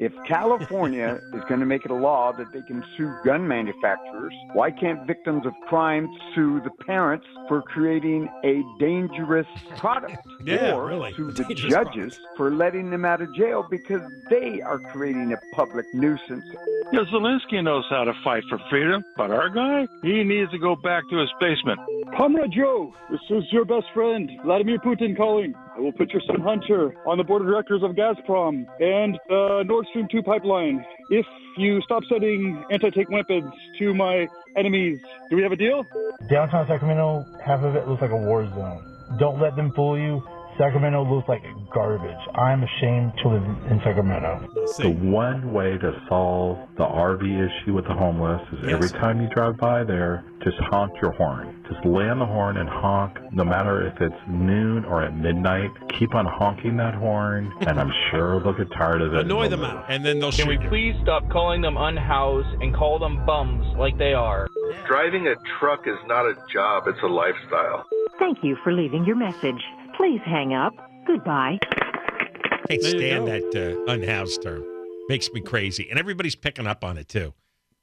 If 0.00 0.12
California 0.26 1.20
is 1.34 1.42
going 1.46 1.60
to 1.60 1.66
make 1.66 1.84
it 1.84 1.90
a 1.90 1.94
law 1.94 2.32
that 2.32 2.50
they 2.54 2.62
can 2.62 2.82
sue 2.96 3.14
gun 3.22 3.46
manufacturers, 3.46 4.32
why 4.54 4.70
can't 4.70 5.06
victims 5.06 5.44
of 5.44 5.52
crime 5.68 6.08
sue 6.34 6.58
the 6.62 6.70
parents 6.86 7.26
for 7.48 7.60
creating 7.60 8.26
a 8.42 8.62
dangerous 8.78 9.46
product? 9.76 10.16
Yeah, 10.42 10.72
or 10.72 10.86
really, 10.86 11.12
sue 11.12 11.30
the 11.32 11.44
dangerous 11.44 11.70
judges 11.70 12.18
for 12.34 12.50
letting 12.50 12.88
them 12.88 13.04
out 13.04 13.20
of 13.20 13.34
jail 13.34 13.66
because 13.70 14.00
they 14.30 14.62
are 14.62 14.78
creating 14.78 15.34
a 15.34 15.54
public 15.54 15.84
nuisance. 15.92 16.46
Yeah, 16.92 17.04
Zelensky 17.12 17.62
knows 17.62 17.84
how 17.90 18.04
to 18.04 18.14
fight 18.24 18.42
for 18.48 18.58
freedom, 18.70 19.04
but 19.18 19.30
our 19.30 19.50
guy, 19.50 19.86
he 20.02 20.24
needs 20.24 20.50
to 20.52 20.58
go 20.58 20.74
back 20.74 21.04
to 21.10 21.18
his 21.18 21.28
basement. 21.38 21.78
Comrade 22.16 22.50
Joe, 22.56 22.92
this 23.10 23.20
is 23.30 23.44
your 23.52 23.64
best 23.64 23.86
friend, 23.94 24.30
Vladimir 24.42 24.78
Putin 24.78 25.16
calling. 25.16 25.54
I 25.76 25.80
will 25.80 25.92
put 25.92 26.10
your 26.10 26.22
son 26.26 26.40
Hunter 26.40 26.92
on 27.06 27.18
the 27.18 27.22
board 27.22 27.42
of 27.42 27.48
directors 27.48 27.82
of 27.84 27.92
Gazprom 27.92 28.66
and 28.80 29.16
uh, 29.30 29.62
Nord 29.62 29.86
Stream 29.90 30.08
2 30.10 30.22
pipeline 30.22 30.84
if 31.10 31.26
you 31.56 31.80
stop 31.82 32.02
sending 32.08 32.64
anti-tank 32.70 33.10
weapons 33.10 33.52
to 33.78 33.92
my 33.94 34.26
enemies. 34.56 34.98
Do 35.28 35.36
we 35.36 35.42
have 35.42 35.52
a 35.52 35.56
deal? 35.56 35.84
Downtown 36.28 36.66
Sacramento, 36.66 37.26
half 37.44 37.62
of 37.62 37.74
it 37.76 37.88
looks 37.88 38.00
like 38.00 38.10
a 38.10 38.16
war 38.16 38.46
zone. 38.48 38.84
Don't 39.18 39.40
let 39.40 39.56
them 39.56 39.72
fool 39.72 39.98
you. 39.98 40.22
Sacramento 40.60 41.04
looks 41.10 41.26
like 41.26 41.42
garbage. 41.72 42.20
I'm 42.34 42.62
ashamed 42.62 43.14
to 43.22 43.28
live 43.30 43.42
in 43.70 43.80
Sacramento. 43.82 44.46
The 44.76 44.90
one 44.90 45.54
way 45.54 45.78
to 45.78 46.02
solve 46.06 46.58
the 46.76 46.84
RV 46.84 47.22
issue 47.24 47.72
with 47.72 47.86
the 47.86 47.94
homeless 47.94 48.42
is 48.52 48.68
every 48.68 48.90
time 48.90 49.22
you 49.22 49.28
drive 49.34 49.56
by 49.56 49.84
there, 49.84 50.22
just 50.44 50.58
honk 50.68 50.92
your 51.00 51.12
horn. 51.12 51.64
Just 51.66 51.82
lay 51.86 52.10
on 52.10 52.18
the 52.18 52.26
horn 52.26 52.58
and 52.58 52.68
honk, 52.68 53.16
no 53.32 53.42
matter 53.42 53.86
if 53.86 54.02
it's 54.02 54.20
noon 54.28 54.84
or 54.84 55.02
at 55.02 55.16
midnight. 55.16 55.70
Keep 55.98 56.14
on 56.14 56.26
honking 56.26 56.76
that 56.76 56.92
horn, 56.92 57.50
and 57.60 57.80
I'm 57.80 57.92
sure 58.10 58.42
they'll 58.42 58.52
get 58.52 58.70
tired 58.72 59.00
of 59.00 59.14
it. 59.14 59.20
Annoy 59.20 59.48
them 59.48 59.64
out, 59.64 59.86
and 59.88 60.04
then 60.04 60.20
they'll 60.20 60.30
Can 60.30 60.46
we 60.46 60.58
you. 60.58 60.68
please 60.68 60.94
stop 61.02 61.26
calling 61.30 61.62
them 61.62 61.78
unhoused 61.78 62.60
and 62.60 62.74
call 62.74 62.98
them 62.98 63.24
bums 63.24 63.64
like 63.78 63.96
they 63.96 64.12
are? 64.12 64.46
Driving 64.86 65.26
a 65.26 65.36
truck 65.58 65.86
is 65.86 65.96
not 66.06 66.26
a 66.26 66.34
job, 66.52 66.82
it's 66.86 67.02
a 67.02 67.06
lifestyle. 67.06 67.86
Thank 68.18 68.44
you 68.44 68.58
for 68.62 68.74
leaving 68.74 69.06
your 69.06 69.16
message. 69.16 69.62
Please 70.00 70.20
hang 70.24 70.54
up. 70.54 70.72
Goodbye. 71.06 71.58
I 71.62 72.58
can't 72.70 72.82
stand 72.82 73.26
that 73.28 73.54
uh, 73.86 73.92
unhoused 73.92 74.42
term. 74.42 74.64
Makes 75.10 75.30
me 75.32 75.42
crazy, 75.42 75.90
and 75.90 75.98
everybody's 75.98 76.34
picking 76.34 76.66
up 76.66 76.82
on 76.82 76.96
it 76.96 77.06
too. 77.06 77.34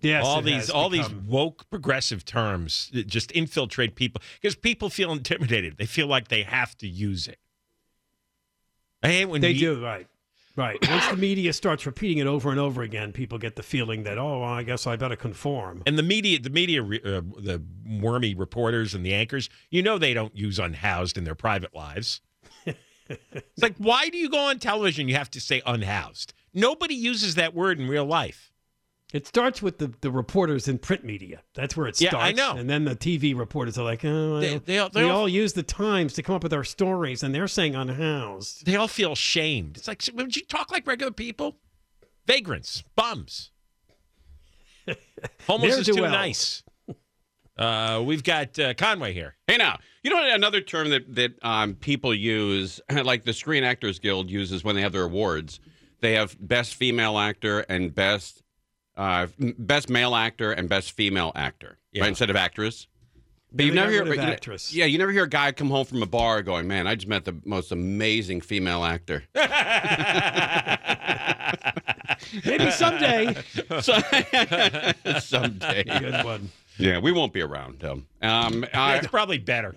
Yes, 0.01 0.25
all 0.25 0.41
these 0.41 0.55
has 0.55 0.69
all 0.71 0.89
these 0.89 1.07
woke 1.27 1.69
progressive 1.69 2.25
terms 2.25 2.89
just 3.05 3.31
infiltrate 3.33 3.95
people 3.95 4.19
because 4.41 4.55
people 4.55 4.89
feel 4.89 5.11
intimidated. 5.11 5.77
They 5.77 5.85
feel 5.85 6.07
like 6.07 6.29
they 6.29 6.41
have 6.41 6.75
to 6.77 6.87
use 6.87 7.27
it. 7.27 7.37
I 9.03 9.09
hate 9.09 9.25
when 9.25 9.41
They 9.41 9.53
me- 9.53 9.59
do, 9.59 9.83
right. 9.83 10.07
Right. 10.57 10.77
Once 10.89 11.07
the 11.07 11.15
media 11.15 11.53
starts 11.53 11.85
repeating 11.85 12.17
it 12.17 12.25
over 12.25 12.49
and 12.49 12.59
over 12.59 12.81
again, 12.81 13.13
people 13.13 13.37
get 13.37 13.55
the 13.55 13.61
feeling 13.61 14.03
that, 14.03 14.17
oh, 14.17 14.39
well, 14.39 14.49
I 14.49 14.63
guess 14.63 14.87
I 14.87 14.95
better 14.95 15.15
conform. 15.15 15.83
And 15.85 15.99
the 15.99 16.03
media, 16.03 16.39
the 16.39 16.49
media, 16.49 16.83
uh, 16.83 17.21
the 17.39 17.61
wormy 17.87 18.33
reporters 18.33 18.95
and 18.95 19.05
the 19.05 19.13
anchors, 19.13 19.51
you 19.69 19.83
know, 19.83 19.99
they 19.99 20.15
don't 20.15 20.35
use 20.35 20.57
unhoused 20.57 21.15
in 21.15 21.25
their 21.25 21.35
private 21.35 21.75
lives. 21.75 22.21
it's 22.65 23.61
like, 23.61 23.75
why 23.77 24.09
do 24.09 24.17
you 24.17 24.31
go 24.31 24.39
on 24.39 24.57
television? 24.57 25.07
You 25.07 25.13
have 25.13 25.29
to 25.31 25.39
say 25.39 25.61
unhoused. 25.63 26.33
Nobody 26.55 26.95
uses 26.95 27.35
that 27.35 27.53
word 27.53 27.79
in 27.79 27.87
real 27.87 28.05
life. 28.05 28.51
It 29.13 29.25
starts 29.25 29.61
with 29.61 29.77
the, 29.77 29.93
the 30.01 30.11
reporters 30.11 30.67
in 30.67 30.79
print 30.79 31.05
media. 31.05 31.41
That's 31.53 31.77
where 31.77 31.87
it 31.87 31.99
Yeah, 32.01 32.09
starts. 32.09 32.25
I 32.27 32.31
know. 32.33 32.57
And 32.57 32.69
then 32.69 32.83
the 32.83 32.95
TV 32.95 33.33
reporters 33.37 33.77
are 33.77 33.85
like, 33.85 34.03
oh, 34.03 34.41
They- 34.41 34.51
well, 34.51 34.61
they 34.65 34.77
all- 34.79 34.89
they 34.89 35.03
we 35.05 35.09
all- 35.09 35.19
all 35.21 35.29
use 35.29 35.53
the 35.53 35.63
Times 35.63 36.13
to 36.15 36.23
come 36.23 36.35
up 36.35 36.43
with 36.43 36.53
our 36.53 36.65
stories, 36.65 37.23
and 37.23 37.33
they're 37.33 37.47
saying 37.47 37.73
unhoused. 37.75 38.65
They 38.65 38.75
all 38.75 38.89
feel 38.89 39.15
shamed. 39.15 39.77
It's 39.77 39.87
like, 39.87 40.03
would 40.13 40.35
you 40.35 40.43
talk 40.43 40.71
like 40.71 40.85
regular 40.85 41.11
people? 41.13 41.57
Vagrants, 42.25 42.83
bums. 42.97 43.51
Homeless 45.47 45.77
is 45.77 45.85
too 45.85 45.93
Ne'er-do-wells. 45.93 46.11
nice. 46.13 46.63
Uh, 47.57 48.03
we've 48.05 48.23
got 48.23 48.57
uh, 48.59 48.73
Conway 48.75 49.13
here. 49.13 49.35
Hey, 49.47 49.57
now 49.57 49.79
you 50.03 50.11
know 50.11 50.21
another 50.33 50.61
term 50.61 50.89
that 50.91 51.15
that 51.15 51.31
um, 51.41 51.73
people 51.75 52.13
use, 52.13 52.79
like 53.03 53.23
the 53.23 53.33
Screen 53.33 53.63
Actors 53.63 53.97
Guild 53.99 54.29
uses 54.29 54.63
when 54.63 54.75
they 54.75 54.81
have 54.81 54.91
their 54.91 55.05
awards. 55.05 55.59
They 56.01 56.13
have 56.13 56.37
best 56.39 56.75
female 56.75 57.17
actor 57.17 57.61
and 57.61 57.95
best 57.95 58.43
uh, 58.97 59.27
best 59.39 59.89
male 59.89 60.15
actor 60.15 60.51
and 60.51 60.67
best 60.67 60.91
female 60.91 61.31
actor, 61.35 61.77
Yeah. 61.93 62.01
right? 62.01 62.09
Instead 62.09 62.29
of 62.29 62.35
actress. 62.35 62.87
But 63.53 63.63
you've 63.65 63.75
never 63.75 63.87
got 63.87 63.93
hear, 63.93 64.03
rid 64.03 64.11
of 64.11 64.17
but 64.17 64.25
you- 64.27 64.33
actress. 64.33 64.73
yeah, 64.73 64.85
you 64.85 64.97
never 64.97 65.11
hear 65.13 65.23
a 65.23 65.29
guy 65.29 65.53
come 65.53 65.69
home 65.69 65.85
from 65.85 66.03
a 66.03 66.05
bar 66.05 66.41
going, 66.43 66.67
"Man, 66.67 66.85
I 66.85 66.95
just 66.95 67.07
met 67.07 67.23
the 67.23 67.35
most 67.45 67.71
amazing 67.71 68.41
female 68.41 68.83
actor." 68.83 69.23
Maybe 72.45 72.71
someday. 72.71 73.35
So- 73.81 73.99
someday, 75.19 75.83
Good 75.83 76.25
one. 76.25 76.51
Yeah, 76.77 76.99
we 76.99 77.11
won't 77.11 77.33
be 77.33 77.41
around. 77.41 77.83
Um, 77.83 78.05
um, 78.21 78.65
I- 78.73 78.97
it's 78.97 79.07
probably 79.07 79.37
better. 79.39 79.75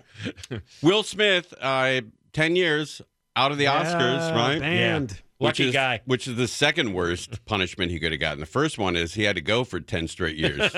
Will 0.81 1.03
Smith, 1.03 1.53
uh, 1.59 2.01
ten 2.33 2.55
years 2.55 3.01
out 3.35 3.51
of 3.51 3.57
the 3.57 3.63
Yeah, 3.65 3.83
Oscars, 3.85 4.35
right? 4.35 4.59
banned. 4.59 5.11
Which 5.11 5.21
Lucky 5.47 5.67
is, 5.67 5.73
guy. 5.73 6.01
Which 6.05 6.27
is 6.27 6.35
the 6.35 6.47
second 6.47 6.93
worst 6.93 7.43
punishment 7.45 7.91
he 7.91 7.99
could 7.99 8.11
have 8.11 8.21
gotten. 8.21 8.39
The 8.39 8.45
first 8.45 8.77
one 8.77 8.95
is 8.95 9.13
he 9.13 9.23
had 9.23 9.35
to 9.35 9.41
go 9.41 9.63
for 9.63 9.79
ten 9.79 10.07
straight 10.07 10.35
years. 10.37 10.73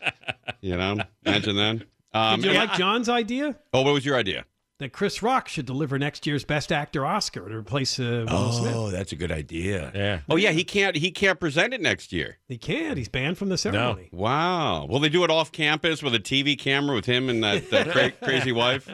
you 0.60 0.76
know, 0.76 0.98
imagine 1.24 1.56
that. 1.56 1.82
Um, 2.12 2.40
Did 2.40 2.52
you 2.52 2.58
and- 2.58 2.68
like 2.70 2.78
John's 2.78 3.08
idea 3.08 3.56
oh, 3.72 3.82
what 3.82 3.92
was 3.94 4.04
your 4.04 4.16
idea? 4.16 4.44
that 4.78 4.92
Chris 4.92 5.22
Rock 5.24 5.48
should 5.48 5.66
deliver 5.66 5.98
next 5.98 6.24
year's 6.26 6.44
Best 6.44 6.70
Actor 6.70 7.04
Oscar 7.04 7.48
to 7.48 7.56
replace 7.56 7.98
uh, 7.98 8.24
Will 8.30 8.52
Smith? 8.52 8.74
Oh, 8.76 8.90
that's 8.90 9.10
a 9.10 9.16
good 9.16 9.32
idea. 9.32 9.90
Yeah. 9.94 10.20
Oh 10.28 10.36
yeah, 10.36 10.52
he 10.52 10.62
can't. 10.62 10.96
He 10.96 11.10
can't 11.10 11.40
present 11.40 11.74
it 11.74 11.80
next 11.80 12.12
year. 12.12 12.38
He 12.46 12.58
can't. 12.58 12.96
He's 12.96 13.08
banned 13.08 13.38
from 13.38 13.48
the 13.48 13.58
ceremony. 13.58 14.08
Wow. 14.12 14.86
Will 14.86 15.00
they 15.00 15.08
do 15.08 15.24
it 15.24 15.30
off 15.30 15.50
campus 15.50 16.02
with 16.02 16.14
a 16.14 16.20
TV 16.20 16.56
camera 16.56 16.94
with 16.94 17.06
him 17.06 17.28
and 17.28 17.42
that, 17.42 17.70
that 17.70 17.90
cra- 17.90 18.10
crazy 18.22 18.52
wife? 18.52 18.88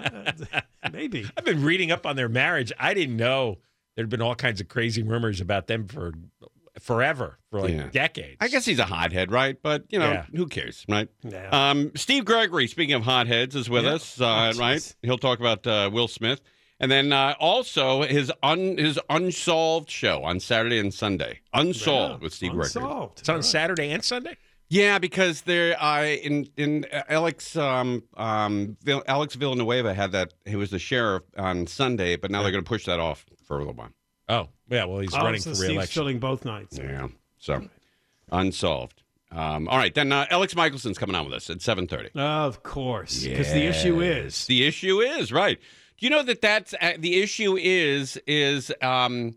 Maybe. 0.91 1.27
I've 1.37 1.45
been 1.45 1.63
reading 1.63 1.91
up 1.93 2.07
on 2.07 2.17
their 2.17 2.29
marriage. 2.31 2.73
I 2.79 2.95
didn't 2.95 3.17
know 3.17 3.59
there'd 3.97 4.09
been 4.09 4.23
all 4.23 4.35
kinds 4.35 4.61
of 4.61 4.69
crazy 4.69 5.03
rumors 5.03 5.41
about 5.41 5.67
them 5.67 5.87
for 5.89 6.13
forever, 6.81 7.39
for 7.51 7.61
like 7.61 7.73
Yeah. 7.73 7.89
decades. 7.93 8.37
I 8.41 8.49
guess 8.49 8.65
he's 8.65 8.81
a 8.81 8.85
hothead, 8.85 9.31
right? 9.31 9.57
But 9.63 9.85
you 9.91 9.99
know, 9.99 10.11
Yeah. 10.13 10.27
who 10.35 10.47
cares, 10.47 10.85
right? 10.89 11.09
Yeah. 11.23 11.49
Um, 11.71 11.93
Steve 11.95 12.25
Gregory, 12.25 12.67
speaking 12.67 12.95
of 12.95 13.05
hotheads, 13.05 13.55
is 13.55 13.71
with 13.71 13.85
Yeah. 13.85 13.95
us, 13.95 14.21
uh, 14.21 14.53
Oh, 14.55 14.59
right? 14.59 14.97
He'll 15.03 15.19
talk 15.19 15.39
about 15.39 15.65
uh, 15.67 15.89
Will 15.93 16.09
Smith, 16.09 16.41
and 16.81 16.91
then 16.91 17.13
uh, 17.13 17.35
also 17.39 18.03
his 18.03 18.33
un 18.43 18.77
his 18.77 18.99
unsolved 19.09 19.89
show 19.89 20.25
on 20.25 20.41
Saturday 20.41 20.79
and 20.81 20.93
Sunday, 20.93 21.41
unsolved 21.53 22.23
Yeah, 22.23 22.25
with 22.25 22.33
Steve 22.35 22.53
Gregory. 22.53 23.11
It's 23.19 23.29
on 23.29 23.43
Saturday 23.45 23.91
and 23.91 24.03
Sunday. 24.05 24.37
Yeah, 24.75 24.99
because 24.99 25.43
there, 25.43 25.81
uh, 25.81 26.05
in 26.05 26.49
in 26.57 26.85
uh, 26.93 27.03
Alex 27.09 27.55
um, 27.57 28.03
um, 28.17 28.77
Vill- 28.83 29.05
Alex 29.07 29.37
Villanueva 29.37 29.95
had 29.95 30.11
that. 30.13 30.35
He 30.45 30.57
was 30.57 30.71
the 30.71 30.81
sheriff 30.81 31.23
on 31.37 31.69
Sunday, 31.69 32.17
but 32.17 32.31
now 32.33 32.43
they're 32.43 32.51
going 32.51 32.65
to 32.65 32.69
push 32.69 32.85
that 32.87 32.99
off 32.99 33.25
for 33.47 33.57
a 33.57 33.59
little 33.61 33.75
while. 33.75 33.91
Oh, 34.29 34.49
yeah. 34.69 34.85
Well, 34.85 34.99
he's 34.99 35.15
Oh, 35.15 35.19
running 35.23 35.41
so 35.41 35.51
for 35.51 35.55
Steve's 35.57 35.69
reelection. 35.71 36.01
filling 36.01 36.19
both 36.19 36.45
nights. 36.45 36.77
Yeah, 36.77 37.07
so 37.39 37.69
unsolved. 38.33 39.03
Um, 39.31 39.69
all 39.69 39.79
right, 39.79 39.95
then 39.95 40.11
uh, 40.13 40.27
Alex 40.31 40.55
Michaelson's 40.55 40.99
coming 40.99 41.15
on 41.15 41.25
with 41.25 41.35
us 41.35 41.51
at 41.51 41.63
seven 41.63 41.87
thirty. 41.87 42.11
Of 42.15 42.63
course, 42.65 43.23
because 43.25 43.53
the 43.53 43.67
issue 43.67 44.01
is 44.01 44.47
The 44.47 44.67
issue 44.67 45.01
is 45.01 45.31
right. 45.33 45.59
Do 45.99 46.07
you 46.07 46.11
know 46.11 46.23
that 46.25 46.41
that's 46.41 46.75
uh, 46.81 46.95
the 46.99 47.21
issue 47.23 47.57
is 47.57 48.17
is 48.27 48.73
um, 48.83 49.37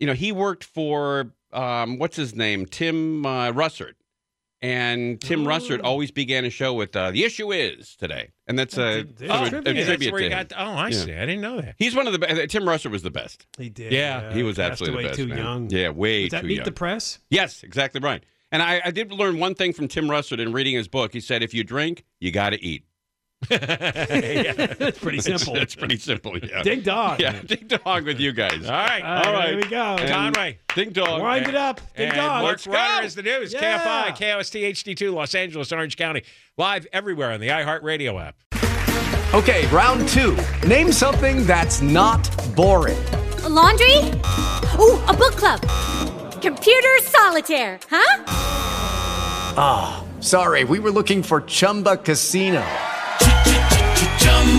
you 0.00 0.06
know 0.08 0.14
he 0.14 0.32
worked 0.32 0.64
for 0.64 1.32
um, 1.52 1.98
what's 1.98 2.16
his 2.16 2.34
name 2.34 2.66
Tim 2.66 3.24
uh, 3.26 3.52
Russert, 3.52 3.94
and 4.62 5.20
Tim 5.20 5.46
Oh. 5.46 5.50
Russert 5.50 5.80
always 5.82 6.10
began 6.10 6.44
a 6.44 6.50
show 6.50 6.72
with 6.72 6.94
uh, 6.96 7.10
the 7.10 7.24
issue 7.24 7.52
is 7.52 7.96
today, 7.96 8.30
and 8.46 8.58
that's 8.58 8.78
a, 8.78 9.02
Did- 9.02 9.16
did 9.16 9.30
a 9.30 9.48
tribute. 9.48 9.76
Yeah, 9.76 9.84
tribute 9.84 9.86
that's 9.86 10.12
where 10.12 10.20
to 10.20 10.26
he 10.28 10.32
him. 10.34 10.46
got. 10.48 10.52
Oh, 10.56 10.72
I 10.76 10.88
Yeah. 10.88 10.96
see. 11.04 11.12
I 11.14 11.26
didn't 11.26 11.40
know 11.40 11.60
that. 11.60 11.74
He's 11.78 11.94
one 11.94 12.06
of 12.06 12.12
the 12.12 12.18
best. 12.18 12.50
Tim 12.50 12.62
Russert 12.62 12.90
was 12.90 13.02
the 13.02 13.10
best. 13.10 13.46
he 13.58 13.68
did. 13.68 13.92
Yeah, 13.92 14.32
He 14.32 14.42
was 14.42 14.56
passed 14.56 14.72
absolutely 14.72 15.02
the 15.04 15.08
best. 15.10 15.18
too 15.18 15.26
man. 15.26 15.38
young. 15.38 15.70
Yeah, 15.70 15.88
way 15.90 16.28
too 16.28 16.42
Meet 16.42 16.54
young. 16.56 16.64
the 16.64 16.72
Press? 16.72 17.18
Yes, 17.30 17.62
exactly 17.62 18.00
right. 18.00 18.22
And 18.50 18.62
I, 18.62 18.82
I 18.84 18.90
did 18.90 19.10
learn 19.12 19.38
one 19.38 19.54
thing 19.54 19.72
from 19.72 19.88
Tim 19.88 20.06
Russert 20.08 20.38
in 20.38 20.52
reading 20.52 20.74
his 20.74 20.86
book. 20.86 21.12
He 21.14 21.20
said, 21.20 21.42
if 21.42 21.54
you 21.54 21.64
drink, 21.64 22.04
you 22.20 22.30
got 22.30 22.50
to 22.50 22.62
eat. 22.62 22.84
It's 23.50 24.98
pretty 24.98 25.20
simple. 25.20 25.56
It's, 25.56 25.74
pretty 25.74 25.98
simple. 25.98 26.38
Yeah. 26.38 26.62
Ding 26.62 26.82
dong. 26.82 27.16
Yeah, 27.18 27.40
ding 27.42 27.66
dong 27.68 28.04
with 28.04 28.20
you 28.20 28.32
guys. 28.32 28.64
All 28.64 28.70
right. 28.72 29.02
All 29.02 29.32
right, 29.32 29.48
here 29.50 29.56
we 29.56 29.64
go. 29.64 29.96
And 29.98 30.08
Conway. 30.08 30.58
Ding 30.74 30.90
dong. 30.90 31.20
Wind 31.20 31.48
it 31.48 31.54
up. 31.54 31.80
Ding 31.96 32.10
dong. 32.10 32.42
Mark 32.42 32.44
Let's 32.44 32.66
Ryder 32.66 33.06
is 33.06 33.14
the 33.14 33.22
news. 33.22 33.52
Yeah. 33.52 34.12
KFI, 34.12 34.16
KOST, 34.16 34.54
HD2, 34.54 35.12
Los 35.12 35.34
Angeles, 35.34 35.72
Orange 35.72 35.96
County. 35.96 36.22
Live 36.56 36.86
everywhere 36.92 37.32
on 37.32 37.40
the 37.40 37.48
iHeartRadio 37.48 38.20
app. 38.20 38.36
Okay, 39.34 39.66
round 39.68 40.06
two. 40.08 40.36
Name 40.66 40.92
something 40.92 41.46
that's 41.46 41.80
not 41.80 42.22
boring. 42.54 43.02
A 43.44 43.48
laundry? 43.48 43.96
Ooh, 44.78 45.02
a 45.08 45.14
book 45.14 45.36
club. 45.36 45.60
Computer 46.42 46.98
solitaire, 47.00 47.78
huh? 47.88 48.24
Ah, 49.56 50.04
sorry, 50.20 50.64
we 50.64 50.78
were 50.78 50.90
looking 50.90 51.22
for 51.22 51.40
Chumba 51.42 51.96
Casino. 51.96 52.64